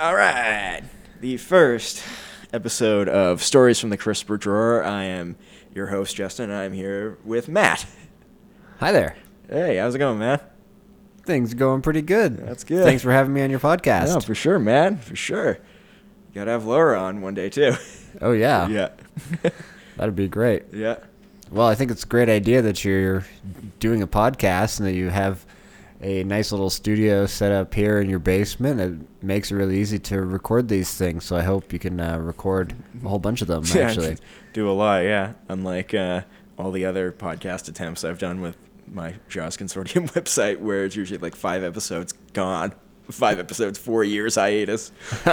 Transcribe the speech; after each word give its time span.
All 0.00 0.14
right. 0.14 0.82
The 1.20 1.36
first 1.36 2.02
episode 2.52 3.08
of 3.08 3.42
Stories 3.42 3.78
from 3.78 3.90
the 3.90 3.96
Crisper 3.96 4.36
Drawer. 4.36 4.82
I 4.84 5.04
am 5.04 5.36
your 5.74 5.86
host, 5.86 6.16
Justin. 6.16 6.50
and 6.50 6.58
I'm 6.58 6.72
here 6.72 7.18
with 7.24 7.48
Matt. 7.48 7.86
Hi 8.80 8.92
there. 8.92 9.16
Hey, 9.48 9.76
how's 9.76 9.94
it 9.94 9.98
going, 9.98 10.18
Matt? 10.18 10.50
Things 11.24 11.52
are 11.52 11.56
going 11.56 11.80
pretty 11.82 12.02
good. 12.02 12.36
That's 12.38 12.64
good. 12.64 12.84
Thanks 12.84 13.02
for 13.02 13.12
having 13.12 13.32
me 13.32 13.42
on 13.42 13.50
your 13.50 13.60
podcast. 13.60 14.08
Yeah, 14.08 14.18
for 14.18 14.34
sure, 14.34 14.58
man. 14.58 14.98
For 14.98 15.16
sure. 15.16 15.52
You 15.54 16.34
Gotta 16.34 16.50
have 16.50 16.64
Laura 16.66 17.00
on 17.00 17.20
one 17.20 17.34
day, 17.34 17.48
too. 17.48 17.74
oh 18.20 18.32
yeah. 18.32 18.68
yeah. 19.44 19.50
That'd 19.96 20.16
be 20.16 20.28
great. 20.28 20.64
yeah. 20.72 20.96
Well, 21.50 21.66
I 21.68 21.74
think 21.74 21.90
it's 21.90 22.04
a 22.04 22.08
great 22.08 22.28
idea 22.28 22.62
that 22.62 22.84
you're 22.84 23.24
doing 23.78 24.02
a 24.02 24.06
podcast 24.08 24.78
and 24.78 24.88
that 24.88 24.94
you 24.94 25.10
have 25.10 25.44
a 26.04 26.22
nice 26.22 26.52
little 26.52 26.68
studio 26.68 27.24
set 27.24 27.50
up 27.50 27.72
here 27.72 27.98
in 27.98 28.10
your 28.10 28.18
basement. 28.18 28.78
It 28.78 29.24
makes 29.24 29.50
it 29.50 29.54
really 29.54 29.78
easy 29.78 29.98
to 30.00 30.20
record 30.20 30.68
these 30.68 30.94
things. 30.94 31.24
So 31.24 31.34
I 31.34 31.42
hope 31.42 31.72
you 31.72 31.78
can 31.78 31.98
uh, 31.98 32.18
record 32.18 32.74
a 33.02 33.08
whole 33.08 33.18
bunch 33.18 33.40
of 33.40 33.48
them. 33.48 33.64
Yeah, 33.74 33.88
Actually, 33.88 34.18
do 34.52 34.70
a 34.70 34.72
lot, 34.72 35.04
yeah. 35.04 35.32
Unlike 35.48 35.94
uh, 35.94 36.22
all 36.58 36.70
the 36.70 36.84
other 36.84 37.10
podcast 37.10 37.68
attempts 37.68 38.04
I've 38.04 38.18
done 38.18 38.42
with 38.42 38.56
my 38.86 39.14
Jaws 39.28 39.56
Consortium 39.56 40.10
website, 40.12 40.58
where 40.58 40.84
it's 40.84 40.94
usually 40.94 41.18
like 41.18 41.34
five 41.34 41.64
episodes 41.64 42.12
gone, 42.34 42.74
five 43.10 43.38
episodes, 43.38 43.78
four 43.78 44.04
years 44.04 44.34
hiatus. 44.34 44.92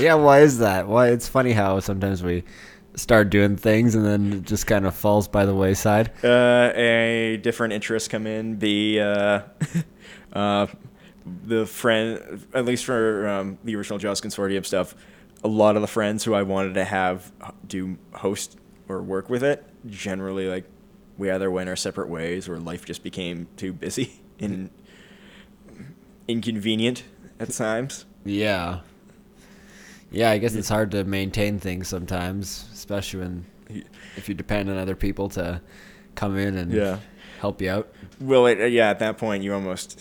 yeah. 0.00 0.14
Why 0.14 0.40
is 0.40 0.58
that? 0.58 0.88
Why 0.88 1.08
it's 1.08 1.28
funny 1.28 1.52
how 1.52 1.78
sometimes 1.80 2.22
we 2.22 2.42
start 2.98 3.30
doing 3.30 3.56
things 3.56 3.94
and 3.94 4.04
then 4.04 4.32
it 4.32 4.42
just 4.42 4.66
kind 4.66 4.86
of 4.86 4.94
falls 4.94 5.28
by 5.28 5.46
the 5.46 5.54
wayside. 5.54 6.10
Uh, 6.22 6.72
a 6.74 7.38
different 7.42 7.72
interests 7.72 8.08
come 8.08 8.26
in. 8.26 8.56
B, 8.56 9.00
uh, 9.00 9.42
uh, 10.32 10.66
the 11.44 11.66
friend, 11.66 12.44
at 12.54 12.64
least 12.64 12.84
for 12.84 13.28
um, 13.28 13.58
the 13.64 13.76
original 13.76 13.98
Jaws 13.98 14.20
Consortium 14.20 14.64
stuff, 14.64 14.94
a 15.44 15.48
lot 15.48 15.76
of 15.76 15.82
the 15.82 15.88
friends 15.88 16.24
who 16.24 16.34
I 16.34 16.42
wanted 16.42 16.74
to 16.74 16.84
have 16.84 17.32
do 17.66 17.96
host 18.12 18.58
or 18.88 19.02
work 19.02 19.30
with 19.30 19.44
it, 19.44 19.64
generally 19.86 20.48
like 20.48 20.64
we 21.16 21.30
either 21.30 21.50
went 21.50 21.68
our 21.68 21.76
separate 21.76 22.08
ways 22.08 22.48
or 22.48 22.58
life 22.58 22.84
just 22.84 23.02
became 23.02 23.48
too 23.56 23.72
busy 23.72 24.20
and 24.40 24.70
inconvenient 26.26 27.04
at 27.38 27.50
times. 27.50 28.04
Yeah. 28.24 28.80
Yeah, 30.10 30.30
I 30.30 30.38
guess 30.38 30.54
it's 30.54 30.68
hard 30.68 30.90
to 30.92 31.04
maintain 31.04 31.58
things 31.58 31.88
sometimes, 31.88 32.66
especially 32.72 33.20
when 33.20 33.46
if 34.16 34.28
you 34.28 34.34
depend 34.34 34.70
on 34.70 34.78
other 34.78 34.96
people 34.96 35.28
to 35.30 35.60
come 36.14 36.36
in 36.38 36.56
and 36.56 36.72
Yeah. 36.72 36.98
help 37.40 37.60
you 37.60 37.70
out. 37.70 37.92
Well, 38.20 38.46
it, 38.46 38.60
uh, 38.60 38.64
yeah, 38.64 38.88
at 38.90 38.98
that 39.00 39.18
point, 39.18 39.42
you 39.44 39.52
almost 39.52 40.00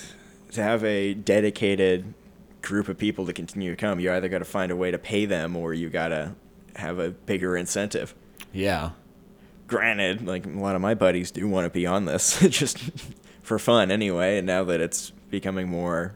to 0.53 0.63
have 0.63 0.83
a 0.83 1.13
dedicated 1.13 2.13
group 2.61 2.87
of 2.87 2.97
people 2.97 3.25
to 3.25 3.33
continue 3.33 3.69
to 3.69 3.75
come. 3.75 3.99
You 3.99 4.11
either 4.13 4.29
got 4.29 4.39
to 4.39 4.45
find 4.45 4.71
a 4.71 4.75
way 4.75 4.89
to 4.91 4.97
pay 4.97 5.25
them, 5.25 5.55
or 5.55 5.73
you 5.73 5.89
got 5.89 6.07
to 6.09 6.33
have 6.77 6.97
a 6.99 7.09
bigger 7.11 7.57
incentive. 7.57 8.15
Yeah. 8.53 8.91
Granted, 9.67 10.25
like 10.25 10.45
a 10.45 10.49
lot 10.49 10.75
of 10.75 10.81
my 10.81 10.93
buddies 10.93 11.29
do 11.31 11.47
want 11.47 11.65
to 11.65 11.69
be 11.69 11.85
on 11.85 12.05
this 12.05 12.39
just 12.49 12.79
for 13.41 13.59
fun 13.59 13.91
anyway. 13.91 14.37
And 14.37 14.47
now 14.47 14.63
that 14.63 14.79
it's 14.79 15.11
becoming 15.29 15.67
more, 15.67 16.13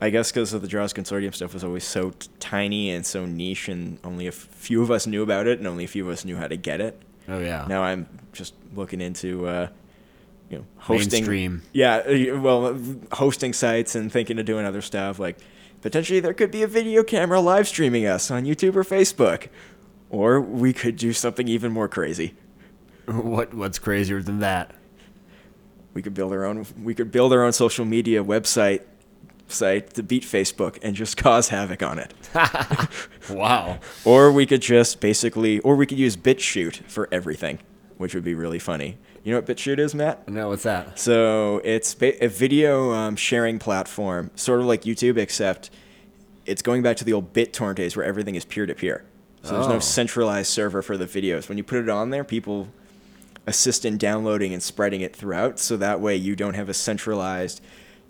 I 0.00 0.10
guess 0.10 0.30
because 0.30 0.52
of 0.52 0.60
the 0.60 0.68
Jaws 0.68 0.92
Consortium 0.92 1.34
stuff 1.34 1.54
was 1.54 1.64
always 1.64 1.84
so 1.84 2.10
t- 2.10 2.28
tiny 2.38 2.90
and 2.90 3.04
so 3.06 3.24
niche, 3.24 3.68
and 3.68 3.98
only 4.04 4.26
a 4.26 4.32
few 4.32 4.82
of 4.82 4.90
us 4.90 5.06
knew 5.06 5.22
about 5.22 5.46
it, 5.46 5.58
and 5.58 5.66
only 5.66 5.84
a 5.84 5.88
few 5.88 6.04
of 6.04 6.12
us 6.12 6.24
knew 6.24 6.36
how 6.36 6.46
to 6.46 6.56
get 6.56 6.80
it. 6.80 7.00
Oh 7.28 7.38
yeah. 7.38 7.64
Now 7.68 7.82
I'm 7.82 8.06
just 8.32 8.54
looking 8.74 9.00
into, 9.00 9.46
uh, 9.46 9.68
you 10.50 10.58
know, 10.58 10.64
hosting. 10.76 11.20
Mainstream. 11.20 11.62
Yeah, 11.72 11.96
uh, 11.96 12.38
well, 12.40 12.78
hosting 13.12 13.52
sites 13.54 13.94
and 13.94 14.12
thinking 14.12 14.38
of 14.38 14.44
doing 14.44 14.66
other 14.66 14.82
stuff. 14.82 15.18
Like 15.18 15.38
potentially 15.80 16.20
there 16.20 16.34
could 16.34 16.50
be 16.50 16.62
a 16.62 16.68
video 16.68 17.02
camera 17.02 17.40
live 17.40 17.66
streaming 17.66 18.06
us 18.06 18.30
on 18.30 18.44
YouTube 18.44 18.76
or 18.76 18.84
Facebook, 18.84 19.48
or 20.10 20.40
we 20.40 20.74
could 20.74 20.96
do 20.96 21.14
something 21.14 21.48
even 21.48 21.72
more 21.72 21.88
crazy. 21.88 22.34
What 23.06 23.54
what's 23.54 23.78
crazier 23.78 24.20
than 24.20 24.40
that? 24.40 24.74
We 25.94 26.02
could 26.02 26.12
build 26.12 26.32
our 26.32 26.44
own. 26.44 26.66
We 26.82 26.92
could 26.92 27.12
build 27.12 27.32
our 27.32 27.44
own 27.44 27.52
social 27.52 27.84
media 27.84 28.22
website 28.24 28.82
site 29.48 29.94
to 29.94 30.02
beat 30.02 30.22
Facebook 30.24 30.78
and 30.82 30.94
just 30.96 31.16
cause 31.22 31.48
havoc 31.48 31.82
on 31.82 31.98
it. 31.98 32.12
Wow. 33.28 33.80
Or 34.04 34.30
we 34.30 34.46
could 34.46 34.62
just 34.62 35.00
basically, 35.00 35.58
or 35.60 35.74
we 35.74 35.84
could 35.86 35.98
use 35.98 36.16
BitChute 36.16 36.84
for 36.84 37.08
everything, 37.10 37.58
which 37.98 38.14
would 38.14 38.22
be 38.24 38.34
really 38.34 38.60
funny. 38.60 38.98
You 39.24 39.32
know 39.32 39.38
what 39.38 39.46
BitChute 39.46 39.80
is, 39.80 39.94
Matt? 39.96 40.28
No, 40.28 40.50
what's 40.50 40.62
that? 40.62 40.96
So 40.98 41.60
it's 41.64 41.96
a 42.00 42.28
video 42.28 42.92
um, 42.92 43.16
sharing 43.16 43.58
platform, 43.58 44.30
sort 44.36 44.60
of 44.60 44.66
like 44.66 44.82
YouTube, 44.82 45.16
except 45.18 45.70
it's 46.44 46.62
going 46.62 46.82
back 46.82 46.96
to 46.98 47.04
the 47.04 47.12
old 47.12 47.32
BitTorrent 47.32 47.74
days 47.74 47.96
where 47.96 48.04
everything 48.06 48.36
is 48.36 48.44
peer 48.44 48.66
to 48.66 48.74
peer. 48.76 49.04
So 49.42 49.54
there's 49.54 49.66
Oh. 49.66 49.72
no 49.74 49.78
centralized 49.80 50.48
server 50.48 50.82
for 50.82 50.96
the 50.96 51.06
videos. 51.06 51.48
When 51.48 51.58
you 51.58 51.64
put 51.64 51.78
it 51.78 51.88
on 51.88 52.10
there, 52.10 52.22
people 52.22 52.68
assist 53.48 53.84
in 53.84 53.96
downloading 53.98 54.52
and 54.52 54.62
spreading 54.62 55.00
it 55.00 55.14
throughout. 55.16 55.58
So 55.58 55.76
that 55.76 56.00
way 56.00 56.14
you 56.14 56.36
don't 56.36 56.54
have 56.54 56.68
a 56.68 56.74
centralized 56.74 57.60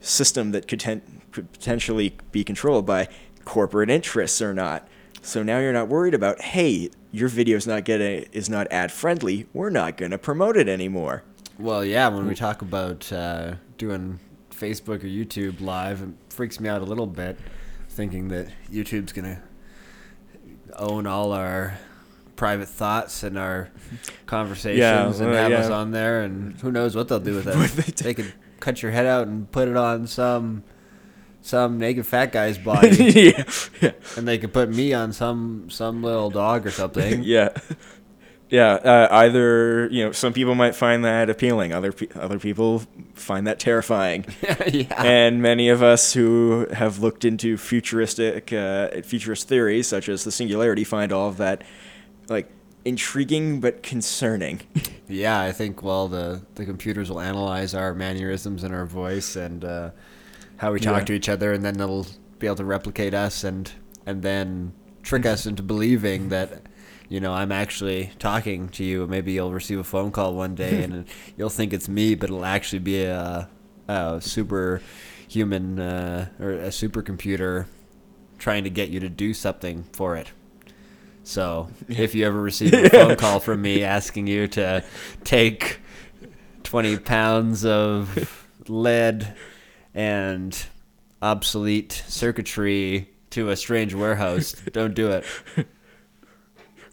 system 0.01 0.53
that 0.53 0.69
could, 0.69 0.81
ten- 0.81 1.23
could 1.33 1.53
potentially 1.53 2.17
be 2.33 2.45
controlled 2.45 2.87
by 2.87 3.09
corporate 3.45 3.91
interests 3.91 4.41
or 4.43 4.53
not. 4.55 4.87
So 5.23 5.43
now 5.43 5.59
you're 5.59 5.73
not 5.73 5.89
worried 5.89 6.15
about, 6.15 6.41
hey, 6.41 6.91
your 7.11 7.29
video's 7.29 7.67
not 7.67 7.85
getting 7.85 8.27
is 8.33 8.49
not 8.49 8.67
ad 8.71 8.93
friendly. 8.93 9.47
We're 9.53 9.71
not 9.71 9.97
going 9.97 10.13
to 10.13 10.19
promote 10.19 10.57
it 10.57 10.69
anymore. 10.69 11.25
Well, 11.59 11.85
yeah, 11.85 12.09
when 12.09 12.27
we 12.27 12.35
talk 12.35 12.61
about 12.61 13.11
uh, 13.11 13.55
doing 13.79 14.21
Facebook 14.51 15.03
or 15.03 15.09
YouTube 15.09 15.61
live, 15.61 16.03
it 16.03 16.11
freaks 16.29 16.61
me 16.61 16.69
out 16.69 16.83
a 16.83 16.85
little 16.85 17.07
bit, 17.07 17.39
thinking 17.89 18.29
that 18.29 18.49
YouTube's 18.71 19.13
gonna 19.13 19.43
own 20.75 21.07
all 21.07 21.33
our 21.33 21.79
private 22.37 22.69
thoughts 22.69 23.23
and 23.23 23.39
our 23.39 23.71
conversations 24.27 25.21
and 25.21 25.31
well, 25.31 25.43
have 25.43 25.51
yeah. 25.51 25.59
us 25.59 25.71
on 25.71 25.93
there, 25.93 26.23
and 26.23 26.61
who 26.61 26.71
knows 26.71 26.95
what 26.95 27.09
they'll 27.09 27.21
do 27.21 27.35
with 27.35 27.47
What 27.57 27.71
they 27.71 27.85
it. 27.85 27.97
they 27.97 28.15
could 28.15 28.35
cut 28.61 28.83
your 28.83 28.93
head 28.93 29.07
out 29.07 29.27
and 29.27 29.51
put 29.51 29.69
it 29.69 29.77
on 29.77 30.07
some 30.07 30.65
some 31.43 31.79
naked 31.79 32.07
fat 32.07 32.33
guy's 32.33 32.59
body, 32.73 32.97
yeah. 32.97 33.45
yeah. 33.81 33.93
and 34.17 34.27
they 34.27 34.39
could 34.39 34.53
put 34.53 34.69
me 34.69 34.93
on 34.93 35.13
some 35.13 35.71
some 35.71 36.03
little 36.03 36.31
dog 36.31 36.67
or 36.67 36.71
something. 36.71 37.23
yeah. 37.25 37.51
Yeah, 38.49 38.75
uh, 38.75 39.09
either 39.11 39.89
you 39.91 40.05
know, 40.05 40.13
some 40.13 40.33
people 40.33 40.55
might 40.55 40.77
find 40.77 41.05
that 41.05 41.29
appealing. 41.29 41.73
Other 41.73 41.91
pe- 41.93 42.07
other 42.15 42.39
people 42.39 42.85
find 43.15 43.45
that 43.49 43.59
terrifying, 43.59 44.25
yeah. 44.73 45.03
and 45.03 45.43
many 45.43 45.69
of 45.69 45.83
us 45.83 46.13
who 46.13 46.69
have 46.73 47.01
looked 47.01 47.25
into 47.25 47.57
futuristic 47.57 48.53
uh, 48.53 49.03
futurist 49.03 49.49
theories, 49.49 49.89
such 49.89 50.09
as 50.09 50.23
the 50.23 50.31
singularity, 50.31 50.85
find 50.85 51.11
all 51.11 51.29
of 51.29 51.39
that 51.39 51.65
like 52.29 52.49
intriguing 52.87 53.61
but 53.61 53.83
concerning. 53.83 54.61
Yeah, 55.09 55.41
I 55.41 55.53
think 55.53 55.85
well 55.85 56.09
the 56.09 56.43
the 56.57 56.65
computers 56.65 57.09
will 57.11 57.21
analyze 57.21 57.75
our 57.77 57.95
mannerisms 57.95 58.65
and 58.65 58.75
our 58.75 58.87
voice 58.87 59.37
and 59.37 59.65
uh, 59.65 59.91
how 60.57 60.73
we 60.73 60.81
talk 60.81 60.99
Yeah. 61.03 61.05
to 61.05 61.13
each 61.13 61.29
other, 61.29 61.53
and 61.53 61.65
then 61.65 61.75
they'll 61.79 62.07
be 62.41 62.47
able 62.49 62.57
to 62.57 62.65
replicate 62.65 63.15
us 63.15 63.45
and 63.45 63.71
and 64.05 64.23
then 64.23 64.73
trick 65.05 65.25
us 65.25 65.47
into 65.47 65.63
believing 65.63 66.29
that 66.31 66.63
you 67.09 67.21
know 67.21 67.33
I'm 67.33 67.53
actually 67.53 68.11
talking 68.19 68.69
to 68.71 68.83
you. 68.83 69.07
Maybe 69.07 69.31
you'll 69.35 69.53
receive 69.53 69.79
a 69.79 69.85
phone 69.85 70.11
call 70.11 70.35
one 70.35 70.57
day 70.57 70.83
and 70.85 71.05
you'll 71.37 71.51
think 71.51 71.73
it's 71.73 71.89
me, 71.89 72.17
but 72.17 72.29
it'll 72.29 72.45
actually 72.45 72.81
be 72.81 73.05
a, 73.05 73.49
a 73.87 74.21
superhuman 74.21 75.79
uh, 75.79 76.29
or 76.41 76.51
a 76.53 76.69
supercomputer 76.71 77.67
trying 78.39 78.65
to 78.65 78.71
get 78.71 78.89
you 78.89 78.99
to 78.99 79.09
do 79.09 79.33
something 79.33 79.85
for 79.93 80.17
it. 80.17 80.33
So 81.27 81.69
if 81.89 82.15
you 82.15 82.25
ever 82.25 82.41
receive 82.41 82.73
a 82.73 82.89
phone 82.89 83.17
call 83.25 83.41
from 83.41 83.61
me 83.61 83.83
asking 83.83 84.29
you 84.29 84.47
to 84.49 84.85
take 85.25 85.81
20 86.63 86.99
pounds 86.99 87.65
of 87.65 88.47
lead 88.69 89.35
and 89.93 90.57
obsolete 91.21 92.05
circuitry 92.07 93.11
to 93.31 93.51
a 93.51 93.57
strange 93.57 93.93
warehouse, 93.93 94.53
don't 94.71 94.95
do 94.95 95.11
it. 95.11 95.25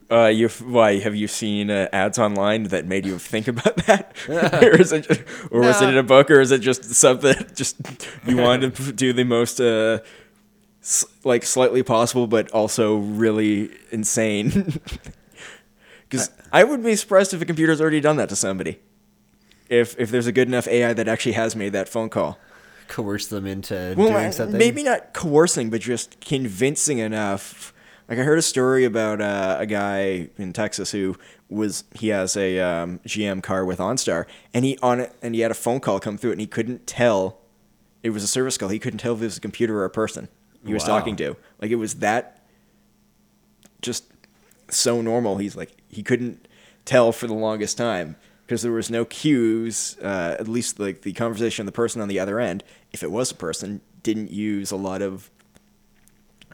Uh, 0.10 0.28
you 0.28 0.50
why 0.50 1.00
have 1.00 1.16
you 1.16 1.28
seen 1.28 1.69
uh, 1.69 1.88
ads 1.94 2.18
online 2.18 2.63
that 2.63 2.86
made 2.86 3.06
you 3.06 3.19
think 3.19 3.48
about 3.48 3.75
that, 3.86 4.16
or 4.30 4.80
is 4.80 4.92
it, 4.92 5.08
just, 5.08 5.22
or 5.52 5.62
was 5.62 5.81
it 5.81 5.90
in 5.90 5.98
a 5.98 6.04
book, 6.04 6.30
or 6.30 6.42
is 6.42 6.52
it 6.52 6.60
just 6.60 6.84
something 6.84 7.36
just 7.56 7.78
you 8.28 8.38
wanted 8.38 8.75
to 8.75 8.92
do 8.92 9.13
the 9.13 9.24
most 9.24 9.60
uh, 9.60 10.00
like 11.24 11.44
slightly 11.44 11.84
possible, 11.84 12.28
but 12.28 12.52
also 12.52 12.96
really 12.98 13.72
insane? 13.92 14.80
Because 16.10 16.30
I 16.52 16.64
would 16.64 16.84
be 16.84 16.96
surprised 16.96 17.34
if 17.34 17.42
a 17.42 17.46
computer's 17.46 17.82
already 17.82 18.00
done 18.00 18.18
that 18.18 18.30
to 18.30 18.36
somebody. 18.36 18.80
If 19.68 20.00
if 20.00 20.12
there's 20.12 20.28
a 20.28 20.32
good 20.32 20.48
enough 20.48 20.68
AI 20.68 20.94
that 20.94 21.08
actually 21.08 21.32
has 21.32 21.56
made 21.56 21.74
that 21.74 21.90
phone 21.90 22.10
call. 22.10 22.38
Coerce 22.88 23.28
them 23.28 23.48
into 23.48 23.96
Well, 23.98 24.10
doing 24.10 24.32
something. 24.32 24.60
maybe 24.60 24.84
not 24.84 25.14
coercing, 25.14 25.72
but 25.72 25.82
just 25.82 26.20
convincing 26.20 27.00
enough. 27.00 27.74
Like 28.08 28.20
I 28.20 28.22
heard 28.22 28.38
a 28.38 28.44
story 28.44 28.84
about 28.86 29.22
uh, 29.22 29.56
a 29.60 29.66
guy 29.66 30.30
in 30.38 30.54
Texas 30.54 30.92
who 30.92 31.16
was 31.50 31.84
he 31.96 32.10
has 32.10 32.38
a 32.38 32.60
um, 32.60 33.00
GM 33.08 33.42
car 33.42 33.66
with 33.66 33.80
OnStar, 33.80 34.26
and 34.54 34.64
he 34.66 34.78
on 34.84 35.00
it, 35.00 35.16
and 35.24 35.34
he 35.34 35.42
had 35.42 35.50
a 35.50 35.56
phone 35.56 35.80
call 35.80 36.00
come 36.00 36.20
through, 36.20 36.32
it 36.32 36.34
and 36.34 36.42
he 36.42 36.48
couldn't 36.48 36.86
tell 36.86 37.40
it 38.04 38.12
was 38.12 38.24
a 38.24 38.28
service 38.28 38.56
call. 38.58 38.70
He 38.70 38.78
couldn't 38.78 39.00
tell 39.00 39.14
if 39.16 39.22
it 39.22 39.26
was 39.26 39.38
a 39.38 39.42
computer 39.42 39.80
or 39.80 39.86
a 39.86 39.90
person. 39.90 40.28
He 40.65 40.74
was 40.74 40.83
Wow. 40.83 41.00
talking 41.00 41.15
to. 41.18 41.36
Like 41.62 41.71
it 41.71 41.75
was 41.75 41.95
that 41.95 42.42
just 43.81 44.06
so 44.69 45.01
normal. 45.01 45.38
He's 45.38 45.56
like 45.56 45.75
he 45.89 46.04
couldn't 46.04 46.48
tell 46.86 47.12
for 47.12 47.27
the 47.27 47.33
longest 47.33 47.77
time 47.77 48.15
because 48.45 48.62
there 48.62 48.71
was 48.71 48.89
no 48.89 49.06
cues. 49.06 49.98
Uh, 50.01 50.36
at 50.39 50.48
least 50.48 50.80
like 50.80 51.01
the 51.01 51.13
conversation, 51.13 51.65
the 51.65 51.71
person 51.71 52.01
on 52.01 52.07
the 52.07 52.19
other 52.19 52.39
end, 52.39 52.63
if 52.92 53.04
it 53.04 53.12
was 53.12 53.31
a 53.31 53.36
person, 53.36 53.81
didn't 54.04 54.31
use 54.31 54.71
a 54.71 54.75
lot 54.75 55.01
of 55.01 55.30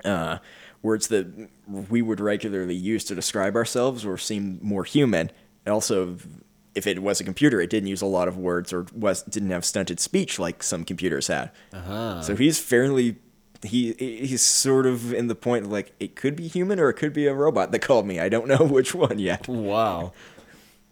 uh, 0.05 0.37
words 0.81 1.07
that 1.07 1.49
we 1.67 2.01
would 2.01 2.19
regularly 2.19 2.75
use 2.75 3.03
to 3.05 3.15
describe 3.15 3.55
ourselves 3.55 4.05
or 4.05 4.17
seem 4.17 4.59
more 4.61 4.83
human. 4.83 5.29
And 5.65 5.73
also, 5.73 6.17
if 6.75 6.87
it 6.87 7.01
was 7.01 7.19
a 7.19 7.23
computer, 7.23 7.59
it 7.59 7.69
didn't 7.69 7.87
use 7.87 8.01
a 8.01 8.05
lot 8.05 8.27
of 8.27 8.37
words 8.37 8.71
or 8.71 8.85
was 8.93 9.23
didn't 9.23 9.49
have 9.49 9.65
stunted 9.65 9.99
speech 9.99 10.39
like 10.39 10.63
some 10.63 10.83
computers 10.85 11.27
had. 11.27 11.51
Uh-huh. 11.73 12.21
So 12.21 12.35
he's 12.35 12.59
fairly 12.59 13.17
he 13.63 13.93
he's 13.93 14.41
sort 14.41 14.85
of 14.85 15.13
in 15.13 15.27
the 15.27 15.35
point 15.35 15.65
of 15.65 15.71
like 15.71 15.93
it 15.99 16.15
could 16.15 16.35
be 16.35 16.47
human 16.47 16.79
or 16.79 16.89
it 16.89 16.93
could 16.93 17.13
be 17.13 17.27
a 17.27 17.33
robot 17.33 17.71
that 17.71 17.79
called 17.79 18.05
me. 18.05 18.19
I 18.19 18.29
don't 18.29 18.47
know 18.47 18.57
which 18.65 18.95
one 18.95 19.19
yet. 19.19 19.47
Wow. 19.47 20.13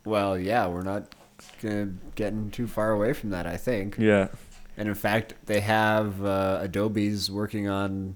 Well, 0.05 0.37
yeah, 0.37 0.67
we're 0.67 0.83
not 0.83 1.15
gonna 1.61 1.93
getting 2.15 2.51
too 2.51 2.67
far 2.67 2.91
away 2.91 3.13
from 3.13 3.29
that. 3.31 3.47
I 3.47 3.57
think. 3.57 3.97
Yeah. 3.97 4.29
And 4.75 4.87
in 4.87 4.95
fact, 4.95 5.33
they 5.45 5.61
have 5.61 6.23
uh, 6.23 6.59
Adobe's 6.61 7.31
working 7.31 7.67
on 7.67 8.15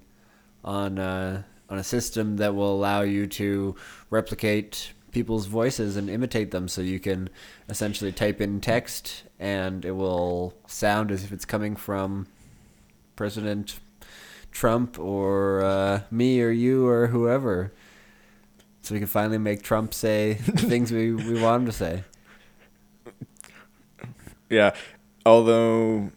on 0.64 0.98
uh, 0.98 1.42
on 1.68 1.78
a 1.78 1.84
system 1.84 2.36
that 2.36 2.54
will 2.54 2.74
allow 2.74 3.02
you 3.02 3.26
to 3.26 3.74
replicate 4.10 4.92
people's 5.10 5.46
voices 5.46 5.96
and 5.96 6.08
imitate 6.08 6.50
them. 6.50 6.68
So 6.68 6.80
you 6.80 7.00
can 7.00 7.30
essentially 7.68 8.12
type 8.12 8.40
in 8.40 8.60
text, 8.60 9.24
and 9.38 9.84
it 9.84 9.92
will 9.92 10.54
sound 10.66 11.10
as 11.10 11.24
if 11.24 11.32
it's 11.32 11.44
coming 11.44 11.76
from 11.76 12.26
President 13.16 13.78
Trump 14.52 14.98
or 14.98 15.62
uh, 15.62 16.02
me 16.10 16.40
or 16.40 16.50
you 16.50 16.86
or 16.86 17.08
whoever. 17.08 17.72
So 18.82 18.94
we 18.94 19.00
can 19.00 19.08
finally 19.08 19.38
make 19.38 19.62
Trump 19.62 19.94
say 19.94 20.34
the 20.34 20.62
things 20.62 20.92
we, 20.92 21.12
we 21.12 21.40
want 21.40 21.62
him 21.62 21.66
to 21.66 21.72
say. 21.72 22.04
Yeah. 24.50 24.74
Although 25.24 26.10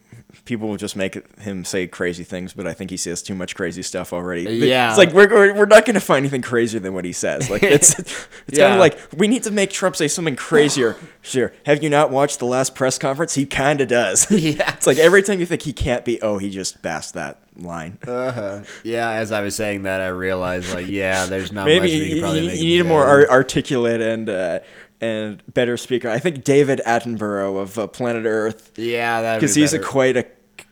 people 0.46 0.68
will 0.68 0.76
just 0.76 0.96
make 0.96 1.22
him 1.40 1.64
say 1.64 1.86
crazy 1.86 2.24
things, 2.24 2.54
but 2.54 2.66
I 2.66 2.72
think 2.72 2.90
he 2.90 2.96
says 2.96 3.22
too 3.22 3.34
much 3.34 3.54
crazy 3.54 3.82
stuff 3.82 4.12
already. 4.12 4.42
Yeah. 4.44 4.88
It's 4.88 4.96
like 4.96 5.12
we're, 5.12 5.28
we're, 5.52 5.66
not 5.66 5.84
going 5.84 5.94
to 5.94 6.00
find 6.00 6.18
anything 6.24 6.40
crazier 6.40 6.80
than 6.80 6.94
what 6.94 7.04
he 7.04 7.12
says. 7.12 7.50
Like 7.50 7.62
it's 7.64 7.98
it's 7.98 8.58
kind 8.58 8.72
of 8.74 8.78
like 8.78 8.98
we 9.14 9.28
need 9.28 9.42
to 9.42 9.50
make 9.50 9.70
Trump 9.70 9.96
say 9.96 10.08
something 10.08 10.36
crazier. 10.36 10.96
Sure. 11.26 11.52
Have 11.64 11.82
you 11.82 11.90
not 11.90 12.12
watched 12.12 12.38
the 12.38 12.46
last 12.46 12.76
press 12.76 12.98
conference? 12.98 13.34
He 13.34 13.46
kind 13.46 13.80
of 13.80 13.88
does. 13.88 14.30
Yeah. 14.46 14.72
It's 14.74 14.86
like 14.86 14.98
every 14.98 15.24
time 15.24 15.40
you 15.40 15.46
think 15.46 15.62
he 15.62 15.72
can't 15.72 16.04
be, 16.04 16.22
oh, 16.22 16.38
he 16.38 16.50
just 16.50 16.80
passed 16.82 17.14
that 17.14 17.40
line. 17.56 17.98
Uh-huh. 18.06 18.62
Yeah, 18.84 19.10
as 19.10 19.32
I 19.32 19.40
was 19.40 19.56
saying 19.56 19.82
that, 19.82 20.00
I 20.00 20.06
realized 20.08 20.72
like, 20.72 20.86
yeah, 20.86 21.26
there's 21.30 21.50
not 21.50 21.66
Maybe 21.66 21.90
you, 21.90 22.26
you- 22.26 22.50
you 22.50 22.64
need 22.64 22.80
a 22.80 22.84
more 22.84 23.04
ar- 23.04 23.28
articulate 23.28 24.00
and 24.00 24.28
uh, 24.28 24.60
and 25.00 25.42
better 25.52 25.76
speaker. 25.76 26.08
I 26.08 26.18
think 26.18 26.44
David 26.44 26.80
Attenborough 26.86 27.60
of 27.60 27.78
uh, 27.78 27.86
Planet 27.86 28.24
Earth 28.24 28.72
yeah, 28.76 29.22
that 29.22 29.36
because 29.36 29.54
he's 29.54 29.74
a 29.74 29.78
quite 29.78 30.16
a 30.16 30.24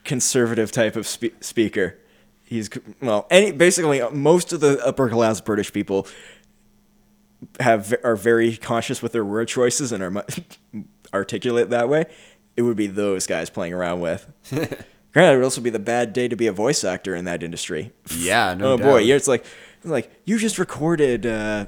conservative 0.04 0.70
type 0.70 0.96
of 0.96 1.06
spe- 1.06 1.40
speaker. 1.40 1.98
He's 2.42 2.68
well, 3.00 3.26
any 3.30 3.52
basically 3.52 4.00
uh, 4.00 4.10
most 4.10 4.52
of 4.52 4.60
the 4.60 4.78
upper 4.84 5.08
class 5.08 5.40
British 5.40 5.72
people 5.72 6.06
have 7.60 7.94
are 8.04 8.16
very 8.16 8.56
conscious 8.56 9.02
with 9.02 9.12
their 9.12 9.24
word 9.24 9.48
choices 9.48 9.92
and 9.92 10.02
are 10.02 10.24
articulate 11.14 11.70
that 11.70 11.88
way. 11.88 12.04
It 12.56 12.62
would 12.62 12.76
be 12.76 12.86
those 12.86 13.26
guys 13.26 13.50
playing 13.50 13.72
around 13.72 14.00
with. 14.00 14.30
Granted, 14.50 15.32
it 15.32 15.36
would 15.36 15.44
also 15.44 15.60
be 15.60 15.70
the 15.70 15.78
bad 15.78 16.12
day 16.12 16.28
to 16.28 16.36
be 16.36 16.46
a 16.46 16.52
voice 16.52 16.84
actor 16.84 17.14
in 17.14 17.24
that 17.24 17.42
industry. 17.42 17.92
yeah, 18.16 18.54
no 18.54 18.72
oh 18.72 18.78
boy, 18.78 18.98
doubt. 18.98 19.04
yeah, 19.06 19.14
it's 19.14 19.28
like 19.28 19.44
it's 19.78 19.90
like 19.90 20.10
you 20.24 20.38
just 20.38 20.58
recorded. 20.58 21.24
Uh, 21.26 21.66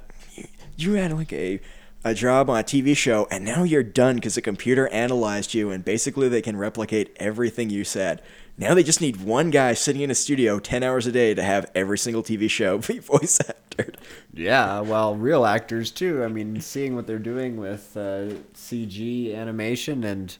you 0.76 0.92
had 0.94 1.12
like 1.12 1.32
a 1.32 1.60
a 2.06 2.14
job 2.14 2.48
on 2.48 2.60
a 2.60 2.62
TV 2.62 2.96
show, 2.96 3.26
and 3.30 3.44
now 3.44 3.64
you're 3.64 3.82
done 3.82 4.14
because 4.14 4.36
the 4.36 4.40
computer 4.40 4.88
analyzed 4.88 5.54
you, 5.54 5.70
and 5.70 5.84
basically 5.84 6.28
they 6.28 6.40
can 6.40 6.56
replicate 6.56 7.14
everything 7.16 7.68
you 7.68 7.82
said. 7.82 8.22
Now 8.56 8.74
they 8.74 8.84
just 8.84 9.00
need 9.00 9.22
one 9.22 9.50
guy 9.50 9.74
sitting 9.74 10.02
in 10.02 10.10
a 10.10 10.14
studio 10.14 10.60
ten 10.60 10.82
hours 10.82 11.06
a 11.06 11.12
day 11.12 11.34
to 11.34 11.42
have 11.42 11.70
every 11.74 11.98
single 11.98 12.22
TV 12.22 12.48
show 12.48 12.78
be 12.86 13.00
voice 13.00 13.40
acted. 13.40 13.98
Yeah, 14.32 14.80
well, 14.80 15.16
real 15.16 15.44
actors 15.44 15.90
too. 15.90 16.22
I 16.22 16.28
mean, 16.28 16.60
seeing 16.60 16.94
what 16.94 17.06
they're 17.08 17.18
doing 17.18 17.56
with 17.56 17.96
uh, 17.96 18.34
CG 18.54 19.34
animation 19.34 20.04
and 20.04 20.36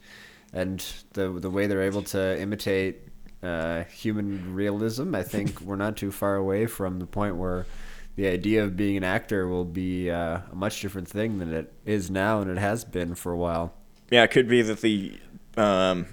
and 0.53 0.85
the 1.15 1.31
the 1.31 1.51
way 1.51 1.67
they're 1.67 1.83
able 1.83 2.03
to 2.03 2.41
imitate 2.41 3.09
uh, 3.43 3.83
human 3.85 4.55
realism, 4.55 5.15
I 5.17 5.25
think 5.25 5.61
we're 5.63 5.77
not 5.77 5.97
too 5.97 6.13
far 6.13 6.37
away 6.37 6.67
from 6.67 7.01
the 7.01 7.07
point 7.07 7.37
where 7.37 7.67
the 8.17 8.27
idea 8.27 8.65
of 8.65 8.77
being 8.77 8.97
an 8.97 9.05
actor 9.05 9.47
will 9.47 9.65
be 9.65 10.11
uh, 10.11 10.41
a 10.51 10.55
much 10.55 10.81
different 10.81 11.07
thing 11.07 11.39
than 11.39 11.53
it 11.53 11.73
is 11.85 12.11
now 12.11 12.41
and 12.41 12.51
it 12.51 12.59
has 12.59 12.85
been 12.85 13.15
for 13.15 13.31
a 13.31 13.37
while. 13.37 13.75
Yeah, 14.11 14.25
it 14.25 14.31
could 14.31 14.49
be 14.49 14.63
that 14.63 14.81
the, 14.81 15.19
um, 15.57 16.07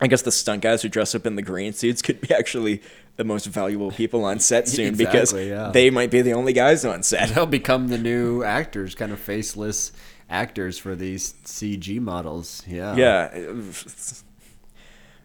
I 0.00 0.08
guess 0.08 0.22
the 0.22 0.32
stunt 0.32 0.62
guys 0.62 0.82
who 0.82 0.88
dress 0.88 1.14
up 1.14 1.26
in 1.26 1.36
the 1.36 1.42
green 1.42 1.72
suits 1.72 2.02
could 2.02 2.20
be 2.20 2.34
actually 2.34 2.82
the 3.16 3.24
most 3.24 3.46
valuable 3.46 3.92
people 3.92 4.24
on 4.24 4.40
set 4.40 4.66
soon 4.68 4.96
because 4.96 5.32
yeah. 5.32 5.70
they 5.70 5.90
might 5.90 6.10
be 6.10 6.20
the 6.20 6.32
only 6.32 6.52
guys 6.52 6.84
on 6.84 7.02
set. 7.04 7.28
They'll 7.30 7.46
become 7.46 7.88
the 7.88 7.98
new 7.98 8.42
actors, 8.42 8.94
kind 8.96 9.12
of 9.12 9.20
faceless 9.20 9.92
actors 10.28 10.78
for 10.78 10.96
these 10.96 11.34
CG 11.44 12.00
models. 12.00 12.64
Yeah. 12.66 12.96
Yeah. 12.96 13.52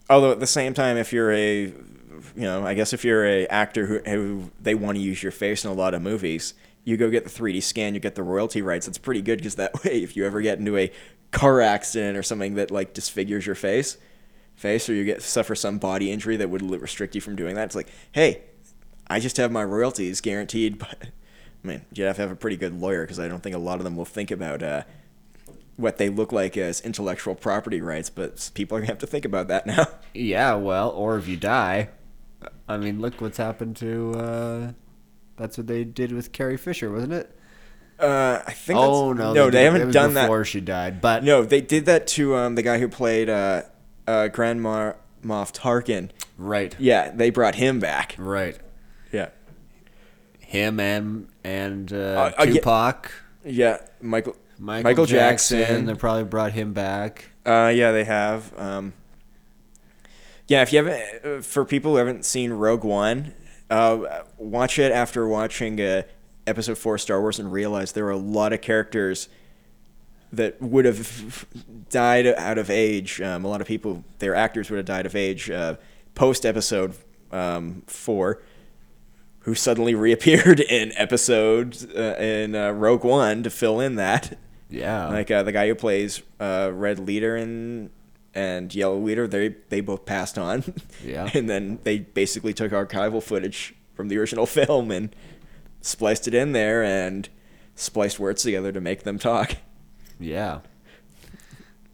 Although 0.07 0.31
at 0.31 0.39
the 0.39 0.47
same 0.47 0.75
time, 0.75 0.97
if 0.97 1.11
you're 1.11 1.31
a, 1.31 1.73
you 2.35 2.43
know, 2.43 2.65
I 2.65 2.73
guess 2.73 2.93
if 2.93 3.05
you're 3.05 3.25
a 3.25 3.47
actor 3.47 3.85
who, 3.85 3.99
who 3.99 4.51
they 4.59 4.75
want 4.75 4.97
to 4.97 5.03
use 5.03 5.23
your 5.23 5.31
face 5.31 5.63
in 5.63 5.71
a 5.71 5.73
lot 5.73 5.93
of 5.93 6.01
movies, 6.01 6.53
you 6.83 6.97
go 6.97 7.09
get 7.09 7.23
the 7.23 7.29
3D 7.29 7.63
scan, 7.63 7.93
you 7.93 7.99
get 7.99 8.15
the 8.15 8.23
royalty 8.23 8.61
rights. 8.61 8.87
It's 8.87 8.97
pretty 8.97 9.21
good 9.21 9.37
because 9.39 9.55
that 9.55 9.83
way, 9.83 10.03
if 10.03 10.15
you 10.15 10.25
ever 10.25 10.41
get 10.41 10.59
into 10.59 10.77
a 10.77 10.91
car 11.31 11.61
accident 11.61 12.17
or 12.17 12.23
something 12.23 12.55
that 12.55 12.71
like 12.71 12.93
disfigures 12.93 13.45
your 13.45 13.55
face, 13.55 13.97
face, 14.55 14.89
or 14.89 14.93
you 14.93 15.05
get 15.05 15.21
suffer 15.21 15.55
some 15.55 15.77
body 15.77 16.11
injury 16.11 16.37
that 16.37 16.49
would 16.49 16.61
restrict 16.61 17.15
you 17.15 17.21
from 17.21 17.35
doing 17.35 17.55
that, 17.55 17.65
it's 17.65 17.75
like, 17.75 17.89
hey, 18.11 18.43
I 19.07 19.19
just 19.19 19.37
have 19.37 19.51
my 19.51 19.63
royalties 19.63 20.21
guaranteed. 20.21 20.77
But 20.77 20.97
I 21.63 21.67
mean, 21.67 21.81
you 21.93 22.03
have 22.03 22.17
to 22.17 22.21
have 22.21 22.31
a 22.31 22.35
pretty 22.35 22.57
good 22.57 22.79
lawyer 22.79 23.03
because 23.03 23.19
I 23.19 23.27
don't 23.27 23.41
think 23.41 23.55
a 23.55 23.59
lot 23.59 23.79
of 23.79 23.83
them 23.83 23.95
will 23.95 24.05
think 24.05 24.31
about. 24.31 24.61
Uh, 24.61 24.83
what 25.77 25.97
they 25.97 26.07
look 26.07 26.31
like 26.31 26.55
as 26.55 26.79
intellectual 26.81 27.35
property 27.35 27.81
rights, 27.81 28.09
but 28.09 28.49
people 28.53 28.77
are 28.77 28.79
gonna 28.79 28.91
have 28.91 28.99
to 28.99 29.07
think 29.07 29.25
about 29.25 29.49
that 29.49 29.65
now. 29.67 29.85
Yeah, 30.13 30.55
well, 30.55 30.89
or 30.91 31.17
if 31.17 31.27
you 31.27 31.37
die. 31.37 31.89
I 32.67 32.77
mean, 32.77 32.99
look 33.01 33.21
what's 33.21 33.37
happened 33.37 33.75
to. 33.77 34.11
Uh, 34.13 34.71
that's 35.37 35.57
what 35.57 35.67
they 35.67 35.83
did 35.83 36.11
with 36.11 36.31
Carrie 36.31 36.57
Fisher, 36.57 36.91
wasn't 36.91 37.13
it? 37.13 37.37
Uh, 37.99 38.41
I 38.45 38.51
think. 38.51 38.77
Oh 38.79 39.13
no, 39.13 39.33
no, 39.33 39.49
they, 39.49 39.61
it 39.61 39.71
haven't 39.71 39.91
done 39.91 40.09
before 40.09 40.13
that. 40.13 40.21
Before 40.23 40.45
she 40.45 40.61
died. 40.61 41.01
But 41.01 41.23
No, 41.23 41.43
they 41.43 41.61
did 41.61 41.85
that 41.85 42.07
to 42.07 42.35
um 42.35 42.55
the 42.55 42.61
guy 42.61 42.79
who 42.79 42.87
played 42.89 43.29
uh, 43.29 43.63
uh 44.07 44.27
Grand 44.29 44.61
Mar- 44.61 44.97
Moff 45.23 45.53
Tarkin. 45.53 46.09
right, 46.37 46.75
Yeah, 46.77 47.11
they 47.11 47.29
brought 47.29 47.55
him 47.55 47.79
back. 47.79 48.15
right. 48.17 48.57
Yeah, 49.11 49.29
Him 50.39 50.79
and 50.79 51.27
and 51.43 51.91
uh, 51.93 52.31
Uh, 52.37 52.43
yeah. 52.45 52.53
Tupac, 52.53 53.11
yeah, 53.45 53.77
Michael 54.01 54.35
Michael, 54.59 54.83
Michael 54.89 55.05
Jackson. 55.05 55.59
Jackson. 55.59 55.85
They 55.85 55.93
probably 55.95 56.23
brought 56.25 56.51
him 56.51 56.73
back. 56.73 57.31
Uh, 57.45 57.71
yeah, 57.73 57.91
they 57.91 58.03
have. 58.03 58.51
Um, 58.57 58.93
yeah, 60.47 60.61
if 60.61 60.71
you 60.71 60.83
haven't, 60.83 61.25
uh, 61.25 61.41
for 61.41 61.65
people 61.65 61.91
who 61.91 61.97
haven't 61.97 62.25
seen 62.25 62.51
Rogue 62.51 62.83
One, 62.83 63.33
uh, 63.69 64.23
watch 64.37 64.77
it 64.77 64.91
after 64.91 65.27
watching 65.27 65.81
uh, 65.81 66.03
Episode 66.45 66.77
Four 66.77 66.97
Star 66.97 67.19
Wars 67.19 67.39
and 67.39 67.51
realize 67.51 67.93
there 67.93 68.05
are 68.05 68.11
a 68.11 68.17
lot 68.17 68.53
of 68.53 68.61
characters 68.61 69.27
that 70.31 70.61
would 70.61 70.85
have 70.85 71.45
died 71.89 72.27
out 72.27 72.57
of 72.57 72.69
age. 72.69 73.21
Um, 73.21 73.45
a 73.45 73.47
lot 73.47 73.61
of 73.61 73.67
people, 73.67 74.03
their 74.19 74.35
actors 74.35 74.69
would 74.69 74.77
have 74.77 74.85
died 74.85 75.05
of 75.05 75.15
age 75.15 75.49
uh, 75.49 75.75
post 76.13 76.45
Episode 76.45 76.95
um, 77.31 77.83
Four, 77.87 78.41
who 79.39 79.55
suddenly 79.55 79.95
reappeared 79.95 80.59
in 80.59 80.91
Episode 80.95 81.77
uh, 81.95 82.15
in 82.21 82.55
uh, 82.55 82.71
Rogue 82.71 83.03
One 83.03 83.43
to 83.43 83.49
fill 83.49 83.79
in 83.79 83.95
that 83.95 84.37
Yeah, 84.69 85.07
like 85.07 85.31
uh, 85.31 85.43
the 85.43 85.51
guy 85.51 85.67
who 85.67 85.75
plays 85.75 86.21
uh, 86.39 86.69
Red 86.73 86.99
Leader 86.99 87.35
and 87.35 87.89
and 88.35 88.73
Yellow 88.75 88.97
Leader, 88.99 89.27
they 89.27 89.55
they 89.69 89.81
both 89.81 90.05
passed 90.05 90.37
on. 90.37 90.63
Yeah. 91.03 91.29
and 91.33 91.49
then 91.49 91.79
they 91.83 91.99
basically 91.99 92.53
took 92.53 92.71
archival 92.71 93.21
footage 93.23 93.73
from 93.93 94.09
the 94.09 94.17
original 94.17 94.45
film 94.59 94.91
and 94.91 95.15
spliced 95.81 96.27
it 96.27 96.33
in 96.33 96.51
there 96.51 96.83
and 96.83 97.29
spliced 97.75 98.19
words 98.19 98.43
together 98.43 98.71
to 98.71 98.81
make 98.81 99.03
them 99.03 99.17
talk. 99.19 99.55
yeah. 100.19 100.59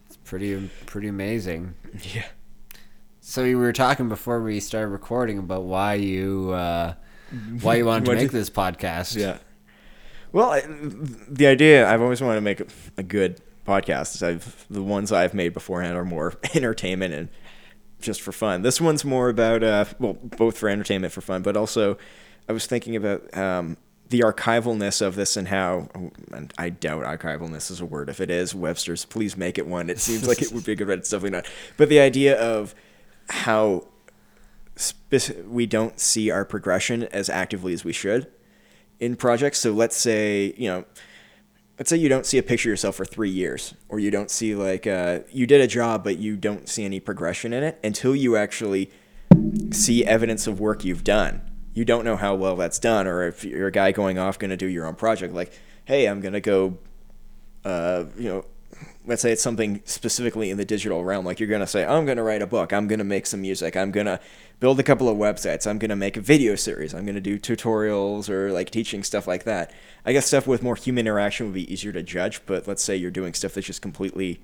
It's 0.08 0.18
pretty 0.18 0.70
pretty 0.86 1.08
amazing. 1.08 1.76
Yeah. 2.14 2.26
So 3.20 3.44
we 3.44 3.54
were 3.54 3.72
talking 3.74 4.10
before 4.10 4.42
we 4.42 4.60
started 4.60 4.88
recording 4.88 5.38
about 5.38 5.64
why 5.64 5.94
you 5.96 6.52
uh, 6.52 6.94
why 7.62 7.76
you 7.76 7.86
wanted 7.86 8.06
to 8.06 8.12
you- 8.12 8.18
make 8.18 8.32
this 8.32 8.50
podcast. 8.50 9.16
Yeah. 9.16 9.38
Well, 10.34 10.52
I, 10.52 10.62
the 10.66 11.48
idea 11.48 11.88
I've 11.90 12.02
always 12.02 12.22
wanted 12.22 12.36
to 12.36 12.42
make 12.42 12.62
a, 12.62 12.66
a 12.98 13.04
good 13.04 13.42
podcast. 13.72 14.22
I've 14.22 14.66
the 14.70 14.84
ones 14.84 15.12
I've 15.12 15.34
made 15.34 15.54
beforehand 15.54 15.98
are 15.98 16.06
more 16.06 16.34
entertainment 16.56 17.14
and 17.14 17.30
just 18.00 18.22
for 18.22 18.32
fun. 18.32 18.64
This 18.64 18.82
one's 18.82 19.06
more 19.06 19.30
about 19.30 19.64
uh, 19.64 19.86
well, 20.00 20.14
both 20.14 20.58
for 20.58 20.70
entertainment 20.70 21.14
for 21.14 21.22
fun, 21.22 21.42
but 21.42 21.56
also 21.56 21.98
I 22.50 22.54
was 22.54 22.66
thinking 22.66 22.96
about 22.96 23.36
um, 23.38 23.78
the 24.10 24.22
archivalness 24.22 25.02
of 25.02 25.16
this 25.16 25.38
and 25.38 25.48
how 25.48 25.90
and 26.32 26.54
I 26.58 26.70
doubt 26.70 27.04
archivalness 27.04 27.72
is 27.72 27.80
a 27.80 27.86
word. 27.86 28.10
If 28.10 28.20
it 28.20 28.30
is, 28.30 28.54
Webster's, 28.54 29.06
please 29.06 29.38
make 29.38 29.58
it 29.58 29.68
one. 29.68 29.90
It 29.90 30.00
seems 30.00 30.28
like 30.28 30.42
it 30.42 30.52
would 30.52 30.66
be 30.66 30.74
a 30.74 30.76
good 30.76 30.88
word. 30.88 31.00
It's 31.00 31.10
definitely 31.10 31.38
not. 31.38 31.48
But 31.78 31.90
the 31.90 32.00
idea 32.00 32.40
of 32.40 32.76
how 33.30 33.88
we 35.48 35.66
don't 35.66 36.00
see 36.00 36.32
our 36.32 36.44
progression 36.44 37.04
as 37.04 37.30
actively 37.30 37.74
as 37.74 37.86
we 37.86 37.94
should 37.94 38.28
in 39.00 39.16
projects. 39.16 39.60
So 39.60 39.72
let's 39.72 39.96
say 39.96 40.54
you 40.58 40.68
know 40.68 40.86
let's 41.78 41.90
say 41.90 41.98
you 41.98 42.10
don't 42.10 42.26
see 42.26 42.38
a 42.38 42.44
picture 42.44 42.70
of 42.70 42.74
yourself 42.74 42.96
for 42.96 43.06
three 43.06 43.30
years 43.30 43.74
or 43.90 44.00
you 44.00 44.12
don't 44.12 44.30
see 44.30 44.56
like 44.56 44.86
uh, 44.86 45.20
you 45.32 45.48
did 45.48 45.62
a 45.62 45.68
job 45.68 46.04
but 46.04 46.18
you 46.18 46.36
don't 46.36 46.70
see 46.70 46.86
any 46.86 47.00
progression 47.00 47.54
in 47.54 47.64
it 47.64 47.80
until 47.84 48.16
you 48.16 48.36
actually 48.36 48.92
see 49.72 50.06
evidence 50.06 50.48
of 50.48 50.60
work 50.60 50.84
you've 50.84 51.04
done. 51.04 51.42
You 51.74 51.86
don't 51.86 52.04
know 52.04 52.18
how 52.18 52.36
well 52.36 52.56
that's 52.56 52.80
done 52.80 53.08
or 53.08 53.28
if 53.28 53.44
you're 53.44 53.68
a 53.68 53.72
guy 53.72 53.92
going 53.92 54.18
off 54.20 54.38
going 54.38 54.52
to 54.52 54.58
do 54.58 54.68
your 54.68 54.86
own 54.86 54.96
project 54.96 55.34
like 55.34 55.54
hey 55.86 56.06
i'm 56.06 56.22
going 56.22 56.34
to 56.34 56.42
go 56.42 56.78
uh, 57.64 58.06
you 58.18 58.28
know 58.28 58.46
let's 59.06 59.22
say 59.22 59.32
it's 59.32 59.42
something 59.42 59.82
specifically 59.86 60.50
in 60.50 60.58
the 60.58 60.66
digital 60.66 61.04
realm 61.04 61.26
like 61.26 61.40
you're 61.40 61.50
going 61.50 61.62
to 61.62 61.68
say 61.68 61.86
i'm 61.86 62.06
going 62.06 62.18
to 62.18 62.24
write 62.24 62.42
a 62.42 62.48
book. 62.48 62.72
I'm 62.72 62.88
going 62.88 63.00
to 63.00 63.06
make 63.06 63.26
some 63.26 63.42
music. 63.42 63.76
I'm 63.76 63.92
going 63.92 64.06
to 64.06 64.20
build 64.60 64.80
a 64.80 64.84
couple 64.84 65.10
of 65.10 65.18
websites. 65.18 65.66
I'm 65.66 65.80
going 65.80 65.90
to 65.90 65.96
make 65.96 66.18
a 66.18 66.22
video 66.22 66.56
series. 66.56 66.94
I'm 66.94 67.06
going 67.06 67.16
to 67.16 67.22
do 67.22 67.40
tutorials 67.40 68.30
or 68.30 68.52
like 68.52 68.70
teaching 68.70 69.04
stuff 69.04 69.28
like 69.28 69.44
that. 69.46 69.74
I 70.06 70.14
guess 70.14 70.28
stuff 70.28 70.46
with 70.48 70.62
more 70.62 70.76
human 70.76 71.08
interaction 71.08 71.48
would 71.48 71.56
be 71.56 71.72
easier 71.72 71.92
to 71.92 72.04
judge 72.04 72.46
but 72.46 72.68
let's 72.68 72.84
say 72.84 72.96
you're 72.96 73.12
doing 73.12 73.34
stuff 73.34 73.54
that's 73.54 73.68
just 73.68 73.82
completely 73.82 74.40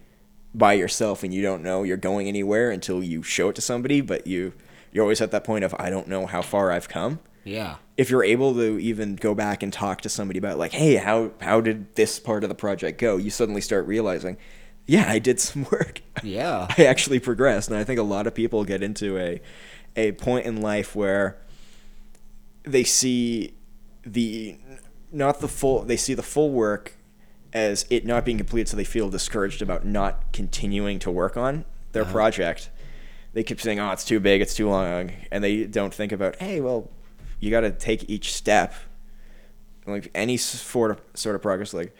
by 0.54 0.74
yourself 0.74 1.24
and 1.24 1.34
you 1.34 1.42
don't 1.42 1.62
know 1.62 1.84
you're 1.84 1.98
going 1.98 2.28
anywhere 2.28 2.72
until 2.72 3.04
you 3.04 3.22
show 3.22 3.50
it 3.50 3.56
to 3.56 3.62
somebody 3.62 4.02
but 4.02 4.26
you 4.26 4.54
you're 4.92 5.04
always 5.04 5.22
at 5.22 5.32
that 5.32 5.44
point 5.44 5.64
of 5.64 5.76
i 5.78 5.90
don't 5.90 6.08
know 6.08 6.26
how 6.26 6.42
far 6.42 6.72
i've 6.72 6.90
come 6.90 7.20
Yeah. 7.48 7.76
if 7.96 8.10
you're 8.10 8.24
able 8.24 8.54
to 8.56 8.78
even 8.80 9.16
go 9.16 9.34
back 9.34 9.64
and 9.64 9.72
talk 9.72 10.02
to 10.02 10.10
somebody 10.10 10.38
about 10.40 10.58
like 10.58 10.72
hey 10.74 10.96
how 10.96 11.32
how 11.42 11.62
did 11.62 11.96
this 11.96 12.20
part 12.20 12.44
of 12.44 12.50
the 12.50 12.56
project 12.56 13.00
go 13.00 13.18
you 13.18 13.30
suddenly 13.30 13.62
start 13.62 13.88
realizing 13.88 14.38
yeah 14.86 15.06
i 15.10 15.18
did 15.20 15.40
some 15.40 15.64
work 15.72 16.02
Yeah. 16.24 16.68
i 16.78 16.86
actually 16.86 17.20
progressed 17.20 17.70
and 17.70 17.78
i 17.78 17.84
think 17.84 18.00
a 18.00 18.04
lot 18.04 18.28
of 18.28 18.34
people 18.36 18.64
get 18.66 18.84
into 18.84 19.18
a 19.18 19.42
a 19.96 20.12
point 20.12 20.46
in 20.46 20.62
life 20.62 20.96
where 20.96 21.38
they 22.64 22.84
see 22.84 23.54
the 24.06 24.58
not 25.12 25.40
the 25.40 25.48
full 25.48 25.84
they 25.84 25.98
see 25.98 26.14
the 26.14 26.24
full 26.24 26.52
work 26.52 26.96
as 27.54 27.86
it 27.90 28.06
not 28.06 28.26
being 28.26 28.38
completed 28.38 28.68
so 28.68 28.76
they 28.78 28.84
feel 28.84 29.10
discouraged 29.10 29.62
about 29.62 29.86
not 29.86 30.32
continuing 30.34 31.00
to 31.00 31.10
work 31.10 31.38
on 31.38 31.64
their 31.94 32.04
Uh-huh. 32.04 32.12
project 32.12 32.70
they 33.34 33.44
keep 33.44 33.62
saying 33.62 33.80
oh 33.80 33.92
it's 33.92 34.04
too 34.06 34.20
big 34.20 34.42
it's 34.42 34.54
too 34.56 34.70
long 34.70 35.12
and 35.32 35.44
they 35.44 35.64
don't 35.66 35.94
think 35.94 36.12
about 36.12 36.36
hey 36.38 36.60
well 36.62 36.90
you 37.40 37.52
got 37.52 37.62
to 37.62 37.72
take 37.72 38.10
each 38.10 38.34
step. 38.34 38.74
Like 39.86 40.12
any 40.14 40.36
sort 40.38 40.92
of 40.92 41.02
sort 41.14 41.36
of 41.36 41.42
progress 41.42 41.74
like 41.74 41.96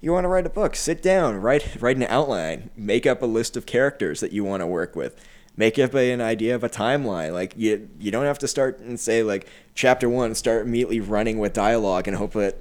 you 0.00 0.12
want 0.12 0.24
to 0.24 0.28
write 0.28 0.46
a 0.46 0.50
book 0.50 0.74
sit 0.74 1.02
down 1.02 1.36
write 1.36 1.80
write 1.82 1.96
an 1.96 2.04
outline 2.04 2.70
make 2.76 3.06
up 3.06 3.20
a 3.20 3.26
list 3.26 3.58
of 3.58 3.66
characters 3.66 4.20
that 4.20 4.32
you 4.32 4.42
want 4.42 4.62
to 4.62 4.66
work 4.66 4.96
with 4.96 5.22
make 5.54 5.78
up 5.78 5.92
an 5.94 6.20
idea 6.22 6.54
of 6.54 6.64
a 6.64 6.68
timeline 6.68 7.34
like 7.34 7.52
you 7.56 7.90
you 7.98 8.10
don't 8.10 8.24
have 8.24 8.38
to 8.38 8.48
start 8.48 8.78
and 8.78 8.98
say 8.98 9.22
like 9.22 9.46
chapter 9.74 10.08
1 10.08 10.34
start 10.34 10.66
immediately 10.66 11.00
running 11.00 11.38
with 11.38 11.52
dialogue 11.52 12.08
and 12.08 12.16
hope 12.16 12.32
that 12.32 12.56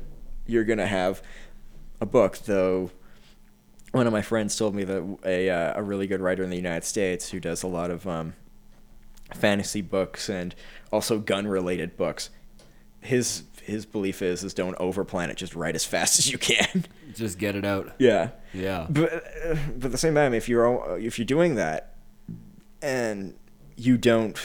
you're 0.45 0.65
going 0.65 0.79
to 0.79 0.87
have 0.87 1.21
a 2.01 2.05
book 2.05 2.37
though 2.39 2.91
one 3.91 4.07
of 4.07 4.13
my 4.13 4.21
friends 4.21 4.57
told 4.57 4.75
me 4.75 4.83
that 4.83 5.17
a 5.23 5.49
uh, 5.49 5.79
a 5.79 5.81
really 5.81 6.05
good 6.05 6.19
writer 6.19 6.43
in 6.43 6.49
the 6.49 6.57
United 6.57 6.83
States 6.83 7.29
who 7.29 7.39
does 7.39 7.63
a 7.63 7.67
lot 7.67 7.89
of 7.89 8.05
um, 8.05 8.33
fantasy 9.33 9.81
books 9.81 10.29
and 10.29 10.53
also 10.91 11.19
gun 11.19 11.47
related 11.47 11.97
books. 11.97 12.29
His 13.01 13.43
his 13.61 13.85
belief 13.85 14.21
is 14.21 14.43
is 14.43 14.53
don't 14.53 14.77
overplan 14.77 15.29
it. 15.29 15.37
Just 15.37 15.55
write 15.55 15.75
as 15.75 15.85
fast 15.93 16.19
as 16.19 16.31
you 16.31 16.37
can. 16.37 16.85
Just 17.13 17.37
get 17.39 17.55
it 17.55 17.65
out. 17.65 17.93
yeah, 17.99 18.29
Yeah. 18.53 18.87
but 18.89 19.23
but 19.77 19.85
at 19.85 19.91
the 19.91 19.97
same 19.97 20.15
time, 20.15 20.33
if 20.33 20.47
you're 20.49 20.97
if 20.99 21.17
you're 21.17 21.25
doing 21.25 21.55
that 21.55 21.95
and 22.81 23.35
you 23.75 23.97
don't 23.97 24.39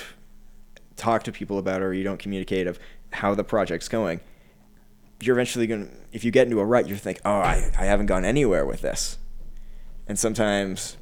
talk 0.96 1.22
to 1.24 1.32
people 1.32 1.58
about 1.58 1.80
it 1.80 1.84
or 1.84 1.92
you 1.94 2.04
don't 2.04 2.18
communicate 2.18 2.66
of 2.66 2.78
how 3.12 3.34
the 3.34 3.44
project's 3.44 3.88
going, 3.88 4.20
you're 5.20 5.34
eventually 5.36 5.66
going 5.66 5.86
to, 5.86 5.92
if 6.12 6.24
you 6.24 6.30
get 6.30 6.46
into 6.46 6.60
a 6.60 6.64
rut, 6.64 6.88
you 6.88 6.96
think, 6.96 7.20
oh, 7.24 7.30
I, 7.40 7.70
I 7.78 7.84
haven't 7.84 8.06
gone 8.06 8.24
anywhere 8.24 8.66
with 8.66 8.80
this. 8.82 9.18
And 10.06 10.18
sometimes 10.18 10.96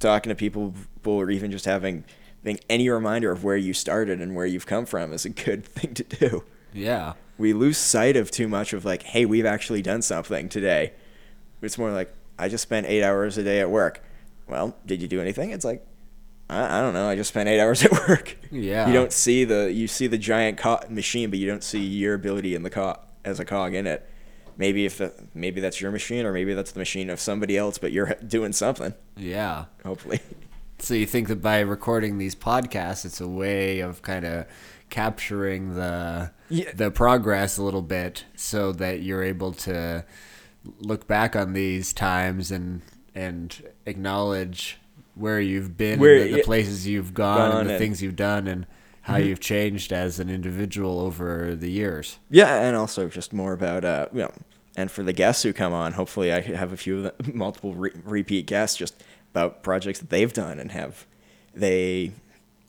talking 0.00 0.28
to 0.30 0.34
people 0.36 0.74
or 1.04 1.30
even 1.30 1.50
just 1.50 1.64
having, 1.64 2.04
having 2.48 2.60
any 2.70 2.88
reminder 2.88 3.30
of 3.30 3.44
where 3.44 3.56
you 3.56 3.74
started 3.74 4.22
and 4.22 4.34
where 4.34 4.46
you've 4.46 4.64
come 4.66 4.86
from 4.86 5.12
is 5.12 5.26
a 5.26 5.28
good 5.28 5.64
thing 5.66 5.92
to 5.94 6.02
do. 6.02 6.44
Yeah. 6.72 7.12
We 7.36 7.52
lose 7.52 7.76
sight 7.76 8.16
of 8.16 8.30
too 8.30 8.48
much 8.48 8.72
of 8.72 8.84
like, 8.84 9.02
hey, 9.02 9.26
we've 9.26 9.44
actually 9.46 9.82
done 9.82 10.00
something 10.02 10.48
today. 10.48 10.92
It's 11.60 11.76
more 11.76 11.92
like, 11.92 12.12
I 12.38 12.48
just 12.48 12.62
spent 12.62 12.86
eight 12.86 13.02
hours 13.02 13.36
a 13.36 13.44
day 13.44 13.60
at 13.60 13.70
work. 13.70 14.02
Well, 14.48 14.74
did 14.86 15.02
you 15.02 15.08
do 15.08 15.20
anything? 15.20 15.50
It's 15.50 15.64
like, 15.64 15.86
I, 16.48 16.78
I 16.78 16.80
don't 16.80 16.94
know. 16.94 17.06
I 17.08 17.16
just 17.16 17.28
spent 17.28 17.48
eight 17.50 17.60
hours 17.64 17.84
at 17.84 17.92
work. 18.08 18.36
Yeah. 18.50 18.86
You 18.86 18.94
don't 18.94 19.12
see 19.12 19.44
the 19.44 19.70
you 19.70 19.86
see 19.86 20.06
the 20.06 20.18
giant 20.18 20.56
co- 20.56 20.80
machine, 20.88 21.28
but 21.30 21.38
you 21.38 21.46
don't 21.46 21.62
see 21.62 21.82
your 21.84 22.14
ability 22.14 22.54
in 22.54 22.62
the 22.62 22.70
co- 22.70 22.98
as 23.24 23.38
a 23.40 23.44
cog 23.44 23.74
in 23.74 23.86
it. 23.86 24.08
Maybe 24.56 24.86
if 24.86 24.98
the, 24.98 25.12
maybe 25.34 25.60
that's 25.60 25.80
your 25.80 25.90
machine, 25.92 26.24
or 26.26 26.32
maybe 26.32 26.54
that's 26.54 26.72
the 26.72 26.80
machine 26.80 27.10
of 27.10 27.20
somebody 27.20 27.56
else, 27.56 27.76
but 27.78 27.92
you're 27.92 28.14
doing 28.26 28.52
something. 28.52 28.94
Yeah. 29.16 29.66
Hopefully, 29.84 30.20
So 30.80 30.94
you 30.94 31.06
think 31.06 31.28
that 31.28 31.42
by 31.42 31.60
recording 31.60 32.18
these 32.18 32.34
podcasts, 32.36 33.04
it's 33.04 33.20
a 33.20 33.28
way 33.28 33.80
of 33.80 34.02
kind 34.02 34.24
of 34.24 34.46
capturing 34.90 35.74
the 35.74 36.30
Yeah. 36.48 36.70
the 36.74 36.90
progress 36.90 37.58
a 37.58 37.62
little 37.62 37.82
bit, 37.82 38.24
so 38.36 38.72
that 38.72 39.02
you're 39.02 39.22
able 39.22 39.52
to 39.52 40.04
look 40.80 41.06
back 41.06 41.34
on 41.36 41.52
these 41.52 41.92
times 41.92 42.50
and 42.50 42.82
and 43.14 43.62
acknowledge 43.86 44.78
where 45.14 45.40
you've 45.40 45.76
been, 45.76 45.98
Where- 45.98 46.22
and 46.22 46.32
the, 46.32 46.36
the 46.38 46.42
places 46.44 46.86
you've 46.86 47.12
gone, 47.12 47.50
Gone 47.50 47.60
and 47.62 47.68
the 47.68 47.72
and- 47.74 47.80
things 47.80 48.00
you've 48.00 48.14
done, 48.16 48.46
and 48.46 48.66
how 49.02 49.16
Mhm. 49.16 49.26
you've 49.26 49.40
changed 49.40 49.92
as 49.92 50.20
an 50.20 50.30
individual 50.30 51.00
over 51.00 51.56
the 51.56 51.70
years. 51.70 52.18
yeah, 52.30 52.60
and 52.60 52.76
also 52.76 53.08
just 53.08 53.32
more 53.32 53.52
about 53.52 53.84
uh, 53.84 54.06
you 54.12 54.20
know, 54.20 54.32
and 54.76 54.90
for 54.92 55.02
the 55.02 55.12
guests 55.12 55.42
who 55.42 55.52
come 55.52 55.72
on, 55.72 55.94
hopefully 55.94 56.32
I 56.32 56.40
have 56.40 56.72
a 56.72 56.76
few 56.76 56.98
of 56.98 57.02
the 57.02 57.14
multiple 57.34 57.74
re- 57.74 57.90
repeat 58.04 58.46
guests 58.46 58.76
just 58.76 59.02
about 59.38 59.62
projects 59.62 59.98
that 60.00 60.10
they've 60.10 60.32
done 60.32 60.58
and 60.58 60.72
have 60.72 61.06
they 61.54 62.12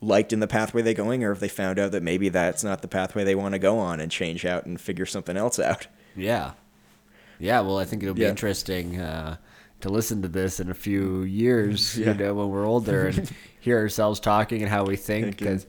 liked 0.01 0.31
in 0.31 0.39
the 0.39 0.47
pathway 0.47 0.81
they're 0.81 0.93
going, 0.93 1.23
or 1.23 1.31
if 1.31 1.39
they 1.39 1.47
found 1.49 1.77
out 1.77 1.91
that 1.91 2.03
maybe 2.03 2.29
that's 2.29 2.63
not 2.63 2.81
the 2.81 2.87
pathway 2.87 3.23
they 3.23 3.35
want 3.35 3.53
to 3.53 3.59
go 3.59 3.77
on 3.79 3.99
and 3.99 4.11
change 4.11 4.45
out 4.45 4.65
and 4.65 4.79
figure 4.79 5.05
something 5.05 5.35
else 5.35 5.59
out. 5.59 5.87
Yeah. 6.15 6.51
Yeah, 7.39 7.61
well, 7.61 7.77
I 7.77 7.85
think 7.85 8.03
it'll 8.03 8.15
be 8.15 8.21
Yeah. 8.21 8.29
interesting 8.29 8.99
uh, 8.99 9.37
to 9.81 9.89
listen 9.89 10.21
to 10.21 10.27
this 10.27 10.59
in 10.59 10.69
a 10.69 10.73
few 10.73 11.21
years, 11.23 11.97
Yeah. 11.97 12.07
you 12.13 12.13
know, 12.15 12.33
when 12.35 12.49
we're 12.49 12.65
older 12.67 13.07
and 13.07 13.29
hear 13.59 13.77
ourselves 13.77 14.19
talking 14.19 14.61
and 14.61 14.69
how 14.69 14.85
we 14.85 14.95
think. 14.95 15.37
Because, 15.37 15.67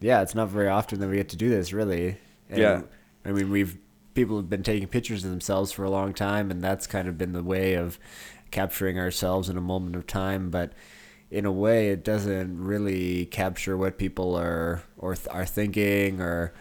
yeah, 0.00 0.22
it's 0.22 0.34
not 0.34 0.48
very 0.48 0.68
often 0.68 1.00
that 1.00 1.08
we 1.08 1.16
get 1.16 1.30
to 1.30 1.36
do 1.36 1.48
this, 1.48 1.72
really. 1.72 2.18
And, 2.50 2.58
Yeah. 2.60 2.82
I 3.24 3.32
mean, 3.32 3.50
we've 3.50 3.78
people 4.14 4.36
have 4.36 4.50
been 4.50 4.62
taking 4.62 4.86
pictures 4.88 5.24
of 5.24 5.30
themselves 5.30 5.72
for 5.72 5.84
a 5.84 5.90
long 5.90 6.12
time, 6.12 6.50
and 6.50 6.62
that's 6.62 6.86
kind 6.86 7.08
of 7.08 7.16
been 7.16 7.32
the 7.32 7.42
way 7.42 7.72
of 7.74 7.98
capturing 8.52 8.98
ourselves 8.98 9.48
in 9.48 9.56
a 9.56 9.60
moment 9.60 9.96
of 9.96 10.06
time. 10.06 10.50
But 10.50 10.72
in 11.30 11.44
a 11.46 11.52
way, 11.52 11.88
it 11.88 12.04
doesn't 12.04 12.62
really 12.62 13.26
capture 13.26 13.76
what 13.76 13.98
people 13.98 14.36
are 14.36 14.82
or 14.98 15.16
th- 15.16 15.26
are 15.30 15.46
thinking 15.46 16.20
or 16.20 16.52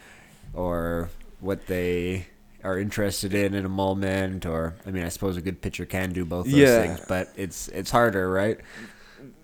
or 0.53 1.09
what 1.39 1.67
they 1.67 2.25
are 2.63 2.77
interested 2.79 3.33
in 3.33 3.53
in 3.53 3.65
a 3.65 3.69
moment 3.69 4.45
or 4.45 4.75
I 4.85 4.91
mean 4.91 5.03
I 5.03 5.09
suppose 5.09 5.35
a 5.37 5.41
good 5.41 5.61
picture 5.61 5.85
can 5.85 6.11
do 6.13 6.23
both 6.25 6.45
those 6.45 6.53
Yeah. 6.53 6.81
things 6.95 6.99
but 7.07 7.29
it's 7.35 7.67
it's 7.69 7.89
harder 7.91 8.29
right 8.29 8.59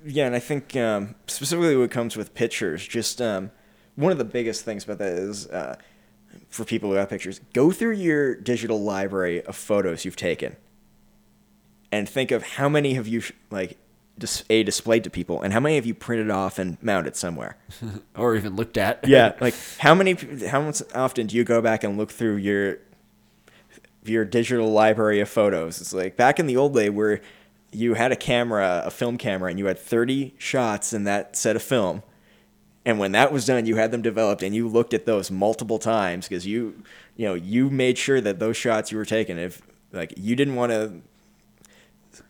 Yeah, 0.06 0.28
and 0.28 0.36
I 0.36 0.40
think 0.40 0.76
um, 0.76 1.16
specifically 1.28 1.76
when 1.76 1.86
it 1.86 1.92
comes 1.92 2.16
with 2.16 2.34
pictures, 2.34 2.88
just 2.88 3.22
um, 3.22 3.52
one 3.96 4.12
of 4.12 4.18
the 4.18 4.26
biggest 4.26 4.64
things 4.66 4.84
about 4.84 4.98
that 5.00 5.14
is 5.14 5.48
uh, 5.48 5.76
for 6.50 6.64
people 6.66 6.90
who 6.90 6.96
have 6.96 7.10
pictures, 7.10 7.42
go 7.54 7.72
through 7.72 7.94
your 7.94 8.36
digital 8.36 8.80
library 8.82 9.44
of 9.44 9.56
photos 9.56 10.06
you've 10.06 10.16
taken, 10.16 10.56
and 11.92 12.08
think 12.08 12.32
of 12.32 12.44
how 12.44 12.70
many 12.70 12.94
have 12.94 13.08
you 13.08 13.22
like 13.50 13.78
dis- 14.18 14.44
a 14.50 14.64
displayed 14.64 15.04
to 15.04 15.10
people, 15.10 15.42
and 15.42 15.54
how 15.54 15.60
many 15.60 15.76
have 15.76 15.86
you 15.86 15.94
printed 15.94 16.30
off 16.30 16.60
and 16.60 16.82
mounted 16.82 17.16
somewhere. 17.16 17.58
or 18.16 18.36
even 18.36 18.56
looked 18.56 18.78
at 18.78 19.08
yeah, 19.08 19.34
like 19.42 19.56
how 19.80 19.94
many 19.94 20.14
how 20.48 20.62
much 20.62 20.82
often 20.94 21.28
do 21.28 21.36
you 21.36 21.44
go 21.44 21.62
back 21.62 21.84
and 21.84 21.98
look 21.98 22.12
through 22.12 22.38
your 22.38 22.80
your 24.04 24.26
digital 24.26 24.72
library 24.72 25.20
of 25.20 25.30
photos? 25.30 25.82
It's 25.82 25.94
like 25.94 26.16
back 26.16 26.40
in 26.40 26.48
the 26.48 26.58
old 26.58 26.74
day 26.74 26.90
where 26.90 27.22
you 27.72 27.96
had 27.96 28.12
a 28.12 28.16
camera, 28.16 28.84
a 28.86 28.92
film 28.92 29.18
camera, 29.18 29.50
and 29.50 29.60
you 29.60 29.66
had 29.66 29.78
30 29.78 30.34
shots 30.38 30.94
in 30.94 31.04
that 31.04 31.36
set 31.36 31.56
of 31.56 31.62
film. 31.62 32.04
And 32.86 33.00
when 33.00 33.12
that 33.12 33.34
was 33.34 33.46
done, 33.46 33.66
you 33.66 33.76
had 33.76 33.92
them 33.92 34.02
developed 34.02 34.42
and 34.42 34.56
you 34.56 34.70
looked 34.70 34.94
at 34.94 35.06
those 35.06 35.30
multiple 35.30 35.78
times 35.78 36.28
because 36.28 36.48
you, 36.48 36.84
you 37.18 37.26
know, 37.26 37.34
you 37.34 37.70
made 37.70 37.98
sure 37.98 38.22
that 38.22 38.40
those 38.40 38.56
shots 38.56 38.94
you 38.94 38.98
were 38.98 39.06
taking, 39.06 39.38
if 39.38 39.62
like 39.92 40.14
you 40.16 40.38
didn't 40.38 40.56
want 40.56 40.72
to 40.72 41.02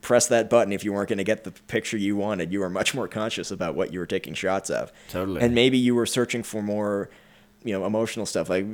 press 0.07 0.27
that 0.27 0.49
button 0.49 0.71
if 0.71 0.83
you 0.85 0.93
weren't 0.93 1.09
going 1.09 1.17
to 1.17 1.23
get 1.25 1.43
the 1.43 1.51
picture 1.51 1.97
you 1.97 2.15
wanted. 2.15 2.53
You 2.53 2.61
were 2.61 2.69
much 2.69 2.95
more 2.95 3.07
conscious 3.09 3.51
about 3.51 3.75
what 3.75 3.91
you 3.91 3.99
were 3.99 4.05
taking 4.05 4.33
shots 4.33 4.69
of. 4.69 4.91
Totally. 5.09 5.41
And 5.41 5.53
maybe 5.53 5.77
you 5.77 5.93
were 5.95 6.05
searching 6.05 6.43
for 6.43 6.61
more, 6.61 7.09
you 7.63 7.73
know, 7.73 7.85
emotional 7.85 8.25
stuff. 8.25 8.49
Like 8.49 8.65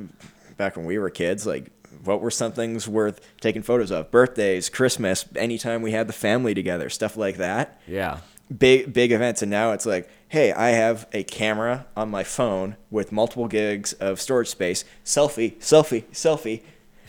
back 0.56 0.76
when 0.76 0.86
we 0.86 0.96
were 0.96 1.10
kids, 1.10 1.44
like 1.44 1.70
what 2.04 2.20
were 2.20 2.30
some 2.30 2.52
things 2.52 2.86
worth 2.86 3.20
taking 3.40 3.62
photos 3.62 3.90
of? 3.90 4.12
Birthdays, 4.12 4.68
Christmas, 4.68 5.24
anytime 5.34 5.82
we 5.82 5.90
had 5.90 6.06
the 6.06 6.12
family 6.12 6.54
together, 6.54 6.88
stuff 6.88 7.16
like 7.16 7.36
that 7.38 7.80
Yeah. 7.88 8.18
big 8.56 8.92
big 8.92 9.10
events 9.10 9.42
and 9.42 9.50
now 9.50 9.72
it's 9.72 9.86
like 9.86 10.06
hey 10.28 10.52
i 10.52 10.68
have 10.68 11.06
a 11.14 11.22
camera 11.24 11.86
on 11.96 12.10
my 12.10 12.22
phone 12.22 12.76
with 12.90 13.10
multiple 13.10 13.48
gigs 13.48 13.94
of 13.94 14.20
storage 14.20 14.48
space 14.48 14.84
selfie 15.02 15.56
selfie 15.60 16.04
selfie 16.12 16.60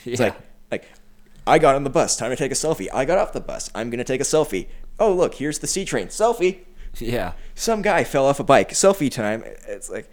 it's 0.05 0.19
Yeah. 0.19 0.27
like 0.27 0.37
like 0.71 0.85
i 1.47 1.59
got 1.59 1.75
on 1.75 1.83
the 1.83 1.89
bus. 1.89 2.17
Time 2.17 2.31
to 2.31 2.35
take 2.35 2.51
a 2.51 2.55
selfie. 2.55 2.87
I 2.93 3.05
got 3.05 3.17
off 3.17 3.33
the 3.33 3.41
bus. 3.41 3.69
I'm 3.75 3.89
gonna 3.89 4.03
take 4.03 4.21
a 4.21 4.25
selfie. 4.25 4.67
Oh 4.99 5.13
look 5.13 5.35
here's 5.35 5.59
the 5.59 5.67
c 5.67 5.85
train 5.85 6.07
selfie. 6.07 6.59
Yeah. 6.97 7.33
some 7.55 7.81
guy 7.81 8.03
fell 8.03 8.25
off 8.25 8.39
a 8.39 8.43
bike. 8.43 8.69
Selfie 8.69 9.11
time. 9.11 9.43
It's 9.67 9.89
like 9.89 10.09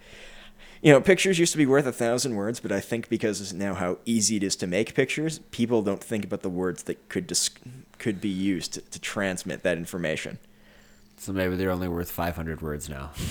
you 0.83 0.91
know 0.91 0.99
pictures 1.01 1.39
used 1.39 1.53
to 1.53 1.57
be 1.57 1.65
worth 1.65 1.85
a 1.87 1.93
thousand 1.93 2.35
words 2.35 2.59
but 2.59 2.71
i 2.71 2.79
think 2.79 3.07
because 3.07 3.53
now 3.53 3.73
how 3.73 3.97
easy 4.05 4.35
it 4.35 4.43
is 4.43 4.55
to 4.57 4.67
make 4.67 4.93
pictures 4.93 5.39
people 5.49 5.81
don't 5.81 6.03
think 6.03 6.25
about 6.25 6.41
the 6.41 6.49
words 6.49 6.83
that 6.83 7.09
could 7.09 7.25
dis- 7.25 7.49
could 7.97 8.19
be 8.19 8.29
used 8.29 8.73
to, 8.73 8.81
to 8.81 8.99
transmit 8.99 9.63
that 9.63 9.77
information 9.77 10.37
So 11.23 11.31
maybe 11.31 11.55
they're 11.55 11.71
only 11.71 11.87
worth 11.87 12.11
500 12.11 12.61
words 12.61 12.89
now. 12.89 13.11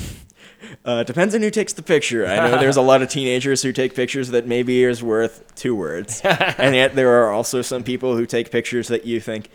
Uh, 0.85 1.03
depends 1.05 1.35
on 1.35 1.43
who 1.43 1.51
takes 1.51 1.73
the 1.73 1.83
picture. 1.83 2.27
I 2.27 2.37
know 2.37 2.59
there's 2.59 2.77
a 2.77 2.83
lot 2.83 3.03
of 3.03 3.09
teenagers 3.09 3.63
who 3.63 3.73
take 3.73 3.95
pictures 3.95 4.31
that 4.31 4.47
maybe 4.47 4.83
is 4.83 5.03
worth 5.03 5.55
two 5.55 5.75
words, 5.75 6.21
and 6.25 6.75
yet 6.75 6.95
there 6.95 7.23
are 7.23 7.31
also 7.31 7.63
some 7.63 7.85
people 7.85 8.17
who 8.17 8.27
take 8.27 8.51
pictures 8.51 8.89
that 8.89 9.05
you 9.05 9.21
think 9.21 9.51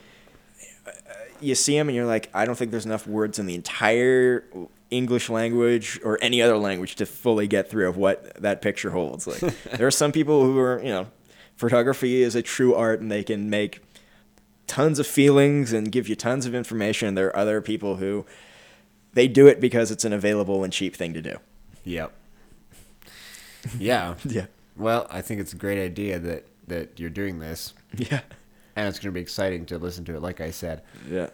uh, 0.85 0.91
you 1.41 1.55
see 1.55 1.77
them 1.77 1.89
and 1.89 1.95
you're 1.95 2.05
like, 2.05 2.29
I 2.33 2.45
don't 2.45 2.55
think 2.55 2.71
there's 2.71 2.85
enough 2.85 3.07
words 3.07 3.39
in 3.39 3.47
the 3.47 3.55
entire 3.55 4.45
English 4.89 5.29
language 5.29 5.99
or 6.03 6.17
any 6.21 6.41
other 6.41 6.57
language 6.57 6.95
to 6.95 7.05
fully 7.05 7.47
get 7.47 7.69
through 7.69 7.89
of 7.89 7.97
what 7.97 8.41
that 8.41 8.61
picture 8.61 8.91
holds. 8.91 9.27
Like 9.27 9.39
there 9.77 9.87
are 9.87 9.91
some 9.91 10.11
people 10.11 10.43
who 10.43 10.57
are, 10.59 10.79
you 10.81 10.89
know, 10.89 11.07
photography 11.57 12.21
is 12.21 12.35
a 12.35 12.41
true 12.41 12.75
art 12.75 13.01
and 13.01 13.11
they 13.11 13.23
can 13.23 13.49
make 13.49 13.86
tons 14.67 14.99
of 14.99 15.07
feelings 15.07 15.73
and 15.73 15.91
give 15.91 16.07
you 16.09 16.15
tons 16.15 16.45
of 16.45 16.53
information. 16.53 17.15
There 17.15 17.27
are 17.27 17.35
other 17.35 17.61
people 17.61 17.95
who 17.97 18.25
they 19.13 19.27
do 19.27 19.47
it 19.47 19.59
because 19.59 19.89
it's 19.91 20.05
an 20.05 20.13
available 20.13 20.63
and 20.63 20.71
cheap 20.71 20.95
thing 20.95 21.13
to 21.13 21.21
do. 21.21 21.37
Yep. 21.83 22.13
Yeah. 23.77 24.15
Yeah. 24.25 24.45
Well, 24.75 25.07
I 25.09 25.21
think 25.21 25.41
it's 25.41 25.53
a 25.53 25.57
great 25.57 25.83
idea 25.83 26.19
that 26.19 26.45
that 26.67 26.99
you're 26.99 27.09
doing 27.09 27.39
this, 27.39 27.73
Yeah. 27.95 28.19
and 28.75 28.87
it's 28.89 28.99
going 28.99 29.11
to 29.11 29.13
be 29.13 29.21
exciting 29.21 29.65
to 29.67 29.77
listen 29.77 30.03
to 30.05 30.15
it. 30.15 30.21
Like 30.21 30.41
I 30.41 30.51
said, 30.51 30.83
Yeah. 31.09 31.29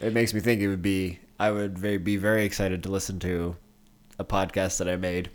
it 0.00 0.12
makes 0.14 0.32
me 0.34 0.40
think 0.40 0.60
it 0.62 0.68
would 0.68 0.82
be. 0.82 1.18
I 1.38 1.50
would 1.50 1.78
very, 1.78 1.98
be 1.98 2.16
very 2.16 2.44
excited 2.44 2.82
to 2.84 2.88
listen 2.90 3.18
to 3.20 3.56
a 4.18 4.24
podcast 4.24 4.78
that 4.78 4.88
I 4.88 4.96
made 4.96 5.28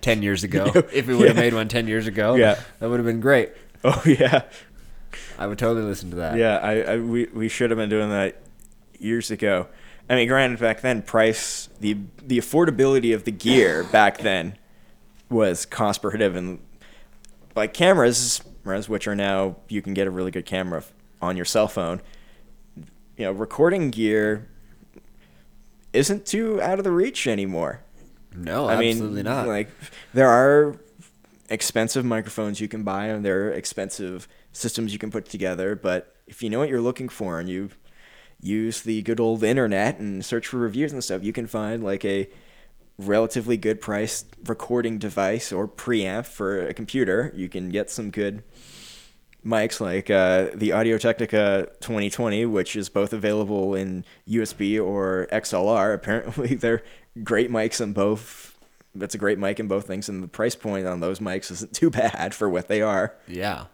ten 0.00 0.22
years 0.22 0.44
ago. 0.44 0.70
if 0.92 1.06
we 1.06 1.14
would 1.16 1.26
have 1.28 1.36
Yeah. 1.36 1.42
made 1.42 1.54
one 1.54 1.68
ten 1.68 1.86
years 1.88 2.06
ago, 2.06 2.36
Yeah. 2.36 2.58
that 2.78 2.88
would 2.88 2.98
have 2.98 3.06
been 3.06 3.20
great. 3.20 3.50
Oh 3.84 4.02
yeah. 4.06 4.42
I 5.38 5.46
would 5.46 5.58
totally 5.58 5.84
listen 5.84 6.10
to 6.10 6.16
that. 6.16 6.36
Yeah. 6.36 6.56
I, 6.58 6.80
I 6.80 6.96
we 6.98 7.26
we 7.26 7.48
should 7.48 7.70
have 7.70 7.78
been 7.78 7.90
doing 7.90 8.10
that 8.10 8.40
years 8.98 9.30
ago. 9.30 9.68
I 10.08 10.14
mean, 10.14 10.28
granted, 10.28 10.60
back 10.60 10.80
then, 10.82 11.02
price 11.02 11.68
the 11.80 11.96
the 12.22 12.38
affordability 12.38 13.14
of 13.14 13.24
the 13.24 13.32
gear 13.32 13.84
back 13.84 14.18
then 14.18 14.56
was 15.28 15.66
cost 15.66 16.00
prohibitive, 16.00 16.36
and 16.36 16.60
like 17.56 17.74
cameras, 17.74 18.40
cameras, 18.62 18.88
which 18.88 19.08
are 19.08 19.16
now 19.16 19.56
you 19.68 19.82
can 19.82 19.94
get 19.94 20.06
a 20.06 20.10
really 20.10 20.30
good 20.30 20.46
camera 20.46 20.84
on 21.20 21.36
your 21.36 21.44
cell 21.44 21.66
phone. 21.66 22.00
You 23.16 23.24
know, 23.24 23.32
recording 23.32 23.90
gear 23.90 24.48
isn't 25.92 26.26
too 26.26 26.60
out 26.62 26.78
of 26.78 26.84
the 26.84 26.92
reach 26.92 27.26
anymore. 27.26 27.80
No, 28.34 28.68
I 28.68 28.78
mean, 28.78 28.92
absolutely 28.92 29.22
not. 29.22 29.48
Like, 29.48 29.70
there 30.12 30.28
are 30.28 30.76
expensive 31.48 32.04
microphones 32.04 32.60
you 32.60 32.68
can 32.68 32.82
buy, 32.82 33.06
and 33.06 33.24
there 33.24 33.48
are 33.48 33.50
expensive 33.50 34.28
systems 34.56 34.92
you 34.92 34.98
can 34.98 35.10
put 35.10 35.26
together. 35.26 35.76
But 35.76 36.14
if 36.26 36.42
you 36.42 36.50
know 36.50 36.58
what 36.58 36.68
you're 36.68 36.80
looking 36.80 37.08
for, 37.08 37.38
and 37.38 37.48
you 37.48 37.70
use 38.40 38.82
the 38.82 39.02
good 39.02 39.20
old 39.20 39.42
internet 39.42 39.98
and 39.98 40.24
search 40.24 40.48
for 40.48 40.58
reviews 40.58 40.92
and 40.92 41.02
stuff, 41.02 41.22
you 41.22 41.32
can 41.32 41.46
find 41.46 41.82
like 41.82 42.04
a 42.04 42.28
relatively 42.98 43.56
good 43.56 43.80
priced 43.80 44.26
recording 44.44 44.98
device 44.98 45.52
or 45.52 45.68
preamp 45.68 46.26
for 46.26 46.66
a 46.66 46.74
computer. 46.74 47.32
You 47.34 47.48
can 47.48 47.68
get 47.68 47.90
some 47.90 48.10
good 48.10 48.42
mics 49.44 49.80
like 49.80 50.10
uh, 50.10 50.48
the 50.54 50.72
Audio 50.72 50.98
Technica 50.98 51.68
2020, 51.80 52.46
which 52.46 52.74
is 52.74 52.88
both 52.88 53.12
available 53.12 53.74
in 53.74 54.04
USB 54.28 54.82
or 54.82 55.28
XLR. 55.32 55.94
Apparently, 55.94 56.54
they're 56.54 56.82
great 57.22 57.50
mics 57.50 57.80
in 57.80 57.92
both. 57.92 58.58
That's 58.94 59.14
a 59.14 59.18
great 59.18 59.38
mic 59.38 59.60
in 59.60 59.68
both 59.68 59.86
things, 59.86 60.08
and 60.08 60.22
the 60.22 60.28
price 60.28 60.54
point 60.54 60.86
on 60.86 61.00
those 61.00 61.20
mics 61.20 61.50
isn't 61.50 61.74
too 61.74 61.90
bad 62.02 62.34
for 62.34 62.48
what 62.48 62.68
they 62.68 62.80
are. 62.80 63.14
yeah. 63.28 63.66